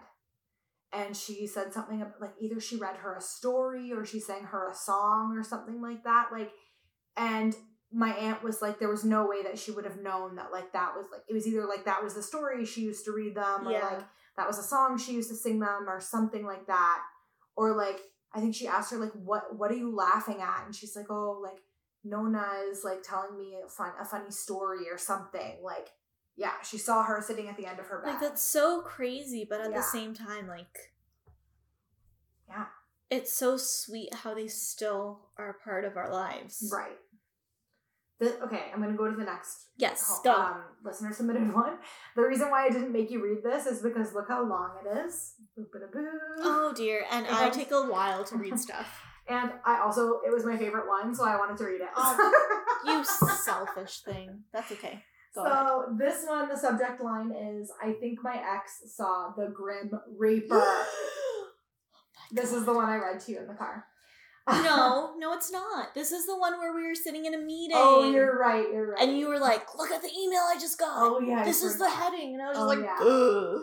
and 0.91 1.15
she 1.15 1.47
said 1.47 1.73
something 1.73 2.05
like 2.19 2.33
either 2.41 2.59
she 2.59 2.75
read 2.75 2.97
her 2.97 3.15
a 3.15 3.21
story 3.21 3.93
or 3.93 4.05
she 4.05 4.19
sang 4.19 4.43
her 4.43 4.69
a 4.69 4.75
song 4.75 5.37
or 5.37 5.43
something 5.43 5.81
like 5.81 6.03
that 6.03 6.27
like 6.33 6.51
and 7.15 7.55
my 7.91 8.11
aunt 8.11 8.43
was 8.43 8.61
like, 8.61 8.77
there 8.79 8.89
was 8.89 9.03
no 9.03 9.25
way 9.25 9.41
that 9.43 9.57
she 9.57 9.71
would 9.71 9.85
have 9.85 9.99
known 10.01 10.35
that 10.35 10.51
like 10.51 10.71
that 10.73 10.93
was 10.95 11.07
like 11.11 11.21
it 11.27 11.33
was 11.33 11.47
either 11.47 11.65
like 11.65 11.85
that 11.85 12.03
was 12.03 12.13
the 12.13 12.21
story 12.21 12.63
she 12.65 12.81
used 12.81 13.05
to 13.05 13.11
read 13.11 13.35
them, 13.35 13.67
or 13.67 13.71
Yeah. 13.71 13.85
like 13.85 14.03
that 14.39 14.47
was 14.47 14.57
a 14.57 14.63
song 14.63 14.97
she 14.97 15.11
used 15.13 15.29
to 15.29 15.35
sing 15.35 15.59
them, 15.59 15.85
or 15.87 15.99
something 15.99 16.45
like 16.45 16.65
that, 16.67 17.01
or 17.55 17.75
like 17.75 17.99
I 18.33 18.39
think 18.39 18.55
she 18.55 18.67
asked 18.67 18.91
her 18.91 18.97
like, 18.97 19.11
what 19.13 19.55
what 19.57 19.69
are 19.71 19.75
you 19.75 19.93
laughing 19.93 20.41
at? 20.41 20.63
And 20.65 20.73
she's 20.73 20.95
like, 20.95 21.09
oh, 21.09 21.39
like 21.43 21.59
Nona 22.03 22.45
is 22.71 22.83
like 22.83 23.03
telling 23.03 23.37
me 23.37 23.57
a 23.63 23.67
fun 23.67 23.91
a 23.99 24.05
funny 24.05 24.31
story 24.31 24.89
or 24.89 24.97
something. 24.97 25.57
Like, 25.63 25.89
yeah, 26.37 26.53
she 26.63 26.77
saw 26.77 27.03
her 27.03 27.21
sitting 27.21 27.49
at 27.49 27.57
the 27.57 27.65
end 27.65 27.79
of 27.79 27.87
her 27.87 28.01
bed. 28.01 28.11
Like 28.13 28.21
that's 28.21 28.41
so 28.41 28.81
crazy, 28.81 29.45
but 29.49 29.59
at 29.61 29.71
Yeah. 29.71 29.77
the 29.77 29.83
same 29.83 30.13
time, 30.13 30.47
like 30.47 30.93
yeah, 32.47 32.65
it's 33.09 33.33
so 33.33 33.57
sweet 33.57 34.13
how 34.13 34.33
they 34.33 34.47
still 34.47 35.29
are 35.37 35.53
part 35.63 35.83
of 35.85 35.97
our 35.97 36.11
lives. 36.11 36.69
right. 36.71 36.97
The, 38.19 38.37
okay, 38.43 38.65
I'm 38.73 38.81
gonna 38.81 38.97
go 38.97 39.09
to 39.09 39.15
the 39.15 39.23
next 39.23 39.67
Yes, 39.77 40.05
Oh, 40.09 40.21
go. 40.23 40.33
Um, 40.33 40.63
listener 40.83 41.13
submitted 41.13 41.53
one. 41.53 41.77
The 42.17 42.21
reason 42.21 42.49
why 42.51 42.65
I 42.65 42.69
didn't 42.69 42.91
make 42.91 43.09
you 43.11 43.23
read 43.23 43.43
this 43.43 43.65
is 43.65 43.81
because 43.81 44.13
look 44.13 44.27
how 44.27 44.43
long 44.47 44.71
it 44.85 45.05
is. 45.05 45.35
Oh 46.41 46.73
dear, 46.75 47.05
and 47.11 47.25
I 47.31 47.45
And- 47.45 47.53
take 47.53 47.71
a 47.71 47.83
while 47.83 48.23
to 48.25 48.35
read 48.37 48.59
stuff. 48.59 48.87
And 49.31 49.51
I 49.63 49.77
also, 49.81 50.21
it 50.25 50.33
was 50.33 50.43
my 50.43 50.57
favorite 50.57 50.87
one, 50.87 51.13
so 51.13 51.23
I 51.23 51.35
wanted 51.37 51.55
to 51.57 51.65
read 51.65 51.81
it. 51.81 51.89
You 52.83 53.03
selfish 53.03 53.99
thing. 53.99 54.39
That's 54.51 54.71
okay. 54.71 55.03
Go 55.35 55.45
ahead. 55.45 55.67
so 55.67 55.95
this 55.99 56.25
one, 56.25 56.49
the 56.49 56.57
subject 56.57 56.99
line 57.03 57.31
is, 57.31 57.71
I 57.79 57.91
think 57.91 58.23
my 58.23 58.33
ex 58.55 58.81
saw 58.87 59.31
the 59.37 59.51
Grim 59.53 59.91
Reaper. 60.17 60.65
this 62.31 62.51
is 62.53 62.65
the 62.65 62.73
one 62.73 62.89
I 62.89 62.97
read 62.97 63.19
to 63.19 63.31
you 63.31 63.37
in 63.37 63.45
the 63.45 63.53
car. 63.53 63.85
No, 64.51 65.13
no, 65.17 65.33
it's 65.33 65.51
not. 65.51 65.93
This 65.93 66.11
is 66.11 66.25
the 66.25 66.37
one 66.37 66.57
where 66.59 66.73
we 66.73 66.85
were 66.87 66.95
sitting 66.95 67.25
in 67.25 67.33
a 67.33 67.37
oh, 67.37 67.45
meeting. 67.45 67.77
oh, 67.77 68.11
you're 68.11 68.37
right, 68.37 68.65
you're 68.71 68.91
right. 68.91 69.01
And 69.07 69.17
you 69.17 69.27
were 69.27 69.39
like, 69.39 69.63
"Look 69.77 69.91
at 69.91 70.01
the 70.01 70.09
email 70.09 70.41
I 70.41 70.55
just 70.59 70.77
got. 70.79 70.93
oh, 70.97 71.19
yeah. 71.19 71.43
This 71.43 71.63
is 71.63 71.77
the 71.77 71.89
heading," 71.89 72.33
and 72.33 72.41
I 72.41 72.47
was 72.49 72.57
just 72.57 72.63
Oh, 72.63 72.67
like, 72.67 72.79
yeah. 72.79 72.97
"Ugh." 73.01 73.61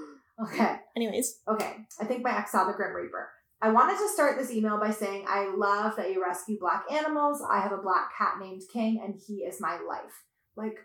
Okay. 0.49 0.77
Anyways, 0.97 1.41
Okay, 1.49 1.77
I 2.01 2.05
think 2.05 2.23
my 2.23 2.37
ex 2.37 2.53
saw 2.53 2.65
the 2.67 2.75
Grim 2.75 2.95
Reaper. 2.95 3.31
I 3.63 3.71
wanted 3.71 3.97
to 3.97 4.09
start 4.09 4.37
this 4.37 4.51
email 4.53 4.79
by 4.79 4.91
saying 4.91 5.25
I 5.27 5.51
love 5.57 5.97
that 5.97 6.11
you 6.13 6.23
rescue 6.23 6.59
black 6.61 6.85
animals. 6.93 7.43
I 7.51 7.61
have 7.61 7.73
a 7.73 7.79
black 7.79 8.11
cat 8.17 8.35
named 8.39 8.63
King, 8.71 9.01
and 9.03 9.15
he 9.27 9.37
is 9.45 9.61
my 9.63 9.79
life. 9.89 10.25
Like, 10.57 10.77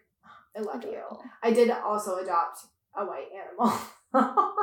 I 0.56 0.62
love 0.62 0.84
you. 0.84 1.02
I 1.44 1.52
did 1.52 1.70
also 1.70 2.16
adopt 2.18 2.60
a 2.96 3.06
white 3.06 3.28
animal. 3.36 3.78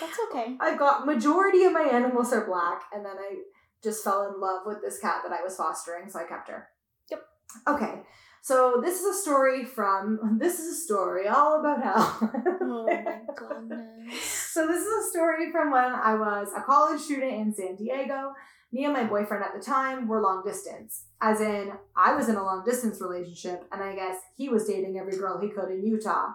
That's 0.00 0.18
okay. 0.30 0.56
I 0.60 0.76
got 0.76 1.06
majority 1.06 1.64
of 1.64 1.72
my 1.72 1.82
animals 1.82 2.32
are 2.32 2.46
black, 2.46 2.82
and 2.92 3.04
then 3.04 3.16
I 3.18 3.34
just 3.82 4.04
fell 4.04 4.32
in 4.32 4.40
love 4.40 4.62
with 4.66 4.80
this 4.82 4.98
cat 4.98 5.22
that 5.26 5.32
I 5.32 5.42
was 5.42 5.56
fostering, 5.56 6.08
so 6.08 6.18
I 6.20 6.24
kept 6.24 6.48
her. 6.48 6.68
Yep. 7.10 7.22
Okay, 7.68 8.02
so 8.42 8.80
this 8.82 9.00
is 9.00 9.16
a 9.16 9.20
story 9.20 9.64
from. 9.64 10.36
This 10.40 10.58
is 10.58 10.78
a 10.78 10.84
story 10.84 11.28
all 11.28 11.60
about 11.60 11.82
how. 11.82 12.30
Oh 12.64 12.86
my 12.86 13.20
goodness. 13.36 14.22
So 14.24 14.66
this 14.66 14.82
is 14.82 15.06
a 15.06 15.10
story 15.10 15.50
from 15.52 15.70
when 15.70 15.92
I 15.92 16.14
was 16.14 16.48
a 16.56 16.62
college 16.62 17.00
student 17.00 17.32
in 17.34 17.54
San 17.54 17.76
Diego. 17.76 18.32
Me 18.72 18.84
and 18.84 18.94
my 18.94 19.04
boyfriend 19.04 19.44
at 19.44 19.52
the 19.54 19.64
time 19.64 20.08
were 20.08 20.22
long 20.22 20.42
distance. 20.44 21.04
As 21.20 21.40
in, 21.40 21.72
I 21.94 22.14
was 22.14 22.28
in 22.28 22.36
a 22.36 22.42
long 22.42 22.64
distance 22.64 23.00
relationship, 23.00 23.64
and 23.70 23.82
I 23.82 23.94
guess 23.94 24.16
he 24.36 24.48
was 24.48 24.66
dating 24.66 24.98
every 24.98 25.16
girl 25.18 25.38
he 25.40 25.48
could 25.50 25.70
in 25.70 25.86
Utah. 25.86 26.28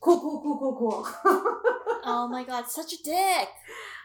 Cool, 0.00 0.20
cool, 0.20 0.40
cool, 0.42 0.58
cool, 0.58 0.76
cool. 1.22 1.56
Oh 2.02 2.26
my 2.28 2.44
god, 2.44 2.66
such 2.66 2.94
a 2.94 3.02
dick. 3.02 3.48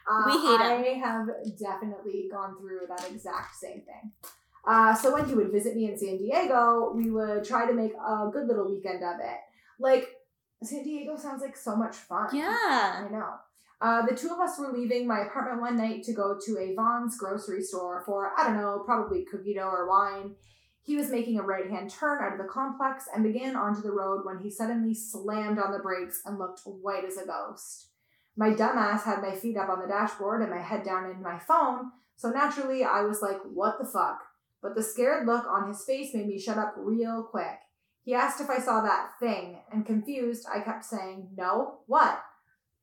Uh, 0.08 0.24
We 0.26 0.32
hate 0.34 0.62
I 0.62 1.00
have 1.04 1.28
definitely 1.58 2.30
gone 2.32 2.58
through 2.60 2.82
that 2.90 3.10
exact 3.10 3.56
same 3.56 3.82
thing. 3.82 4.12
Uh, 4.68 4.94
so 4.96 5.14
when 5.14 5.26
he 5.28 5.36
would 5.36 5.52
visit 5.52 5.76
me 5.76 5.92
in 5.92 5.98
San 5.98 6.18
Diego, 6.18 6.92
we 6.96 7.12
would 7.12 7.44
try 7.44 7.68
to 7.68 7.74
make 7.74 7.94
a 7.94 8.30
good 8.32 8.48
little 8.48 8.68
weekend 8.68 9.04
of 9.04 9.20
it. 9.20 9.38
Like 9.80 10.08
San 10.64 10.84
Diego 10.84 11.16
sounds 11.16 11.42
like 11.42 11.56
so 11.56 11.76
much 11.76 11.96
fun. 11.96 12.30
Yeah. 12.34 13.06
I 13.06 13.08
know. 13.12 13.34
Uh, 13.82 14.06
the 14.06 14.16
two 14.16 14.30
of 14.30 14.40
us 14.40 14.58
were 14.58 14.72
leaving 14.72 15.06
my 15.06 15.20
apartment 15.22 15.62
one 15.62 15.78
night 15.78 16.04
to 16.04 16.14
go 16.14 16.40
to 16.44 16.58
a 16.58 16.74
Vons 16.74 17.18
grocery 17.18 17.62
store 17.62 18.02
for, 18.06 18.32
I 18.38 18.48
don't 18.48 18.58
know, 18.58 18.82
probably 18.86 19.26
cookie 19.26 19.54
dough 19.54 19.68
or 19.68 19.88
wine. 19.88 20.36
He 20.82 20.96
was 20.96 21.10
making 21.10 21.40
a 21.40 21.44
right 21.44 21.70
hand 21.70 21.90
turn 21.90 22.24
out 22.24 22.34
of 22.34 22.38
the 22.38 22.46
complex 22.46 23.06
and 23.14 23.24
began 23.24 23.56
onto 23.56 23.82
the 23.82 23.92
road 23.92 24.24
when 24.24 24.40
he 24.40 24.50
suddenly 24.50 24.94
slammed 24.94 25.60
on 25.60 25.72
the 25.72 25.80
brakes 25.80 26.22
and 26.26 26.40
looked 26.40 26.62
white 26.64 27.04
as 27.04 27.18
a 27.18 27.26
ghost. 27.26 27.88
My 28.38 28.50
dumbass 28.50 29.04
had 29.04 29.22
my 29.22 29.36
feet 29.36 29.58
up 29.58 29.70
on 29.70 29.80
the 29.82 29.88
dashboard 29.88 30.42
and 30.42 30.52
my 30.52 30.62
head 30.62 30.84
down 30.84 31.10
in 31.10 31.22
my 31.22 31.40
phone, 31.40 31.92
so 32.16 32.30
naturally 32.30 32.84
I 32.84 33.02
was 33.02 33.22
like, 33.22 33.38
what 33.54 33.78
the 33.80 33.86
fuck? 33.86 34.20
But 34.62 34.76
the 34.76 34.84
scared 34.84 35.26
look 35.26 35.46
on 35.46 35.68
his 35.68 35.84
face 35.86 36.14
made 36.14 36.28
me 36.28 36.40
shut 36.40 36.58
up 36.58 36.74
real 36.78 37.24
quick. 37.24 37.60
He 38.04 38.14
asked 38.14 38.40
if 38.40 38.50
I 38.50 38.60
saw 38.60 38.82
that 38.82 39.12
thing, 39.20 39.60
and 39.72 39.86
confused, 39.86 40.46
I 40.54 40.60
kept 40.60 40.86
saying, 40.86 41.30
No, 41.36 41.80
what? 41.88 42.24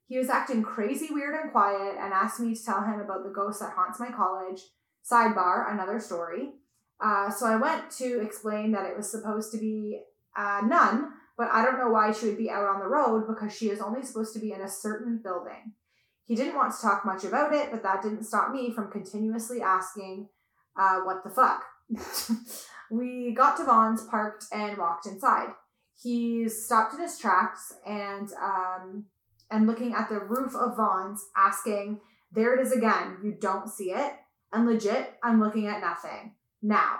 He 0.07 0.17
was 0.17 0.29
acting 0.29 0.63
crazy 0.63 1.07
weird 1.11 1.33
and 1.33 1.51
quiet 1.51 1.95
and 1.97 2.13
asked 2.13 2.41
me 2.41 2.53
to 2.53 2.63
tell 2.63 2.83
him 2.83 2.99
about 2.99 3.23
the 3.23 3.33
ghost 3.33 3.61
that 3.61 3.73
haunts 3.73 4.01
my 4.01 4.11
college. 4.11 4.61
Sidebar, 5.09 5.71
another 5.71 5.99
story. 5.99 6.49
Uh, 6.99 7.29
so 7.29 7.45
I 7.47 7.55
went 7.55 7.89
to 7.91 8.21
explain 8.21 8.73
that 8.73 8.85
it 8.85 8.97
was 8.97 9.09
supposed 9.09 9.51
to 9.53 9.57
be 9.57 10.01
a 10.35 10.65
nun, 10.65 11.11
but 11.37 11.49
I 11.51 11.63
don't 11.63 11.79
know 11.79 11.89
why 11.89 12.11
she 12.11 12.27
would 12.27 12.37
be 12.37 12.49
out 12.49 12.67
on 12.67 12.79
the 12.79 12.87
road 12.87 13.25
because 13.27 13.55
she 13.55 13.69
is 13.69 13.81
only 13.81 14.03
supposed 14.03 14.33
to 14.33 14.39
be 14.39 14.51
in 14.51 14.61
a 14.61 14.69
certain 14.69 15.19
building. 15.23 15.73
He 16.25 16.35
didn't 16.35 16.55
want 16.55 16.73
to 16.73 16.81
talk 16.81 17.05
much 17.05 17.23
about 17.23 17.53
it, 17.53 17.69
but 17.71 17.83
that 17.83 18.01
didn't 18.01 18.23
stop 18.23 18.51
me 18.51 18.71
from 18.71 18.91
continuously 18.91 19.61
asking, 19.61 20.29
uh, 20.77 20.99
what 21.01 21.23
the 21.23 21.29
fuck? 21.29 21.63
we 22.91 23.33
got 23.33 23.57
to 23.57 23.65
Vons, 23.65 24.03
parked, 24.03 24.45
and 24.51 24.77
walked 24.77 25.05
inside. 25.05 25.49
He 26.01 26.47
stopped 26.49 26.93
in 26.93 27.01
his 27.01 27.17
tracks 27.17 27.73
and 27.85 28.29
um, 28.41 29.05
and 29.51 29.67
looking 29.67 29.93
at 29.93 30.09
the 30.09 30.19
roof 30.19 30.55
of 30.55 30.77
Vons, 30.77 31.23
asking, 31.35 31.99
"There 32.31 32.55
it 32.55 32.65
is 32.65 32.71
again. 32.71 33.17
You 33.23 33.37
don't 33.39 33.69
see 33.69 33.91
it?" 33.91 34.13
And 34.51 34.65
legit, 34.65 35.15
I'm 35.23 35.39
looking 35.39 35.67
at 35.67 35.81
nothing. 35.81 36.35
Now, 36.61 36.99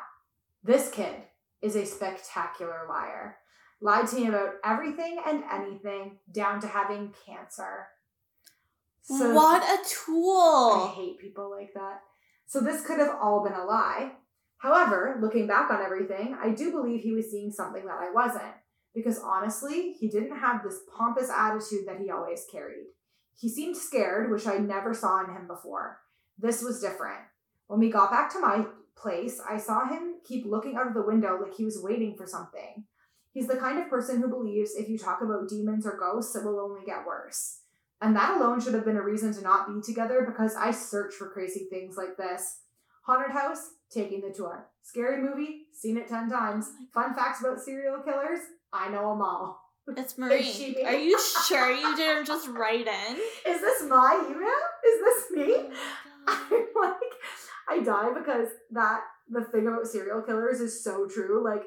this 0.63 0.89
kid 0.89 1.15
is 1.61 1.75
a 1.75 1.85
spectacular 1.85 2.85
liar. 2.87 3.37
Lied 3.83 4.07
to 4.07 4.15
me 4.15 4.27
about 4.27 4.53
everything 4.63 5.17
and 5.27 5.43
anything, 5.51 6.17
down 6.31 6.61
to 6.61 6.67
having 6.67 7.13
cancer. 7.25 7.89
So- 9.01 9.33
what 9.33 9.61
a 9.61 9.83
tool. 9.83 10.87
I 10.87 10.93
hate 10.95 11.19
people 11.19 11.51
like 11.51 11.73
that. 11.73 12.01
So 12.45 12.61
this 12.61 12.85
could 12.85 12.99
have 12.99 13.17
all 13.21 13.43
been 13.43 13.51
a 13.51 13.65
lie. 13.65 14.13
However, 14.59 15.17
looking 15.21 15.47
back 15.47 15.69
on 15.69 15.81
everything, 15.81 16.33
I 16.41 16.51
do 16.51 16.71
believe 16.71 17.01
he 17.01 17.11
was 17.11 17.29
seeing 17.29 17.51
something 17.51 17.85
that 17.85 17.99
I 17.99 18.09
wasn't. 18.09 18.55
Because 18.95 19.19
honestly, 19.19 19.91
he 19.91 20.07
didn't 20.07 20.39
have 20.39 20.63
this 20.63 20.79
pompous 20.97 21.29
attitude 21.29 21.85
that 21.85 21.99
he 21.99 22.09
always 22.09 22.45
carried. 22.49 22.85
He 23.35 23.49
seemed 23.49 23.75
scared, 23.75 24.31
which 24.31 24.47
I 24.47 24.59
never 24.59 24.93
saw 24.93 25.25
in 25.25 25.35
him 25.35 25.45
before. 25.45 25.99
This 26.39 26.63
was 26.63 26.79
different. 26.79 27.19
When 27.67 27.81
we 27.81 27.91
got 27.91 28.11
back 28.11 28.31
to 28.31 28.39
my 28.39 28.65
place, 28.95 29.41
I 29.41 29.57
saw 29.57 29.89
him 29.89 30.21
keep 30.23 30.45
looking 30.45 30.77
out 30.77 30.87
of 30.87 30.93
the 30.93 31.05
window 31.05 31.37
like 31.41 31.55
he 31.55 31.65
was 31.65 31.83
waiting 31.83 32.15
for 32.15 32.25
something. 32.25 32.85
He's 33.33 33.47
the 33.47 33.57
kind 33.57 33.79
of 33.79 33.89
person 33.89 34.21
who 34.21 34.27
believes 34.27 34.75
if 34.75 34.87
you 34.87 34.97
talk 34.97 35.21
about 35.21 35.49
demons 35.49 35.87
or 35.87 35.97
ghosts, 35.97 36.35
it 36.35 36.43
will 36.45 36.59
only 36.59 36.85
get 36.85 37.05
worse. 37.05 37.61
And 37.99 38.15
that 38.15 38.37
alone 38.37 38.61
should 38.61 38.75
have 38.75 38.85
been 38.85 38.97
a 38.97 39.01
reason 39.01 39.33
to 39.33 39.41
not 39.41 39.67
be 39.67 39.81
together 39.81 40.23
because 40.25 40.55
I 40.55 40.71
search 40.71 41.15
for 41.15 41.29
crazy 41.29 41.67
things 41.69 41.97
like 41.97 42.15
this. 42.15 42.59
Haunted 43.05 43.31
house, 43.31 43.71
taking 43.89 44.21
the 44.21 44.29
tour. 44.29 44.67
Scary 44.83 45.21
movie, 45.21 45.63
seen 45.73 45.97
it 45.97 46.07
10 46.07 46.29
times. 46.29 46.69
Oh 46.69 46.85
Fun 46.93 47.15
facts 47.15 47.41
about 47.41 47.59
serial 47.59 48.01
killers, 48.03 48.39
I 48.71 48.89
know 48.89 49.09
them 49.09 49.21
all. 49.21 49.59
It's 49.97 50.17
Marie. 50.17 50.77
Are 50.85 50.95
you 50.95 51.19
sure 51.47 51.71
you 51.71 51.95
didn't 51.97 52.25
just 52.25 52.47
write 52.47 52.87
in? 52.87 53.15
Is 53.45 53.59
this 53.61 53.83
my 53.89 54.23
email? 54.29 54.47
Is 54.85 54.99
this 55.01 55.23
oh 55.31 55.35
me? 55.35 55.77
Oh. 56.27 56.47
I'm 56.77 56.91
like, 56.91 57.13
I 57.69 57.83
die 57.83 58.13
because 58.17 58.47
that, 58.71 59.01
the 59.29 59.43
thing 59.43 59.67
about 59.67 59.87
serial 59.87 60.21
killers 60.21 60.61
is 60.61 60.81
so 60.83 61.05
true. 61.07 61.43
Like, 61.43 61.63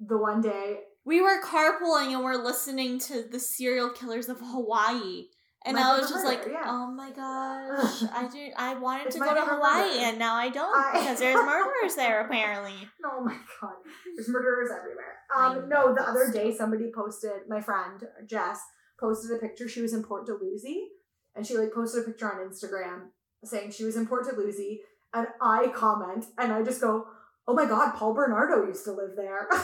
the 0.00 0.16
one 0.16 0.40
day 0.40 0.80
We 1.08 1.22
were 1.22 1.40
carpooling 1.42 2.12
and 2.12 2.22
we're 2.22 2.36
listening 2.36 2.98
to 3.00 3.22
the 3.22 3.40
serial 3.40 3.88
killers 3.88 4.28
of 4.28 4.38
Hawaii. 4.40 5.28
And 5.64 5.74
Life 5.74 5.86
I 5.86 5.98
was 5.98 6.10
just 6.10 6.22
Murder, 6.24 6.36
like, 6.38 6.48
yeah. 6.52 6.62
oh 6.66 6.90
my 6.92 7.10
gosh, 7.10 8.02
I 8.14 8.28
do. 8.30 8.48
I 8.56 8.74
wanted 8.74 9.06
It's 9.06 9.16
to 9.16 9.20
go 9.20 9.34
to 9.34 9.40
Hawaii, 9.40 9.88
murder. 9.88 10.00
and 10.04 10.18
now 10.18 10.34
I 10.34 10.50
don't 10.50 10.76
I- 10.76 11.00
because 11.00 11.18
there's 11.22 11.34
murderers 11.34 11.96
there 11.96 12.20
apparently. 12.26 12.74
Oh 13.04 13.24
my 13.24 13.36
god, 13.60 13.72
there's 14.14 14.28
murderers 14.28 14.68
everywhere. 14.70 15.16
Um, 15.36 15.68
no, 15.68 15.94
the 15.94 16.02
other 16.02 16.30
day 16.30 16.54
somebody 16.54 16.92
posted, 16.94 17.48
my 17.48 17.60
friend 17.60 18.04
Jess 18.26 18.60
posted 19.00 19.36
a 19.36 19.40
picture. 19.40 19.66
She 19.68 19.80
was 19.80 19.94
in 19.94 20.04
Port 20.04 20.26
Dalhousie, 20.26 20.88
and 21.34 21.44
she 21.46 21.56
like 21.56 21.72
posted 21.74 22.02
a 22.02 22.06
picture 22.06 22.30
on 22.30 22.48
Instagram 22.48 23.08
saying 23.44 23.72
she 23.72 23.84
was 23.84 23.96
in 23.96 24.06
Port 24.06 24.26
Dalhousie, 24.28 24.82
and 25.12 25.26
I 25.42 25.68
comment 25.74 26.26
and 26.38 26.52
I 26.52 26.62
just 26.62 26.80
go, 26.80 27.06
"Oh 27.48 27.54
my 27.54 27.64
god, 27.64 27.94
Paul 27.96 28.12
Bernardo 28.14 28.64
used 28.66 28.84
to 28.84 28.92
live 28.92 29.16
there." 29.16 29.48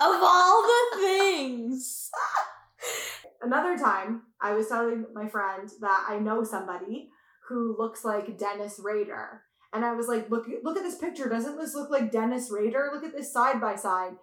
Of 0.00 0.20
all 0.22 0.62
the 0.62 1.00
things, 1.00 2.10
Another 3.40 3.78
time, 3.78 4.22
I 4.40 4.54
was 4.54 4.68
telling 4.68 5.06
my 5.14 5.28
friend 5.28 5.68
that 5.80 6.06
I 6.08 6.18
know 6.18 6.42
somebody 6.42 7.10
who 7.48 7.76
looks 7.78 8.04
like 8.04 8.38
Dennis 8.38 8.80
Rader. 8.82 9.42
And 9.72 9.84
I 9.84 9.92
was 9.92 10.08
like, 10.08 10.28
look, 10.30 10.46
look 10.62 10.76
at 10.76 10.82
this 10.82 10.98
picture. 10.98 11.28
Doesn't 11.28 11.58
this 11.58 11.74
look 11.74 11.90
like 11.90 12.10
Dennis 12.10 12.50
Rader? 12.50 12.90
Look 12.92 13.04
at 13.04 13.12
this 13.16 13.32
side 13.32 13.60
by 13.60 13.76
side. 13.76 14.14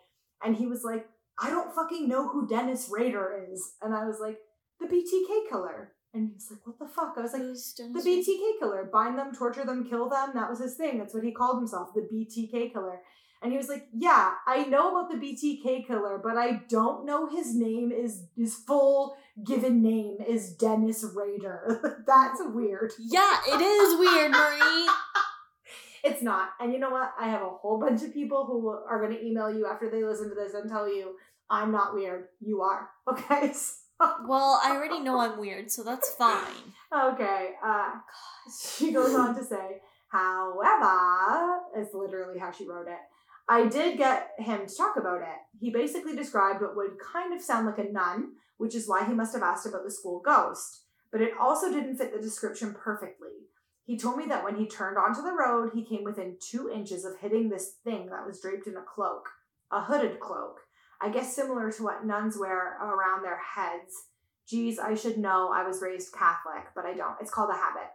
And 0.43 0.55
he 0.55 0.67
was 0.67 0.83
like, 0.83 1.07
I 1.39 1.49
don't 1.49 1.73
fucking 1.73 2.09
know 2.09 2.27
who 2.27 2.47
Dennis 2.47 2.89
Rader 2.91 3.47
is. 3.51 3.75
And 3.81 3.93
I 3.93 4.05
was 4.05 4.19
like, 4.19 4.37
the 4.79 4.87
BTK 4.87 5.49
killer. 5.49 5.93
And 6.13 6.31
he's 6.33 6.49
like, 6.49 6.65
what 6.65 6.79
the 6.79 6.87
fuck? 6.87 7.15
I 7.17 7.21
was 7.21 7.33
like, 7.33 7.93
the 7.93 8.09
BTK 8.09 8.59
killer. 8.59 8.89
Bind 8.91 9.17
them, 9.17 9.33
torture 9.33 9.65
them, 9.65 9.87
kill 9.87 10.09
them. 10.09 10.31
That 10.33 10.49
was 10.49 10.59
his 10.59 10.75
thing. 10.75 10.97
That's 10.97 11.13
what 11.13 11.23
he 11.23 11.31
called 11.31 11.57
himself, 11.57 11.89
the 11.93 12.01
BTK 12.01 12.73
killer. 12.73 13.01
And 13.41 13.51
he 13.51 13.57
was 13.57 13.67
like, 13.69 13.87
yeah, 13.93 14.33
I 14.47 14.63
know 14.65 14.89
about 14.97 15.11
the 15.11 15.17
BTK 15.17 15.85
killer, 15.85 16.19
but 16.23 16.37
I 16.37 16.63
don't 16.69 17.05
know 17.05 17.27
his 17.27 17.53
name 17.55 17.91
is 17.91 18.23
his 18.35 18.55
full 18.55 19.15
given 19.45 19.81
name 19.83 20.17
is 20.27 20.53
Dennis 20.53 21.05
Rader. 21.15 22.01
That's 22.07 22.41
weird. 22.43 22.91
Yeah, 22.99 23.37
it 23.47 23.61
is 23.61 23.99
weird, 23.99 24.31
Marie. 24.31 24.89
It's 26.07 26.21
not. 26.21 26.49
And 26.59 26.71
you 26.71 26.77
know 26.77 26.91
what? 26.91 27.13
I 27.19 27.29
have 27.29 27.41
a 27.41 27.49
whole 27.49 27.79
bunch 27.79 28.03
of 28.03 28.13
people 28.13 28.45
who 28.45 28.69
are 28.69 28.99
going 29.03 29.17
to 29.17 29.25
email 29.25 29.49
you 29.51 29.65
after 29.65 29.89
they 29.89 30.03
listen 30.03 30.29
to 30.29 30.35
this 30.35 30.53
and 30.53 30.69
tell 30.69 30.87
you, 30.87 31.15
I'm 31.49 31.71
not 31.71 31.95
weird. 31.95 32.25
You 32.39 32.61
are. 32.61 32.89
Okay? 33.11 33.51
So- 33.53 33.73
Well, 34.27 34.59
I 34.63 34.71
already 34.75 34.99
know 34.99 35.19
I'm 35.19 35.39
weird, 35.39 35.71
so 35.71 35.81
that's 35.83 36.11
fine. 36.11 36.73
okay. 36.93 37.53
Uh, 37.65 37.91
she 38.77 38.91
goes 38.91 39.15
on 39.15 39.33
to 39.35 39.43
say, 39.43 39.81
however, 40.09 41.59
is 41.79 41.87
literally 41.93 42.37
how 42.39 42.51
she 42.51 42.67
wrote 42.67 42.87
it. 42.87 42.99
I 43.47 43.67
did 43.67 43.97
get 43.97 44.31
him 44.39 44.65
to 44.65 44.75
talk 44.75 44.97
about 44.97 45.21
it. 45.21 45.37
He 45.59 45.69
basically 45.69 46.15
described 46.15 46.61
what 46.61 46.75
would 46.75 46.97
kind 46.99 47.33
of 47.33 47.41
sound 47.41 47.67
like 47.67 47.77
a 47.77 47.91
nun, 47.91 48.33
which 48.57 48.73
is 48.73 48.87
why 48.87 49.05
he 49.05 49.13
must 49.13 49.33
have 49.33 49.43
asked 49.43 49.67
about 49.67 49.83
the 49.83 49.91
school 49.91 50.19
ghost. 50.19 50.83
But 51.11 51.21
it 51.21 51.33
also 51.39 51.71
didn't 51.71 51.97
fit 51.97 52.13
the 52.13 52.21
description 52.21 52.73
perfectly. 52.73 53.29
He 53.85 53.97
told 53.97 54.17
me 54.17 54.25
that 54.27 54.43
when 54.43 54.55
he 54.55 54.67
turned 54.67 54.97
onto 54.97 55.21
the 55.21 55.31
road, 55.31 55.71
he 55.73 55.85
came 55.85 56.03
within 56.03 56.37
two 56.41 56.71
inches 56.71 57.05
of 57.05 57.19
hitting 57.19 57.49
this 57.49 57.75
thing 57.83 58.07
that 58.07 58.25
was 58.25 58.41
draped 58.41 58.65
in 58.65 58.77
a 58.77 58.81
cloak, 58.81 59.29
a 59.71 59.81
hooded 59.81 60.19
cloak. 60.19 60.61
I 60.99 61.09
guess 61.09 61.35
similar 61.35 61.71
to 61.71 61.83
what 61.83 62.05
nuns 62.05 62.37
wear 62.37 62.77
around 62.81 63.23
their 63.23 63.39
heads. 63.39 64.07
Geez, 64.47 64.79
I 64.79 64.95
should 64.95 65.19
know. 65.19 65.51
I 65.53 65.67
was 65.67 65.81
raised 65.81 66.13
Catholic, 66.13 66.65
but 66.75 66.85
I 66.85 66.95
don't. 66.95 67.15
It's 67.21 67.31
called 67.31 67.51
a 67.51 67.57
habit. 67.57 67.91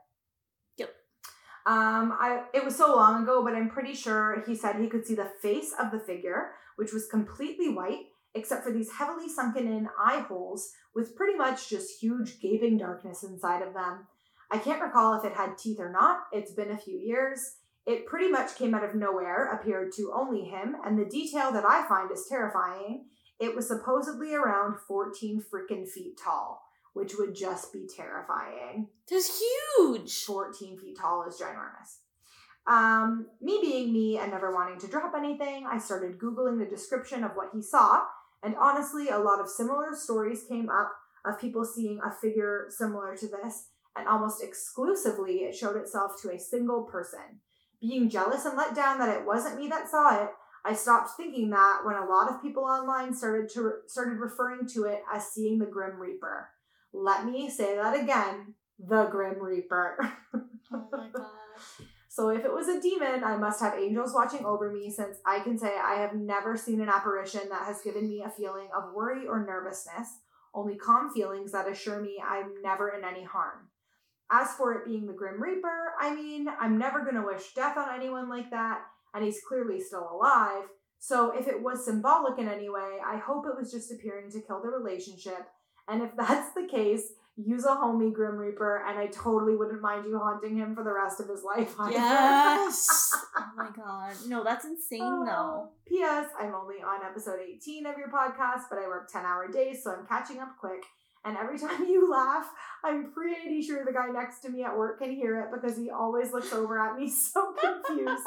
Um, 1.66 2.16
I 2.18 2.44
it 2.54 2.64
was 2.64 2.76
so 2.76 2.94
long 2.96 3.22
ago, 3.22 3.44
but 3.44 3.54
I'm 3.54 3.68
pretty 3.68 3.94
sure 3.94 4.42
he 4.46 4.54
said 4.54 4.76
he 4.76 4.88
could 4.88 5.06
see 5.06 5.14
the 5.14 5.30
face 5.42 5.74
of 5.78 5.90
the 5.90 6.00
figure, 6.00 6.52
which 6.76 6.92
was 6.92 7.06
completely 7.06 7.68
white, 7.68 8.06
except 8.34 8.64
for 8.64 8.72
these 8.72 8.92
heavily 8.92 9.28
sunken 9.28 9.66
in 9.66 9.88
eye 9.98 10.20
holes 10.20 10.70
with 10.94 11.16
pretty 11.16 11.36
much 11.36 11.68
just 11.68 12.00
huge 12.00 12.40
gaping 12.40 12.78
darkness 12.78 13.22
inside 13.22 13.62
of 13.62 13.74
them. 13.74 14.06
I 14.50 14.58
can't 14.58 14.82
recall 14.82 15.14
if 15.14 15.24
it 15.24 15.36
had 15.36 15.58
teeth 15.58 15.78
or 15.78 15.92
not. 15.92 16.20
It's 16.32 16.52
been 16.52 16.70
a 16.70 16.78
few 16.78 16.98
years. 16.98 17.56
It 17.86 18.06
pretty 18.06 18.28
much 18.28 18.56
came 18.56 18.74
out 18.74 18.84
of 18.84 18.94
nowhere, 18.94 19.52
appeared 19.52 19.92
to 19.96 20.12
only 20.14 20.44
him, 20.44 20.76
and 20.84 20.98
the 20.98 21.04
detail 21.04 21.52
that 21.52 21.64
I 21.64 21.86
find 21.88 22.11
is 22.11 22.26
terrifying. 22.28 23.06
It 23.38 23.54
was 23.54 23.68
supposedly 23.68 24.34
around 24.34 24.76
14 24.86 25.42
freaking 25.52 25.88
feet 25.88 26.18
tall, 26.22 26.62
which 26.93 27.14
would 27.18 27.34
just 27.34 27.72
be 27.72 27.86
terrifying. 27.86 28.88
That's 29.09 29.41
huge. 29.78 30.24
14 30.24 30.78
feet 30.78 30.99
tall 30.99 31.24
is 31.28 31.41
ginormous. 31.41 31.99
Um, 32.66 33.26
me 33.41 33.59
being 33.61 33.93
me 33.93 34.18
and 34.18 34.30
never 34.30 34.53
wanting 34.53 34.78
to 34.80 34.86
drop 34.86 35.14
anything, 35.16 35.66
I 35.66 35.78
started 35.78 36.18
Googling 36.18 36.59
the 36.59 36.66
description 36.66 37.24
of 37.24 37.32
what 37.32 37.51
he 37.53 37.62
saw, 37.62 38.03
and 38.43 38.55
honestly, 38.57 39.09
a 39.09 39.18
lot 39.18 39.41
of 39.41 39.49
similar 39.49 39.95
stories 39.95 40.45
came 40.49 40.68
up 40.68 40.93
of 41.24 41.41
people 41.41 41.64
seeing 41.64 42.01
a 42.05 42.11
figure 42.11 42.66
similar 42.68 43.16
to 43.16 43.26
this, 43.26 43.68
and 43.97 44.09
almost 44.09 44.43
exclusively 44.43 45.41
it 45.41 45.55
showed 45.55 45.76
itself 45.76 46.20
to 46.22 46.30
a 46.30 46.38
single 46.38 46.82
person. 46.82 47.41
Being 47.80 48.09
jealous 48.09 48.45
and 48.45 48.57
let 48.57 48.74
down 48.74 48.99
that 48.99 49.14
it 49.14 49.26
wasn't 49.26 49.59
me 49.59 49.68
that 49.68 49.88
saw 49.88 50.22
it, 50.22 50.30
I 50.64 50.74
stopped 50.74 51.16
thinking 51.16 51.51
that 51.51 51.80
when 51.84 51.97
a 51.97 52.05
lot 52.05 52.30
of 52.30 52.43
people 52.43 52.64
online 52.64 53.14
started 53.14 53.49
to 53.55 53.72
started 53.86 54.18
referring 54.18 54.68
to 54.74 54.84
it 54.84 55.03
as 55.12 55.30
seeing 55.30 55.59
the 55.59 55.66
Grim 55.66 55.99
Reaper. 55.99 56.51
Let 56.93 57.24
me 57.24 57.51
say 57.51 57.76
that 57.76 57.99
again, 57.99 58.55
the 58.78 59.05
Grim 59.07 59.43
Reaper. 59.43 59.99
Oh 60.72 60.86
my 60.93 61.09
god. 61.12 61.26
So 62.09 62.28
if 62.28 62.45
it 62.45 62.53
was 62.53 62.68
a 62.68 62.80
demon, 62.80 63.24
I 63.24 63.36
must 63.36 63.61
have 63.61 63.74
angels 63.78 64.12
watching 64.14 64.45
over 64.45 64.70
me 64.72 64.88
since 64.88 65.18
I 65.26 65.41
can 65.41 65.59
say 65.59 65.74
I 65.76 65.95
have 65.95 66.14
never 66.14 66.57
seen 66.57 66.80
an 66.80 66.88
apparition 66.88 67.49
that 67.49 67.64
has 67.66 67.82
given 67.82 68.09
me 68.09 68.22
a 68.22 68.30
feeling 68.30 68.68
of 68.76 68.95
worry 68.95 69.26
or 69.26 69.45
nervousness, 69.45 70.18
only 70.55 70.76
calm 70.76 71.12
feelings 71.12 71.53
that 71.53 71.68
assure 71.68 72.01
me 72.01 72.22
I'm 72.24 72.62
never 72.62 72.91
in 72.91 73.05
any 73.05 73.24
harm. 73.24 73.68
As 74.30 74.53
for 74.55 74.72
it 74.74 74.84
being 74.84 75.07
the 75.07 75.12
Grim 75.12 75.43
Reaper, 75.43 75.93
I 76.01 76.14
mean, 76.14 76.47
I'm 76.61 76.78
never 76.78 77.03
going 77.03 77.16
to 77.16 77.26
wish 77.26 77.53
death 77.55 77.76
on 77.76 77.95
anyone 77.95 78.28
like 78.28 78.51
that, 78.51 78.82
and 79.14 79.24
he's 79.24 79.41
clearly 79.47 79.80
still 79.80 80.09
alive. 80.12 80.64
So 81.01 81.30
if 81.36 81.49
it 81.49 81.62
was 81.62 81.84
symbolic 81.84 82.38
in 82.38 82.49
any 82.49 82.68
way, 82.68 82.99
I 83.05 83.16
hope 83.16 83.47
it 83.47 83.57
was 83.59 83.72
just 83.72 83.91
appearing 83.91 84.30
to 84.32 84.41
kill 84.41 84.62
the 84.62 84.68
relationship. 84.68 85.49
And 85.91 86.03
if 86.03 86.16
that's 86.16 86.55
the 86.55 86.66
case, 86.70 87.12
use 87.36 87.64
a 87.64 87.68
homie 87.68 88.12
Grim 88.12 88.36
Reaper, 88.36 88.84
and 88.86 88.99
I 88.99 89.07
totally 89.07 89.57
wouldn't 89.57 89.80
mind 89.80 90.05
you 90.07 90.18
haunting 90.18 90.57
him 90.57 90.74
for 90.74 90.84
the 90.84 90.93
rest 90.93 91.20
of 91.20 91.28
his 91.28 91.43
life. 91.43 91.74
either. 91.78 91.93
Yes. 91.93 93.11
oh 93.36 93.51
my 93.57 93.68
god. 93.74 94.14
No, 94.28 94.45
that's 94.45 94.64
insane 94.64 95.03
oh, 95.03 95.24
though. 95.24 95.32
Oh, 95.32 95.70
P.S. 95.88 96.26
I'm 96.38 96.55
only 96.55 96.76
on 96.76 97.05
episode 97.05 97.41
18 97.41 97.86
of 97.86 97.97
your 97.99 98.09
podcast, 98.09 98.64
but 98.68 98.78
I 98.78 98.86
work 98.86 99.11
10 99.11 99.24
hour 99.24 99.49
days, 99.51 99.82
so 99.82 99.93
I'm 99.93 100.07
catching 100.07 100.38
up 100.38 100.57
quick. 100.59 100.84
And 101.24 101.36
every 101.36 101.59
time 101.59 101.84
you 101.84 102.11
laugh, 102.11 102.47
I'm 102.84 103.12
pretty 103.12 103.62
sure 103.62 103.84
the 103.84 103.93
guy 103.93 104.09
next 104.12 104.41
to 104.41 104.49
me 104.49 104.62
at 104.64 104.76
work 104.76 105.01
can 105.01 105.11
hear 105.11 105.41
it 105.41 105.49
because 105.53 105.76
he 105.76 105.91
always 105.91 106.32
looks 106.32 106.53
over 106.53 106.78
at 106.78 106.97
me 106.99 107.11
so 107.11 107.53
confused. 107.53 108.26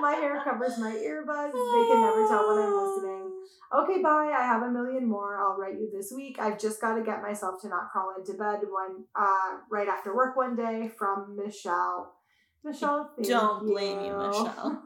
my 0.00 0.12
hair 0.14 0.42
covers 0.44 0.78
my 0.78 0.92
earbuds. 0.92 1.52
They 1.52 1.88
can 1.88 2.00
never 2.00 2.28
tell 2.28 2.48
when 2.48 2.64
I'm 2.64 2.74
listening. 2.74 3.23
Okay, 3.72 4.00
bye. 4.02 4.32
I 4.36 4.42
have 4.44 4.62
a 4.62 4.70
million 4.70 5.06
more. 5.08 5.36
I'll 5.40 5.56
write 5.56 5.74
you 5.74 5.90
this 5.92 6.12
week. 6.14 6.38
I've 6.40 6.58
just 6.60 6.80
got 6.80 6.94
to 6.96 7.02
get 7.02 7.22
myself 7.22 7.60
to 7.62 7.68
not 7.68 7.90
crawl 7.90 8.12
into 8.18 8.34
bed 8.34 8.60
one 8.70 9.04
uh, 9.16 9.58
right 9.70 9.88
after 9.88 10.14
work 10.14 10.36
one 10.36 10.54
day 10.56 10.90
from 10.96 11.36
Michelle. 11.36 12.14
Michelle, 12.62 13.10
Don't 13.22 13.66
blame 13.66 14.00
you, 14.00 14.06
you. 14.06 14.16
Michelle. 14.16 14.82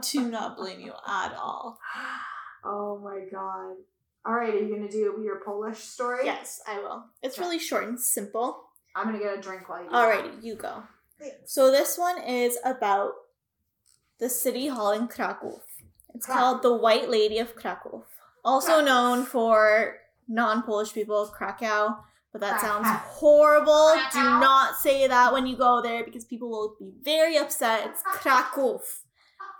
Do 0.00 0.30
not 0.30 0.56
blame 0.56 0.80
you 0.80 0.92
at 1.06 1.34
all. 1.36 1.78
oh 2.64 2.98
my 2.98 3.24
god. 3.30 3.76
All 4.24 4.34
right, 4.34 4.54
are 4.54 4.58
you 4.58 4.74
gonna 4.74 4.90
do 4.90 5.20
your 5.22 5.40
Polish 5.44 5.78
story? 5.78 6.20
Yes, 6.24 6.60
I 6.66 6.78
will. 6.80 7.04
It's 7.22 7.36
Okay. 7.38 7.44
really 7.46 7.58
short 7.58 7.84
and 7.88 8.00
simple. 8.00 8.64
I'm 8.94 9.06
gonna 9.06 9.18
get 9.18 9.38
a 9.38 9.40
drink 9.40 9.68
while 9.68 9.82
you. 9.84 9.90
All 9.90 10.06
right, 10.08 10.30
you 10.42 10.54
go. 10.54 10.82
Thanks. 11.18 11.52
So 11.52 11.70
this 11.70 11.98
one 11.98 12.22
is 12.22 12.58
about 12.64 13.12
the 14.18 14.28
city 14.28 14.68
hall 14.68 14.92
in 14.92 15.06
Krakow. 15.08 15.60
It's 16.14 16.26
Krakow. 16.26 16.38
called 16.40 16.62
the 16.62 16.74
White 16.76 17.08
Lady 17.10 17.38
of 17.38 17.54
Krakow, 17.56 18.04
also 18.48 18.80
known 18.80 19.24
for 19.24 19.96
non-Polish 20.26 20.92
people 20.92 21.26
Krakow. 21.26 21.96
But 22.32 22.42
that 22.42 22.60
sounds 22.60 22.86
horrible. 22.86 23.94
Do 24.12 24.18
not 24.18 24.76
say 24.76 25.06
that 25.06 25.32
when 25.32 25.46
you 25.46 25.56
go 25.56 25.80
there 25.82 26.04
because 26.04 26.24
people 26.24 26.50
will 26.50 26.76
be 26.78 26.92
very 27.02 27.36
upset. 27.38 27.86
It's 27.86 28.02
Krakow. 28.02 28.80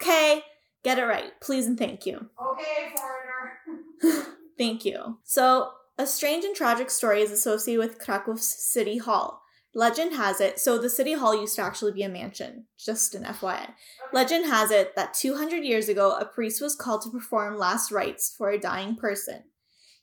Okay, 0.00 0.42
get 0.84 0.98
it 0.98 1.04
right, 1.04 1.32
please 1.40 1.66
and 1.66 1.78
thank 1.78 2.04
you. 2.04 2.28
Okay, 2.40 2.94
foreigner. 2.96 4.26
Thank 4.58 4.84
you. 4.84 5.18
So, 5.22 5.70
a 5.98 6.06
strange 6.06 6.44
and 6.44 6.54
tragic 6.54 6.90
story 6.90 7.22
is 7.22 7.30
associated 7.30 7.78
with 7.78 7.98
Krakow's 7.98 8.44
City 8.44 8.98
Hall. 8.98 9.42
Legend 9.78 10.14
has 10.14 10.40
it, 10.40 10.58
so 10.58 10.76
the 10.76 10.90
City 10.90 11.12
Hall 11.12 11.40
used 11.40 11.54
to 11.54 11.62
actually 11.62 11.92
be 11.92 12.02
a 12.02 12.08
mansion, 12.08 12.66
just 12.76 13.14
an 13.14 13.22
FYI. 13.22 13.74
Legend 14.12 14.46
has 14.46 14.72
it 14.72 14.96
that 14.96 15.14
200 15.14 15.62
years 15.62 15.88
ago, 15.88 16.16
a 16.16 16.24
priest 16.24 16.60
was 16.60 16.74
called 16.74 17.02
to 17.02 17.10
perform 17.10 17.56
last 17.56 17.92
rites 17.92 18.34
for 18.36 18.50
a 18.50 18.58
dying 18.58 18.96
person. 18.96 19.44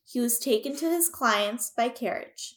He 0.05 0.21
was 0.21 0.39
taken 0.39 0.77
to 0.77 0.89
his 0.89 1.09
clients 1.09 1.73
by 1.75 1.89
carriage. 1.89 2.55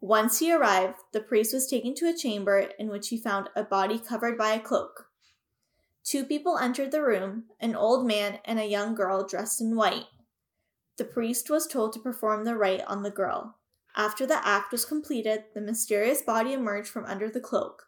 Once 0.00 0.40
he 0.40 0.52
arrived, 0.52 0.96
the 1.12 1.20
priest 1.20 1.54
was 1.54 1.68
taken 1.68 1.94
to 1.94 2.08
a 2.08 2.18
chamber 2.18 2.68
in 2.80 2.88
which 2.88 3.10
he 3.10 3.16
found 3.16 3.48
a 3.54 3.62
body 3.62 4.00
covered 4.00 4.36
by 4.36 4.50
a 4.50 4.58
cloak. 4.58 5.06
Two 6.02 6.24
people 6.24 6.58
entered 6.58 6.90
the 6.90 7.00
room 7.00 7.44
an 7.60 7.76
old 7.76 8.04
man 8.04 8.40
and 8.44 8.58
a 8.58 8.66
young 8.66 8.96
girl 8.96 9.24
dressed 9.24 9.60
in 9.60 9.76
white. 9.76 10.06
The 10.96 11.04
priest 11.04 11.48
was 11.48 11.68
told 11.68 11.92
to 11.92 12.00
perform 12.00 12.44
the 12.44 12.56
rite 12.56 12.82
on 12.88 13.04
the 13.04 13.10
girl. 13.12 13.54
After 13.96 14.26
the 14.26 14.46
act 14.46 14.72
was 14.72 14.84
completed, 14.84 15.44
the 15.54 15.60
mysterious 15.60 16.20
body 16.20 16.52
emerged 16.52 16.88
from 16.88 17.06
under 17.06 17.30
the 17.30 17.40
cloak. 17.40 17.84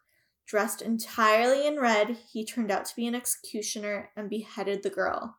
Dressed 0.47 0.81
entirely 0.81 1.67
in 1.67 1.79
red, 1.79 2.17
he 2.31 2.43
turned 2.43 2.71
out 2.71 2.85
to 2.85 2.95
be 2.95 3.05
an 3.05 3.13
executioner 3.13 4.09
and 4.17 4.27
beheaded 4.29 4.81
the 4.81 4.89
girl. 4.89 5.37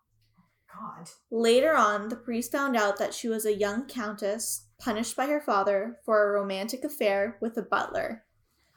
God. 0.73 1.11
Later 1.33 1.75
on, 1.75 2.09
the 2.09 2.17
priest 2.17 2.53
found 2.53 2.77
out 2.77 2.97
that 2.99 3.13
she 3.13 3.29
was 3.29 3.45
a 3.45 3.57
young 3.57 3.87
countess 3.87 4.67
punished 4.79 5.17
by 5.17 5.27
her 5.27 5.41
father 5.41 5.99
for 6.05 6.23
a 6.23 6.41
romantic 6.41 6.85
affair 6.85 7.37
with 7.41 7.57
a 7.57 7.63
butler. 7.63 8.25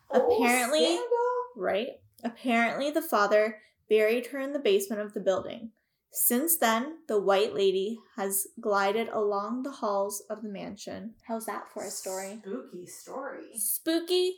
Oh, 0.09 0.37
Apparently- 0.41 0.97
Oh, 0.99 1.51
Right? 1.55 2.01
Apparently, 2.23 2.89
the 2.89 3.01
father 3.03 3.61
buried 3.87 4.27
her 4.27 4.39
in 4.39 4.53
the 4.53 4.59
basement 4.59 5.01
of 5.01 5.13
the 5.13 5.19
building. 5.19 5.71
Since 6.15 6.57
then, 6.57 6.99
the 7.07 7.19
White 7.19 7.55
Lady 7.55 7.97
has 8.15 8.45
glided 8.61 9.09
along 9.09 9.63
the 9.63 9.71
halls 9.71 10.21
of 10.29 10.43
the 10.43 10.49
mansion. 10.49 11.15
How's 11.27 11.47
that 11.47 11.63
for 11.73 11.83
a 11.83 11.89
story? 11.89 12.37
Spooky 12.39 12.85
story. 12.85 13.57
Spooky, 13.57 14.33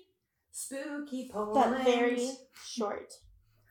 Spooky 0.52 1.30
but 1.34 1.84
very 1.84 2.32
short. 2.66 3.12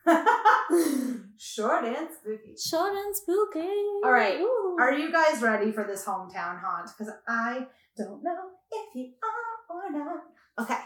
Short 1.39 1.85
and 1.85 2.09
spooky. 2.21 2.55
Short 2.63 2.93
and 2.95 3.17
spooky. 3.17 3.71
All 4.05 4.13
right. 4.13 4.39
Ooh. 4.39 4.77
Are 4.79 4.93
you 4.93 5.11
guys 5.11 5.41
ready 5.41 5.73
for 5.73 5.85
this 5.85 6.05
hometown 6.05 6.61
haunt? 6.61 6.91
Because 6.97 7.15
I 7.27 7.67
don't 7.97 8.23
know 8.23 8.51
if 8.71 8.95
you 8.95 9.13
are 9.23 9.77
or 9.77 9.91
not. 9.93 10.25
Okay, 10.61 10.79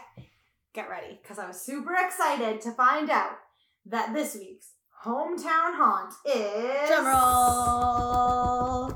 get 0.73 0.89
ready. 0.89 1.19
Because 1.21 1.37
I 1.37 1.47
was 1.47 1.59
super 1.59 1.93
excited 1.95 2.61
to 2.61 2.71
find 2.71 3.09
out 3.09 3.33
that 3.85 4.13
this 4.13 4.35
week's 4.35 4.71
hometown 5.05 5.75
haunt 5.77 6.13
is. 6.25 6.87
Drum 6.89 7.05
roll. 7.05 8.91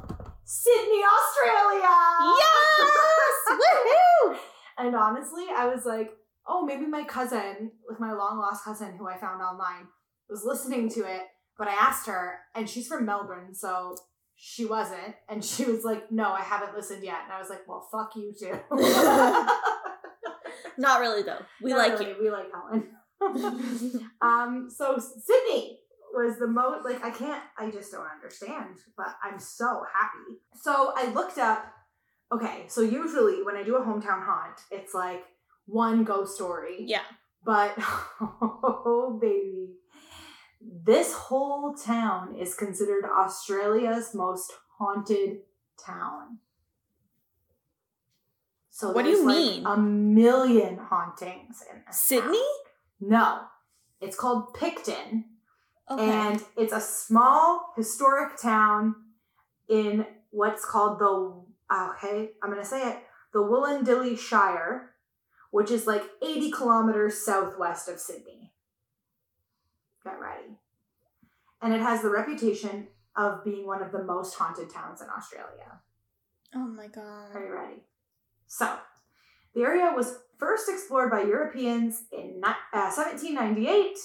Sydney, 0.45 1.01
Australia! 1.03 1.95
Yes! 2.39 3.47
Woohoo! 4.29 4.37
And 4.77 4.95
honestly, 4.95 5.45
I 5.55 5.67
was 5.67 5.85
like, 5.85 6.11
oh, 6.47 6.65
maybe 6.65 6.85
my 6.85 7.03
cousin, 7.03 7.71
with 7.87 7.99
my 7.99 8.11
long 8.13 8.37
lost 8.39 8.63
cousin 8.63 8.95
who 8.97 9.07
I 9.07 9.17
found 9.17 9.41
online, 9.41 9.87
was 10.29 10.43
listening 10.45 10.89
to 10.89 11.01
it. 11.01 11.21
But 11.57 11.67
I 11.67 11.73
asked 11.73 12.07
her, 12.07 12.39
and 12.55 12.69
she's 12.69 12.87
from 12.87 13.05
Melbourne, 13.05 13.53
so 13.53 13.95
she 14.35 14.65
wasn't. 14.65 15.15
And 15.29 15.43
she 15.45 15.65
was 15.65 15.83
like, 15.83 16.11
no, 16.11 16.31
I 16.33 16.41
haven't 16.41 16.75
listened 16.75 17.03
yet. 17.03 17.19
And 17.23 17.31
I 17.31 17.39
was 17.39 17.49
like, 17.49 17.67
well, 17.67 17.87
fuck 17.91 18.11
you 18.15 18.33
too. 18.37 18.59
Not 20.77 20.99
really 20.99 21.21
though. 21.23 21.39
We 21.61 21.71
Not 21.71 21.77
like 21.77 21.99
really, 21.99 22.15
We 22.21 22.29
like 22.31 22.47
Helen. 22.51 22.89
um, 24.21 24.67
so 24.75 24.97
Sydney 24.97 25.79
was 26.13 26.37
the 26.39 26.47
most 26.47 26.85
like 26.85 27.03
I 27.03 27.09
can't 27.09 27.43
I 27.57 27.69
just 27.71 27.91
don't 27.91 28.07
understand, 28.07 28.75
but 28.97 29.15
I'm 29.23 29.39
so 29.39 29.83
happy. 29.93 30.39
So 30.61 30.93
I 30.95 31.11
looked 31.11 31.37
up 31.37 31.65
okay, 32.31 32.65
so 32.67 32.81
usually 32.81 33.43
when 33.43 33.55
I 33.55 33.63
do 33.63 33.75
a 33.75 33.81
hometown 33.81 34.25
haunt, 34.25 34.59
it's 34.71 34.93
like 34.93 35.23
one 35.65 36.03
ghost 36.03 36.35
story. 36.35 36.77
Yeah. 36.87 37.01
But 37.45 37.73
oh 38.21 39.17
baby. 39.21 39.75
This 40.85 41.13
whole 41.13 41.73
town 41.75 42.35
is 42.39 42.55
considered 42.55 43.03
Australia's 43.05 44.13
most 44.15 44.53
haunted 44.77 45.39
town. 45.85 46.37
So 48.69 48.91
What 48.91 49.03
do 49.05 49.11
you 49.11 49.25
like, 49.25 49.37
mean? 49.37 49.65
A 49.65 49.77
million 49.77 50.77
hauntings 50.77 51.63
in 51.71 51.81
this 51.85 51.99
Sydney? 52.01 52.37
town. 52.37 53.09
No. 53.09 53.41
It's 54.01 54.15
called 54.15 54.53
Picton. 54.53 55.25
Okay. 55.93 56.09
And 56.09 56.43
it's 56.57 56.73
a 56.73 56.81
small 56.81 57.73
historic 57.75 58.41
town 58.41 58.95
in 59.69 60.05
what's 60.31 60.65
called 60.65 60.99
the 60.99 61.43
okay, 61.71 62.31
I'm 62.41 62.49
gonna 62.49 62.65
say 62.65 62.89
it, 62.89 62.97
the 63.33 63.39
Wollondilly 63.39 64.17
Shire, 64.17 64.91
which 65.51 65.71
is 65.71 65.87
like 65.87 66.03
80 66.21 66.51
kilometers 66.51 67.25
southwest 67.25 67.89
of 67.89 67.99
Sydney. 67.99 68.51
Get 70.03 70.19
ready. 70.19 70.57
And 71.61 71.73
it 71.73 71.81
has 71.81 72.01
the 72.01 72.09
reputation 72.09 72.87
of 73.15 73.43
being 73.43 73.65
one 73.65 73.81
of 73.81 73.91
the 73.91 74.03
most 74.03 74.35
haunted 74.35 74.69
towns 74.69 75.01
in 75.01 75.07
Australia. 75.15 75.81
oh 76.55 76.67
my 76.67 76.87
god. 76.87 77.35
Are 77.35 77.45
you 77.45 77.53
ready? 77.53 77.83
So, 78.47 78.77
the 79.55 79.61
area 79.61 79.91
was 79.95 80.19
first 80.37 80.67
explored 80.69 81.09
by 81.09 81.21
Europeans 81.21 82.03
in 82.11 82.41
uh, 82.43 82.53
1798, 82.73 83.97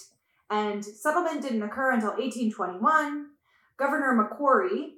and 0.51 0.84
settlement 0.84 1.42
didn't 1.42 1.62
occur 1.62 1.92
until 1.92 2.11
1821. 2.11 3.26
Governor 3.76 4.14
Macquarie 4.14 4.94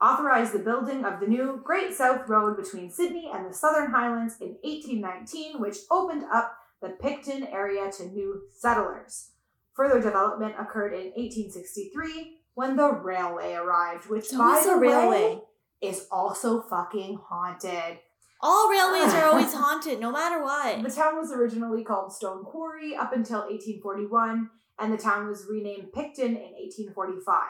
authorized 0.00 0.52
the 0.52 0.58
building 0.58 1.04
of 1.04 1.20
the 1.20 1.26
new 1.26 1.60
Great 1.64 1.94
South 1.94 2.28
Road 2.28 2.56
between 2.56 2.90
Sydney 2.90 3.30
and 3.32 3.48
the 3.48 3.54
Southern 3.54 3.90
Highlands 3.90 4.36
in 4.40 4.56
1819, 4.62 5.60
which 5.60 5.76
opened 5.90 6.24
up 6.32 6.56
the 6.80 6.90
Picton 6.90 7.44
area 7.44 7.90
to 7.92 8.08
new 8.08 8.42
settlers. 8.50 9.30
Further 9.74 10.00
development 10.00 10.54
occurred 10.58 10.92
in 10.92 11.12
1863 11.14 12.38
when 12.54 12.76
the 12.76 12.92
railway 12.92 13.54
arrived, 13.54 14.10
which, 14.10 14.30
by 14.32 14.62
the 14.64 14.76
railway. 14.76 15.36
way, 15.36 15.42
is 15.80 16.06
also 16.10 16.62
fucking 16.62 17.18
haunted. 17.28 17.98
All 18.40 18.70
railways 18.70 19.14
are 19.14 19.26
always 19.26 19.54
haunted, 19.54 20.00
no 20.00 20.10
matter 20.10 20.42
what. 20.42 20.82
The 20.82 20.90
town 20.90 21.16
was 21.16 21.32
originally 21.32 21.84
called 21.84 22.12
Stone 22.12 22.44
Quarry 22.44 22.96
up 22.96 23.12
until 23.12 23.40
1841, 23.40 24.50
and 24.82 24.92
the 24.92 24.98
town 24.98 25.28
was 25.28 25.46
renamed 25.48 25.92
Picton 25.92 26.36
in 26.36 26.52
1845. 26.58 27.40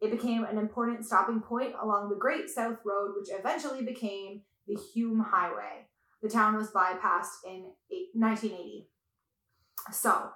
It 0.00 0.10
became 0.10 0.44
an 0.44 0.58
important 0.58 1.06
stopping 1.06 1.40
point 1.40 1.72
along 1.80 2.08
the 2.08 2.16
Great 2.16 2.50
South 2.50 2.78
Road, 2.84 3.12
which 3.16 3.28
eventually 3.30 3.84
became 3.84 4.42
the 4.66 4.76
Hume 4.92 5.20
Highway. 5.20 5.86
The 6.20 6.28
town 6.28 6.56
was 6.56 6.72
bypassed 6.72 7.46
in 7.46 7.70
1980. 8.12 8.88
So, 9.92 10.30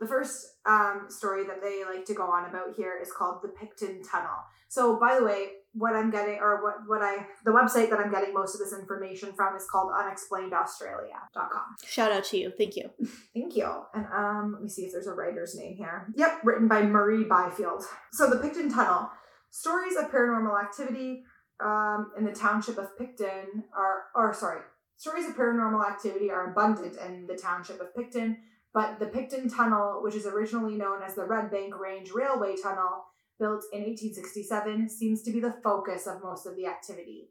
the 0.00 0.06
first 0.06 0.46
um, 0.64 1.06
story 1.08 1.44
that 1.46 1.60
they 1.60 1.84
like 1.84 2.06
to 2.06 2.14
go 2.14 2.24
on 2.24 2.48
about 2.48 2.74
here 2.74 2.98
is 3.00 3.12
called 3.12 3.42
the 3.42 3.48
Picton 3.48 4.02
Tunnel. 4.02 4.38
So, 4.68 4.98
by 4.98 5.18
the 5.18 5.24
way, 5.24 5.48
what 5.74 5.94
I'm 5.94 6.10
getting, 6.10 6.38
or 6.40 6.62
what, 6.62 6.74
what 6.86 7.02
I, 7.02 7.26
the 7.44 7.50
website 7.50 7.88
that 7.90 7.98
I'm 7.98 8.10
getting 8.10 8.34
most 8.34 8.54
of 8.54 8.60
this 8.60 8.78
information 8.78 9.32
from 9.32 9.56
is 9.56 9.66
called 9.70 9.90
unexplainedaustralia.com. 9.92 11.76
Shout 11.84 12.12
out 12.12 12.24
to 12.24 12.38
you. 12.38 12.52
Thank 12.56 12.76
you. 12.76 12.90
Thank 13.34 13.56
you. 13.56 13.70
And 13.94 14.06
um, 14.14 14.52
let 14.52 14.62
me 14.62 14.68
see 14.68 14.82
if 14.82 14.92
there's 14.92 15.06
a 15.06 15.12
writer's 15.12 15.54
name 15.54 15.76
here. 15.76 16.12
Yep, 16.16 16.40
written 16.44 16.68
by 16.68 16.82
Murray 16.82 17.24
Byfield. 17.24 17.84
So 18.12 18.28
the 18.28 18.36
Picton 18.36 18.70
Tunnel. 18.70 19.08
Stories 19.50 19.96
of 19.96 20.10
paranormal 20.10 20.58
activity 20.62 21.24
um, 21.62 22.10
in 22.16 22.24
the 22.24 22.32
township 22.32 22.78
of 22.78 22.96
Picton 22.98 23.64
are, 23.76 24.04
or 24.14 24.32
sorry, 24.32 24.60
stories 24.96 25.28
of 25.28 25.36
paranormal 25.36 25.86
activity 25.86 26.30
are 26.30 26.50
abundant 26.50 26.96
in 27.06 27.26
the 27.26 27.36
township 27.36 27.80
of 27.80 27.94
Picton, 27.94 28.38
but 28.74 28.98
the 28.98 29.06
Picton 29.06 29.48
Tunnel, 29.48 30.00
which 30.02 30.14
is 30.14 30.26
originally 30.26 30.76
known 30.76 31.02
as 31.02 31.14
the 31.14 31.24
Red 31.24 31.50
Bank 31.50 31.78
Range 31.78 32.10
Railway 32.12 32.56
Tunnel, 32.62 33.04
built 33.38 33.64
in 33.72 33.80
1867, 33.80 34.88
seems 34.88 35.22
to 35.22 35.32
be 35.32 35.40
the 35.40 35.56
focus 35.64 36.06
of 36.06 36.22
most 36.22 36.46
of 36.46 36.56
the 36.56 36.66
activity. 36.66 37.28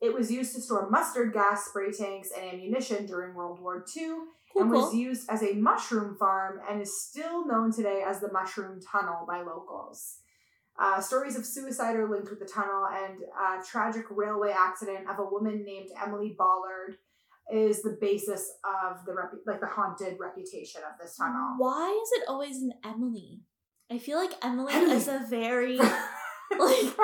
It 0.00 0.12
was 0.12 0.32
used 0.32 0.54
to 0.54 0.60
store 0.60 0.90
mustard 0.90 1.32
gas, 1.32 1.66
spray 1.66 1.92
tanks, 1.92 2.30
and 2.36 2.44
ammunition 2.44 3.06
during 3.06 3.34
World 3.34 3.60
War 3.60 3.84
II 3.96 4.08
Cool, 4.52 4.62
and 4.62 4.70
was 4.70 4.90
cool. 4.90 4.94
used 4.94 5.30
as 5.30 5.42
a 5.42 5.54
mushroom 5.54 6.16
farm 6.18 6.60
and 6.68 6.82
is 6.82 7.00
still 7.00 7.46
known 7.46 7.72
today 7.72 8.02
as 8.06 8.20
the 8.20 8.32
Mushroom 8.32 8.80
Tunnel 8.80 9.24
by 9.26 9.42
locals. 9.42 10.18
Uh, 10.78 11.00
stories 11.00 11.36
of 11.36 11.46
suicide 11.46 11.96
are 11.96 12.10
linked 12.10 12.30
with 12.30 12.40
the 12.40 12.46
tunnel, 12.46 12.86
and 12.86 13.18
a 13.38 13.64
tragic 13.64 14.04
railway 14.10 14.50
accident 14.50 15.08
of 15.08 15.18
a 15.18 15.24
woman 15.24 15.64
named 15.64 15.90
Emily 16.04 16.34
Ballard 16.36 16.96
is 17.52 17.82
the 17.82 17.96
basis 18.00 18.50
of 18.64 19.04
the 19.04 19.12
repu- 19.12 19.46
like 19.46 19.60
the 19.60 19.66
haunted 19.66 20.16
reputation 20.18 20.80
of 20.82 20.98
this 21.00 21.16
tunnel. 21.16 21.54
Why 21.58 21.90
is 22.02 22.20
it 22.20 22.28
always 22.28 22.56
an 22.56 22.72
Emily? 22.84 23.40
I 23.92 23.98
feel 23.98 24.16
like 24.18 24.32
Emily 24.42 24.72
is 24.72 25.06
a 25.06 25.20
very 25.28 25.76
like 26.58 26.96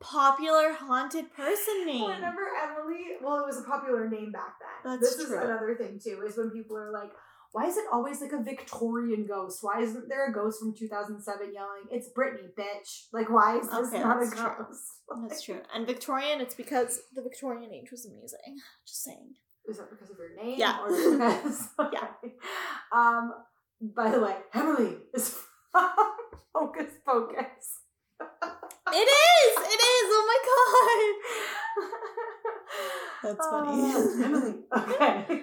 popular 0.00 0.72
haunted 0.72 1.32
person 1.34 1.84
name. 1.86 2.04
Whenever 2.04 2.46
Emily, 2.62 3.16
well, 3.20 3.40
it 3.40 3.46
was 3.46 3.58
a 3.58 3.64
popular 3.64 4.08
name 4.08 4.30
back 4.30 4.54
then. 4.60 4.92
That's 5.00 5.16
this 5.16 5.26
true. 5.26 5.36
is 5.36 5.44
another 5.44 5.74
thing 5.76 5.98
too, 6.02 6.22
is 6.24 6.36
when 6.36 6.50
people 6.50 6.76
are 6.76 6.92
like, 6.92 7.10
"Why 7.50 7.66
is 7.66 7.76
it 7.76 7.84
always 7.92 8.20
like 8.20 8.30
a 8.32 8.42
Victorian 8.44 9.26
ghost? 9.26 9.58
Why 9.62 9.80
isn't 9.80 10.08
there 10.08 10.30
a 10.30 10.32
ghost 10.32 10.60
from 10.60 10.72
2007 10.72 11.52
yelling, 11.52 11.82
"It's 11.90 12.08
Britney, 12.16 12.54
bitch"? 12.56 13.06
Like, 13.12 13.28
why 13.28 13.58
is 13.58 13.68
this 13.68 13.88
Okay, 13.92 14.00
not 14.00 14.22
a 14.22 14.30
true. 14.30 14.50
ghost? 14.58 14.82
That's 15.28 15.42
true. 15.42 15.60
And 15.74 15.84
Victorian, 15.84 16.40
it's 16.40 16.54
because 16.54 17.00
the 17.12 17.22
Victorian 17.22 17.74
age 17.74 17.90
was 17.90 18.06
amazing. 18.06 18.60
Just 18.86 19.02
saying. 19.02 19.34
Is 19.68 19.78
that 19.78 19.90
because 19.90 20.10
of 20.10 20.16
your 20.16 20.34
name? 20.36 20.58
Yeah. 20.60 20.78
Or 20.80 20.88
because, 20.88 21.68
Yeah. 21.92 22.06
Um. 22.92 23.32
By 23.82 24.10
the 24.10 24.20
way, 24.20 24.36
Emily 24.52 24.96
is 25.14 25.36
Hocus 26.54 26.92
Pocus. 27.06 27.80
It 28.92 29.08
is! 29.08 29.56
It 29.58 29.80
is! 29.80 30.06
Oh 30.12 30.24
my 30.26 30.38
god! 30.50 31.00
That's 33.36 33.46
funny. 33.48 33.92
Uh, 33.92 34.24
Emily. 34.24 34.54
Okay. 34.76 35.42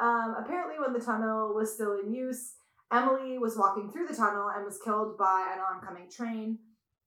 um, 0.00 0.34
apparently, 0.38 0.76
when 0.78 0.92
the 0.92 1.04
tunnel 1.04 1.54
was 1.54 1.74
still 1.74 1.98
in 2.00 2.12
use, 2.12 2.54
Emily 2.92 3.38
was 3.38 3.56
walking 3.56 3.90
through 3.90 4.06
the 4.06 4.16
tunnel 4.16 4.50
and 4.54 4.64
was 4.64 4.78
killed 4.84 5.16
by 5.18 5.54
an 5.54 5.60
oncoming 5.60 6.10
train. 6.10 6.58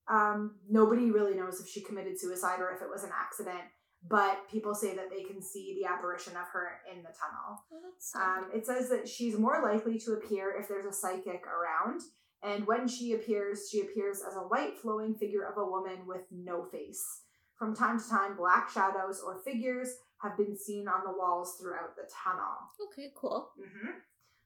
Um, 0.10 0.56
nobody 0.70 1.12
really 1.12 1.36
knows 1.36 1.60
if 1.60 1.68
she 1.68 1.82
committed 1.82 2.20
suicide 2.20 2.60
or 2.60 2.72
if 2.74 2.82
it 2.82 2.90
was 2.90 3.04
an 3.04 3.12
accident, 3.14 3.62
but 4.08 4.50
people 4.50 4.74
say 4.74 4.96
that 4.96 5.10
they 5.12 5.24
can 5.24 5.42
see 5.42 5.80
the 5.80 5.88
apparition 5.88 6.34
of 6.34 6.48
her 6.52 6.80
in 6.92 7.04
the 7.04 7.10
tunnel. 7.10 7.64
Oh, 7.72 7.80
that's 7.84 8.12
sad. 8.12 8.40
Um, 8.40 8.50
it 8.54 8.66
says 8.66 8.90
that 8.90 9.08
she's 9.08 9.38
more 9.38 9.62
likely 9.62 10.00
to 10.00 10.14
appear 10.14 10.56
if 10.60 10.68
there's 10.68 10.86
a 10.86 10.94
psychic 10.94 11.44
around. 11.46 12.02
And 12.44 12.66
when 12.66 12.88
she 12.88 13.14
appears, 13.14 13.68
she 13.70 13.82
appears 13.82 14.22
as 14.26 14.36
a 14.36 14.40
white 14.48 14.78
flowing 14.78 15.16
figure 15.16 15.44
of 15.44 15.58
a 15.58 15.66
woman 15.70 16.06
with 16.06 16.24
no 16.32 16.64
face. 16.64 17.22
From 17.58 17.76
time 17.76 18.00
to 18.00 18.10
time, 18.10 18.38
black 18.38 18.70
shadows 18.70 19.22
or 19.26 19.40
figures 19.44 19.96
have 20.22 20.38
been 20.38 20.58
seen 20.58 20.88
on 20.88 21.02
the 21.06 21.18
walls 21.18 21.58
throughout 21.60 21.96
the 21.96 22.10
tunnel. 22.12 22.56
okay, 22.92 23.12
cool. 23.16 23.50
hmm 23.58 23.90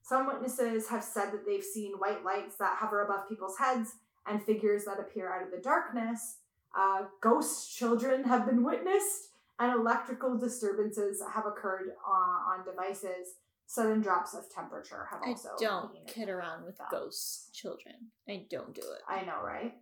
Some 0.01 0.25
witnesses 0.27 0.87
have 0.89 1.03
said 1.03 1.31
that 1.31 1.45
they've 1.45 1.63
seen 1.63 1.93
white 1.93 2.23
lights 2.23 2.55
that 2.57 2.77
hover 2.77 3.03
above 3.03 3.29
people's 3.29 3.57
heads 3.57 3.91
and 4.27 4.41
figures 4.43 4.85
that 4.85 4.99
appear 4.99 5.31
out 5.31 5.43
of 5.43 5.51
the 5.51 5.57
darkness. 5.61 6.37
Uh, 6.75 7.03
ghost 7.21 7.75
children 7.75 8.23
have 8.23 8.47
been 8.47 8.63
witnessed, 8.63 9.29
and 9.59 9.71
electrical 9.71 10.35
disturbances 10.37 11.21
have 11.33 11.45
occurred 11.45 11.91
uh, 12.07 12.11
on 12.51 12.65
devices 12.65 13.35
Sudden 13.65 14.01
drops 14.01 14.33
of 14.35 14.49
temperature 14.53 15.07
have 15.09 15.21
also. 15.25 15.49
I 15.49 15.61
don't 15.61 16.07
kid 16.07 16.29
around 16.29 16.65
with 16.65 16.77
that. 16.77 16.91
ghost 16.91 17.53
children. 17.53 17.95
I 18.29 18.45
don't 18.49 18.75
do 18.75 18.81
it. 18.81 19.01
I 19.07 19.23
know, 19.25 19.41
right? 19.43 19.73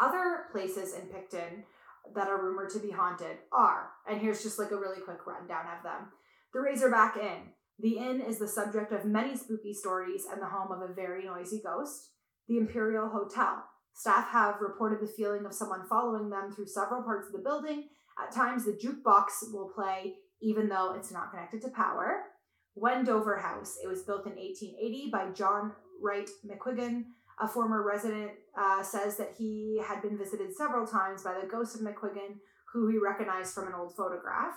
Other 0.00 0.44
places 0.52 0.94
in 0.94 1.08
Picton 1.08 1.64
that 2.14 2.28
are 2.28 2.42
rumored 2.42 2.70
to 2.70 2.78
be 2.78 2.90
haunted 2.90 3.38
are, 3.52 3.90
and 4.08 4.20
here's 4.20 4.42
just 4.42 4.58
like 4.58 4.70
a 4.70 4.76
really 4.76 5.00
quick 5.00 5.26
rundown 5.26 5.66
of 5.76 5.82
them 5.82 6.10
the 6.52 6.60
Razorback 6.60 7.16
Inn. 7.16 7.50
The 7.80 7.98
inn 7.98 8.20
is 8.20 8.38
the 8.38 8.46
subject 8.46 8.92
of 8.92 9.04
many 9.04 9.36
spooky 9.36 9.74
stories 9.74 10.26
and 10.30 10.40
the 10.40 10.46
home 10.46 10.70
of 10.70 10.88
a 10.88 10.94
very 10.94 11.24
noisy 11.24 11.60
ghost. 11.64 12.10
The 12.48 12.58
Imperial 12.58 13.08
Hotel. 13.08 13.64
Staff 13.94 14.28
have 14.28 14.60
reported 14.60 15.00
the 15.00 15.12
feeling 15.12 15.44
of 15.46 15.54
someone 15.54 15.88
following 15.88 16.30
them 16.30 16.52
through 16.52 16.66
several 16.66 17.02
parts 17.02 17.26
of 17.26 17.32
the 17.32 17.38
building. 17.38 17.88
At 18.22 18.32
times, 18.32 18.64
the 18.64 18.72
jukebox 18.72 19.52
will 19.52 19.70
play 19.74 20.14
even 20.40 20.68
though 20.68 20.94
it's 20.94 21.10
not 21.10 21.30
connected 21.30 21.62
to 21.62 21.68
power. 21.70 22.24
Wendover 22.74 23.38
House. 23.38 23.78
It 23.82 23.86
was 23.86 24.02
built 24.02 24.26
in 24.26 24.32
1880 24.32 25.10
by 25.10 25.30
John 25.30 25.72
Wright 26.00 26.28
McQuiggan. 26.46 27.04
A 27.40 27.48
former 27.48 27.82
resident 27.82 28.32
uh, 28.56 28.82
says 28.82 29.16
that 29.16 29.34
he 29.36 29.82
had 29.84 30.02
been 30.02 30.16
visited 30.16 30.54
several 30.54 30.86
times 30.86 31.22
by 31.22 31.34
the 31.40 31.46
ghost 31.46 31.74
of 31.74 31.80
McQuiggan, 31.82 32.36
who 32.72 32.88
he 32.88 32.98
recognized 32.98 33.54
from 33.54 33.68
an 33.68 33.74
old 33.74 33.94
photograph. 33.96 34.54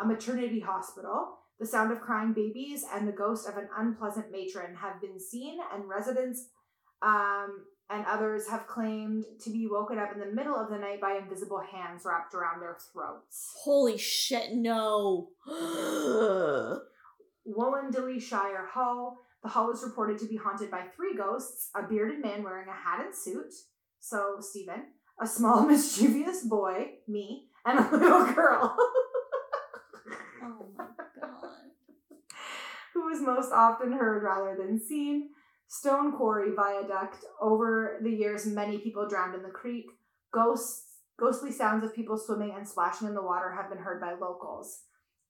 A 0.00 0.06
maternity 0.06 0.60
hospital. 0.60 1.38
The 1.60 1.66
sound 1.66 1.92
of 1.92 2.00
crying 2.00 2.32
babies 2.32 2.84
and 2.92 3.06
the 3.06 3.12
ghost 3.12 3.48
of 3.48 3.56
an 3.56 3.68
unpleasant 3.78 4.32
matron 4.32 4.74
have 4.76 5.00
been 5.00 5.20
seen, 5.20 5.58
and 5.72 5.88
residents 5.88 6.48
um, 7.02 7.64
and 7.88 8.04
others 8.06 8.48
have 8.48 8.66
claimed 8.66 9.24
to 9.44 9.50
be 9.50 9.68
woken 9.70 9.98
up 9.98 10.12
in 10.12 10.18
the 10.18 10.34
middle 10.34 10.56
of 10.56 10.70
the 10.70 10.78
night 10.78 11.00
by 11.00 11.18
invisible 11.18 11.60
hands 11.60 12.02
wrapped 12.04 12.34
around 12.34 12.60
their 12.60 12.78
throats. 12.92 13.52
Holy 13.62 13.98
shit, 13.98 14.52
no. 14.52 15.28
Wollondilly 17.46 18.20
Shire 18.20 18.66
Hall. 18.72 19.18
The 19.42 19.48
hall 19.48 19.72
is 19.72 19.82
reported 19.82 20.18
to 20.18 20.26
be 20.26 20.36
haunted 20.36 20.70
by 20.70 20.82
three 20.94 21.14
ghosts 21.16 21.70
a 21.74 21.82
bearded 21.82 22.22
man 22.22 22.42
wearing 22.42 22.68
a 22.68 22.72
hat 22.72 23.04
and 23.04 23.14
suit, 23.14 23.52
so 23.98 24.36
Stephen, 24.40 24.84
a 25.20 25.26
small 25.26 25.66
mischievous 25.66 26.44
boy, 26.44 26.92
me, 27.08 27.48
and 27.64 27.78
a 27.78 27.96
little 27.96 28.32
girl. 28.32 28.76
oh 30.42 30.66
my 30.76 30.84
god. 31.20 31.50
who 32.94 33.08
is 33.08 33.20
most 33.20 33.52
often 33.52 33.92
heard 33.92 34.22
rather 34.22 34.56
than 34.56 34.78
seen. 34.78 35.30
Stone 35.66 36.12
Quarry 36.12 36.54
Viaduct. 36.54 37.24
Over 37.40 37.98
the 38.02 38.10
years, 38.10 38.46
many 38.46 38.78
people 38.78 39.08
drowned 39.08 39.34
in 39.34 39.42
the 39.42 39.48
creek. 39.48 39.86
Ghosts, 40.30 40.98
ghostly 41.18 41.50
sounds 41.50 41.82
of 41.82 41.94
people 41.94 42.18
swimming 42.18 42.52
and 42.54 42.68
splashing 42.68 43.08
in 43.08 43.14
the 43.14 43.22
water 43.22 43.50
have 43.52 43.70
been 43.70 43.82
heard 43.82 44.00
by 44.00 44.12
locals. 44.12 44.82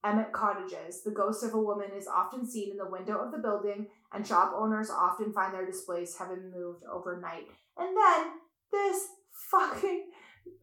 Emmett 0.04 0.32
Cottages. 0.32 1.02
The 1.04 1.10
ghost 1.10 1.44
of 1.44 1.54
a 1.54 1.60
woman 1.60 1.90
is 1.96 2.08
often 2.08 2.46
seen 2.46 2.70
in 2.72 2.76
the 2.76 2.90
window 2.90 3.18
of 3.18 3.32
the 3.32 3.38
building, 3.38 3.86
and 4.12 4.26
shop 4.26 4.52
owners 4.56 4.90
often 4.90 5.32
find 5.32 5.54
their 5.54 5.66
displays 5.66 6.16
been 6.16 6.50
moved 6.50 6.82
overnight. 6.90 7.46
And 7.78 7.96
then 7.96 8.26
this 8.70 9.06
fucking 9.50 10.10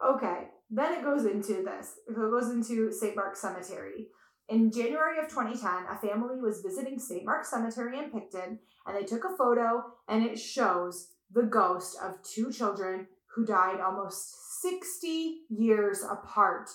okay. 0.06 0.48
Then 0.70 0.94
it 0.94 1.04
goes 1.04 1.26
into 1.26 1.64
this. 1.64 1.96
It 2.08 2.16
goes 2.16 2.50
into 2.50 2.92
St. 2.92 3.16
Mark's 3.16 3.42
Cemetery. 3.42 4.08
In 4.50 4.72
January 4.72 5.20
of 5.20 5.30
2010, 5.30 5.70
a 5.90 5.96
family 6.00 6.40
was 6.42 6.62
visiting 6.62 7.00
St. 7.00 7.24
Mark's 7.24 7.52
Cemetery 7.52 8.00
in 8.00 8.12
Picton, 8.12 8.60
and 8.86 8.98
they 8.98 9.04
took 9.04 9.24
a 9.24 9.38
photo, 9.38 9.84
and 10.08 10.26
it 10.26 10.40
shows 10.40 11.10
the 11.32 11.44
ghost 11.44 11.98
of 12.04 12.22
two 12.24 12.52
children 12.52 13.08
who 13.36 13.46
died 13.46 13.80
almost 13.80 14.62
60 14.62 15.42
years 15.50 16.04
apart. 16.04 16.70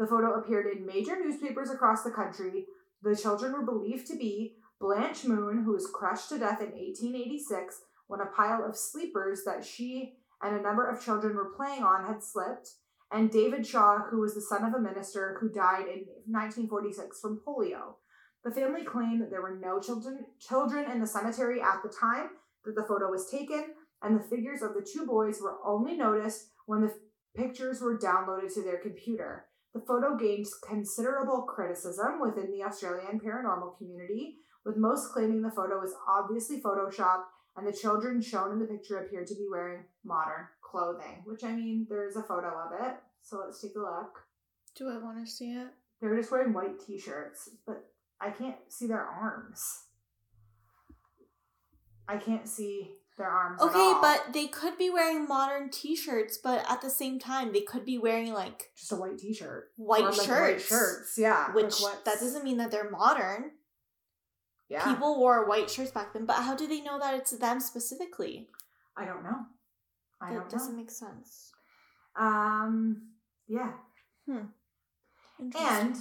The 0.00 0.06
photo 0.06 0.32
appeared 0.32 0.66
in 0.66 0.86
major 0.86 1.14
newspapers 1.22 1.70
across 1.70 2.02
the 2.02 2.10
country. 2.10 2.64
The 3.02 3.14
children 3.14 3.52
were 3.52 3.66
believed 3.66 4.06
to 4.06 4.16
be 4.16 4.54
Blanche 4.80 5.26
Moon, 5.26 5.62
who 5.62 5.74
was 5.74 5.90
crushed 5.92 6.30
to 6.30 6.38
death 6.38 6.62
in 6.62 6.70
1886 6.70 7.82
when 8.06 8.22
a 8.22 8.26
pile 8.26 8.64
of 8.64 8.78
sleepers 8.78 9.44
that 9.44 9.62
she 9.62 10.14
and 10.40 10.56
a 10.56 10.62
number 10.62 10.88
of 10.88 11.04
children 11.04 11.36
were 11.36 11.52
playing 11.54 11.82
on 11.82 12.06
had 12.06 12.22
slipped, 12.22 12.70
and 13.12 13.30
David 13.30 13.66
Shaw, 13.66 13.98
who 13.98 14.20
was 14.20 14.34
the 14.34 14.40
son 14.40 14.64
of 14.64 14.72
a 14.72 14.80
minister 14.80 15.36
who 15.38 15.50
died 15.50 15.86
in 15.86 16.06
1946 16.24 17.20
from 17.20 17.42
polio. 17.46 17.96
The 18.42 18.52
family 18.52 18.84
claimed 18.84 19.20
that 19.20 19.28
there 19.28 19.42
were 19.42 19.58
no 19.62 19.80
children 19.80 20.24
children 20.38 20.90
in 20.90 21.00
the 21.00 21.06
cemetery 21.06 21.60
at 21.60 21.82
the 21.82 21.90
time 21.90 22.30
that 22.64 22.74
the 22.74 22.84
photo 22.84 23.10
was 23.10 23.28
taken, 23.30 23.74
and 24.02 24.18
the 24.18 24.24
figures 24.24 24.62
of 24.62 24.72
the 24.72 24.80
two 24.80 25.04
boys 25.04 25.42
were 25.42 25.58
only 25.62 25.94
noticed 25.98 26.46
when 26.64 26.80
the 26.80 26.94
pictures 27.36 27.82
were 27.82 27.98
downloaded 27.98 28.54
to 28.54 28.62
their 28.62 28.78
computer. 28.78 29.44
The 29.72 29.80
photo 29.80 30.16
gained 30.16 30.46
considerable 30.66 31.42
criticism 31.42 32.20
within 32.20 32.50
the 32.50 32.64
Australian 32.64 33.20
paranormal 33.20 33.76
community, 33.78 34.38
with 34.64 34.76
most 34.76 35.12
claiming 35.12 35.42
the 35.42 35.50
photo 35.50 35.78
was 35.78 35.94
obviously 36.08 36.60
photoshopped 36.60 37.24
and 37.56 37.66
the 37.66 37.72
children 37.72 38.20
shown 38.20 38.52
in 38.52 38.58
the 38.58 38.64
picture 38.64 38.98
appeared 38.98 39.26
to 39.28 39.34
be 39.34 39.46
wearing 39.50 39.84
modern 40.04 40.46
clothing. 40.60 41.22
Which 41.24 41.44
I 41.44 41.52
mean, 41.52 41.86
there's 41.88 42.16
a 42.16 42.22
photo 42.22 42.48
of 42.48 42.72
it, 42.80 42.96
so 43.22 43.42
let's 43.44 43.60
take 43.60 43.76
a 43.76 43.80
look. 43.80 44.20
Do 44.74 44.88
I 44.88 44.98
want 44.98 45.24
to 45.24 45.30
see 45.30 45.52
it? 45.52 45.68
They 46.00 46.08
were 46.08 46.16
just 46.16 46.30
wearing 46.30 46.52
white 46.52 46.80
t-shirts, 46.80 47.50
but 47.66 47.84
I 48.20 48.30
can't 48.30 48.56
see 48.68 48.86
their 48.86 49.04
arms. 49.04 49.62
I 52.08 52.16
can't 52.16 52.48
see 52.48 52.96
their 53.20 53.30
arms. 53.30 53.60
Okay, 53.60 53.92
but 54.00 54.32
they 54.32 54.46
could 54.48 54.76
be 54.76 54.90
wearing 54.90 55.28
modern 55.28 55.70
t-shirts, 55.70 56.38
but 56.42 56.64
at 56.68 56.80
the 56.82 56.90
same 56.90 57.18
time, 57.20 57.52
they 57.52 57.60
could 57.60 57.84
be 57.84 57.98
wearing 57.98 58.32
like 58.32 58.70
just 58.76 58.90
a 58.92 58.96
white 58.96 59.18
t-shirt. 59.18 59.70
white 59.76 60.02
Or, 60.02 60.10
like, 60.12 60.26
shirts. 60.26 60.66
shirts, 60.66 61.14
yeah. 61.16 61.52
Which 61.52 61.80
Like, 61.80 62.04
that 62.04 62.18
doesn't 62.20 62.42
mean 62.44 62.56
that 62.56 62.70
they're 62.70 62.90
modern. 62.90 63.52
Yeah. 64.68 64.84
People 64.84 65.18
wore 65.18 65.46
white 65.48 65.68
shirts 65.70 65.90
back 65.90 66.12
then, 66.12 66.26
but 66.26 66.36
how 66.36 66.54
do 66.56 66.66
they 66.66 66.80
know 66.80 66.98
that 66.98 67.14
it's 67.14 67.30
them 67.32 67.60
specifically? 67.60 68.48
I 68.96 69.04
don't 69.04 69.22
know. 69.22 69.46
I 70.20 70.28
that 70.30 70.34
don't 70.34 70.34
know. 70.34 70.40
That 70.44 70.50
doesn't 70.50 70.72
know. 70.72 70.78
make 70.78 70.90
sense. 70.90 71.50
Um. 72.18 73.08
Yeah. 73.48 73.72
Interesting. 74.28 75.76
And 75.76 75.96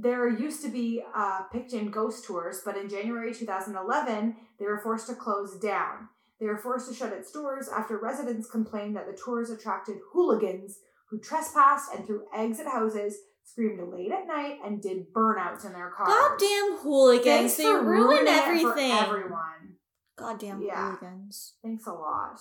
there 0.00 0.28
used 0.28 0.62
to 0.62 0.68
be 0.70 1.02
uh, 1.14 1.42
Picton 1.52 1.90
ghost 1.90 2.24
tours, 2.24 2.62
but 2.64 2.76
in 2.76 2.88
January 2.88 3.34
2011, 3.34 4.36
they 4.58 4.64
were 4.66 4.78
forced 4.78 5.08
to 5.08 5.14
close 5.14 5.58
down. 5.58 6.08
They 6.40 6.46
were 6.46 6.58
forced 6.58 6.88
to 6.88 6.94
shut 6.94 7.12
its 7.12 7.32
doors 7.32 7.68
after 7.68 7.98
residents 7.98 8.48
complained 8.48 8.94
that 8.96 9.06
the 9.06 9.16
tours 9.16 9.50
attracted 9.50 9.96
hooligans 10.12 10.78
who 11.10 11.18
trespassed 11.18 11.92
and 11.94 12.06
threw 12.06 12.22
eggs 12.34 12.60
at 12.60 12.66
houses, 12.66 13.16
screamed 13.44 13.80
late 13.92 14.12
at 14.12 14.26
night, 14.26 14.58
and 14.64 14.80
did 14.80 15.12
burnouts 15.12 15.64
in 15.66 15.72
their 15.72 15.90
cars. 15.90 16.08
Goddamn 16.08 16.78
hooligans! 16.82 17.24
Thanks 17.24 17.56
they 17.56 17.64
ruin 17.64 18.26
it 18.26 18.44
for 18.44 18.50
everything. 18.68 18.92
everyone. 18.92 19.76
Goddamn 20.16 20.62
Yeah. 20.62 20.90
hooligans. 20.96 21.54
Thanks 21.62 21.86
a 21.86 21.92
lot. 21.92 22.38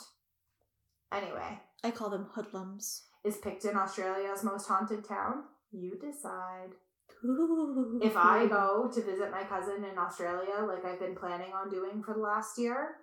Anyway, 1.11 1.59
I 1.83 1.91
call 1.91 2.09
them 2.09 2.27
hoodlums. 2.35 3.03
is 3.23 3.37
Picton 3.37 3.75
Australia's 3.77 4.43
most 4.43 4.67
haunted 4.67 5.03
town? 5.05 5.43
You 5.71 5.97
decide. 5.99 6.75
If 7.23 8.11
if 8.11 8.17
I 8.17 8.45
go 8.47 8.89
to 8.93 9.01
visit 9.03 9.31
my 9.31 9.43
cousin 9.43 9.83
in 9.83 9.97
Australia, 9.97 10.61
like 10.67 10.85
I've 10.85 10.99
been 10.99 11.15
planning 11.15 11.51
on 11.53 11.69
doing 11.69 12.03
for 12.03 12.13
the 12.13 12.19
last 12.21 12.57
year, 12.59 12.97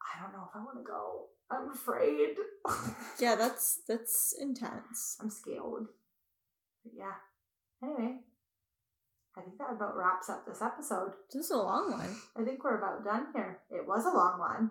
I 0.00 0.22
don't 0.22 0.32
know 0.32 0.48
if 0.48 0.54
I 0.56 0.60
want 0.64 0.78
to 0.78 0.84
go. 0.84 1.26
I'm 1.50 1.70
afraid. 1.70 2.36
yeah, 3.18 3.34
that's 3.34 3.80
that's 3.88 4.34
intense. 4.40 5.18
I'm 5.20 5.30
scared. 5.30 5.86
But 6.84 6.92
yeah. 6.96 7.14
Anyway, 7.82 8.20
I 9.36 9.40
think 9.42 9.58
that 9.58 9.72
about 9.72 9.96
wraps 9.96 10.30
up 10.30 10.46
this 10.46 10.62
episode. 10.62 11.12
This 11.32 11.46
is 11.46 11.50
a 11.50 11.56
long 11.56 11.90
one. 11.92 12.16
I 12.36 12.44
think 12.44 12.62
we're 12.62 12.78
about 12.78 13.04
done 13.04 13.26
here. 13.34 13.58
It 13.70 13.86
was 13.86 14.04
a 14.06 14.16
long 14.16 14.38
one. 14.38 14.70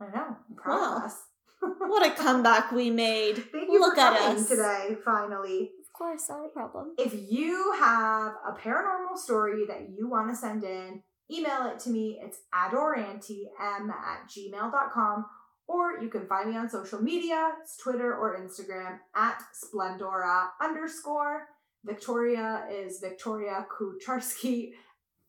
I 0.00 0.04
know. 0.16 0.36
I'm 0.48 0.56
proud 0.56 0.80
Wow. 0.80 0.96
of 0.98 1.02
us. 1.04 1.16
What 1.78 2.06
a 2.06 2.10
comeback 2.14 2.70
we 2.70 2.90
made! 2.90 3.36
Thank 3.50 3.70
you 3.72 3.80
Look 3.80 3.94
for 3.94 4.00
at 4.00 4.18
coming 4.18 4.38
us 4.38 4.48
today, 4.48 4.96
finally. 5.04 5.70
Of 5.96 6.00
course, 6.00 6.28
not 6.28 6.44
a 6.44 6.48
problem. 6.50 6.94
If 6.98 7.14
you 7.30 7.72
have 7.78 8.34
a 8.46 8.52
paranormal 8.52 9.16
story 9.16 9.64
that 9.66 9.88
you 9.96 10.10
want 10.10 10.28
to 10.28 10.36
send 10.36 10.62
in, 10.62 11.02
email 11.32 11.64
it 11.68 11.78
to 11.80 11.88
me. 11.88 12.20
It's 12.22 12.40
adorantym 12.54 13.46
at 13.58 14.28
gmail.com. 14.28 15.24
Or 15.66 15.98
you 16.02 16.10
can 16.10 16.26
find 16.26 16.50
me 16.50 16.56
on 16.58 16.68
social 16.68 17.00
media. 17.00 17.52
It's 17.62 17.78
Twitter 17.78 18.14
or 18.14 18.38
Instagram 18.38 18.98
at 19.14 19.42
Splendora 19.54 20.48
underscore. 20.62 21.46
Victoria 21.82 22.66
is 22.70 23.00
Victoria 23.00 23.64
Kucharski 23.72 24.72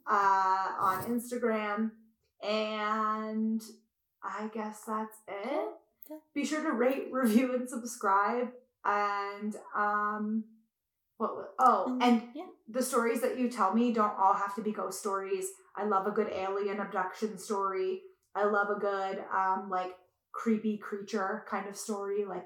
uh, 0.06 0.68
on 0.82 1.06
Instagram. 1.06 1.92
And 2.44 3.62
I 4.22 4.50
guess 4.54 4.82
that's 4.86 5.16
it. 5.30 5.70
Be 6.36 6.44
sure 6.44 6.62
to 6.62 6.74
rate, 6.74 7.08
review, 7.10 7.56
and 7.56 7.70
subscribe. 7.70 8.50
And 8.84 9.56
um 9.74 10.44
what 11.18 11.32
oh, 11.60 11.98
and 12.02 12.24
yeah, 12.36 12.44
the 12.70 12.82
stories 12.84 13.22
that 13.22 13.40
you 13.40 13.50
tell 13.50 13.74
me 13.74 13.92
don't 13.92 14.14
all 14.20 14.34
have 14.34 14.56
to 14.56 14.62
be 14.62 14.72
ghost 14.72 15.00
stories. 15.00 15.48
I 15.76 15.86
love 15.86 16.06
a 16.08 16.12
good 16.12 16.30
alien 16.32 16.80
abduction 16.80 17.38
story. 17.38 18.02
I 18.36 18.46
love 18.46 18.68
a 18.70 18.80
good 18.80 19.24
um 19.36 19.70
like 19.70 19.92
creepy 20.32 20.78
creature 20.78 21.44
kind 21.50 21.68
of 21.68 21.76
story, 21.76 22.24
like 22.26 22.46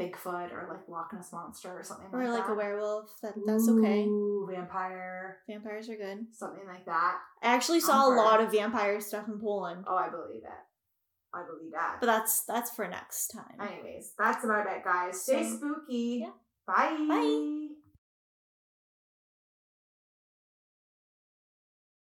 Bigfoot 0.00 0.52
or 0.52 0.68
like 0.70 0.88
Loch 0.88 1.12
Ness 1.12 1.32
monster 1.32 1.68
or 1.70 1.82
something 1.82 2.06
Or 2.12 2.22
like 2.24 2.38
like 2.38 2.46
that. 2.46 2.52
a 2.52 2.56
werewolf. 2.56 3.10
That 3.22 3.34
that's 3.46 3.68
okay. 3.68 4.04
Ooh, 4.04 4.48
vampire, 4.50 5.38
Vampires 5.48 5.88
are 5.90 5.96
good. 5.96 6.26
something 6.32 6.66
like 6.66 6.86
that. 6.86 7.16
I 7.42 7.48
actually 7.54 7.80
saw 7.80 8.06
a 8.08 8.14
lot 8.14 8.40
of 8.40 8.52
vampire 8.52 9.00
stuff 9.00 9.26
in 9.28 9.40
Poland. 9.40 9.84
Oh, 9.88 9.96
I 9.96 10.08
believe 10.08 10.44
it. 10.44 11.34
I 11.34 11.42
believe 11.44 11.72
that. 11.72 11.96
But 12.00 12.06
that's 12.06 12.44
that's 12.44 12.70
for 12.70 12.86
next 12.88 13.28
time. 13.28 13.60
Anyways, 13.60 14.12
that's 14.18 14.44
about 14.44 14.66
it, 14.66 14.82
guys. 14.84 15.20
Stay 15.20 15.42
So, 15.44 15.56
spooky. 15.56 16.20
yeah. 16.22 16.30
Bye. 16.66 16.96
Bye. 17.08 17.67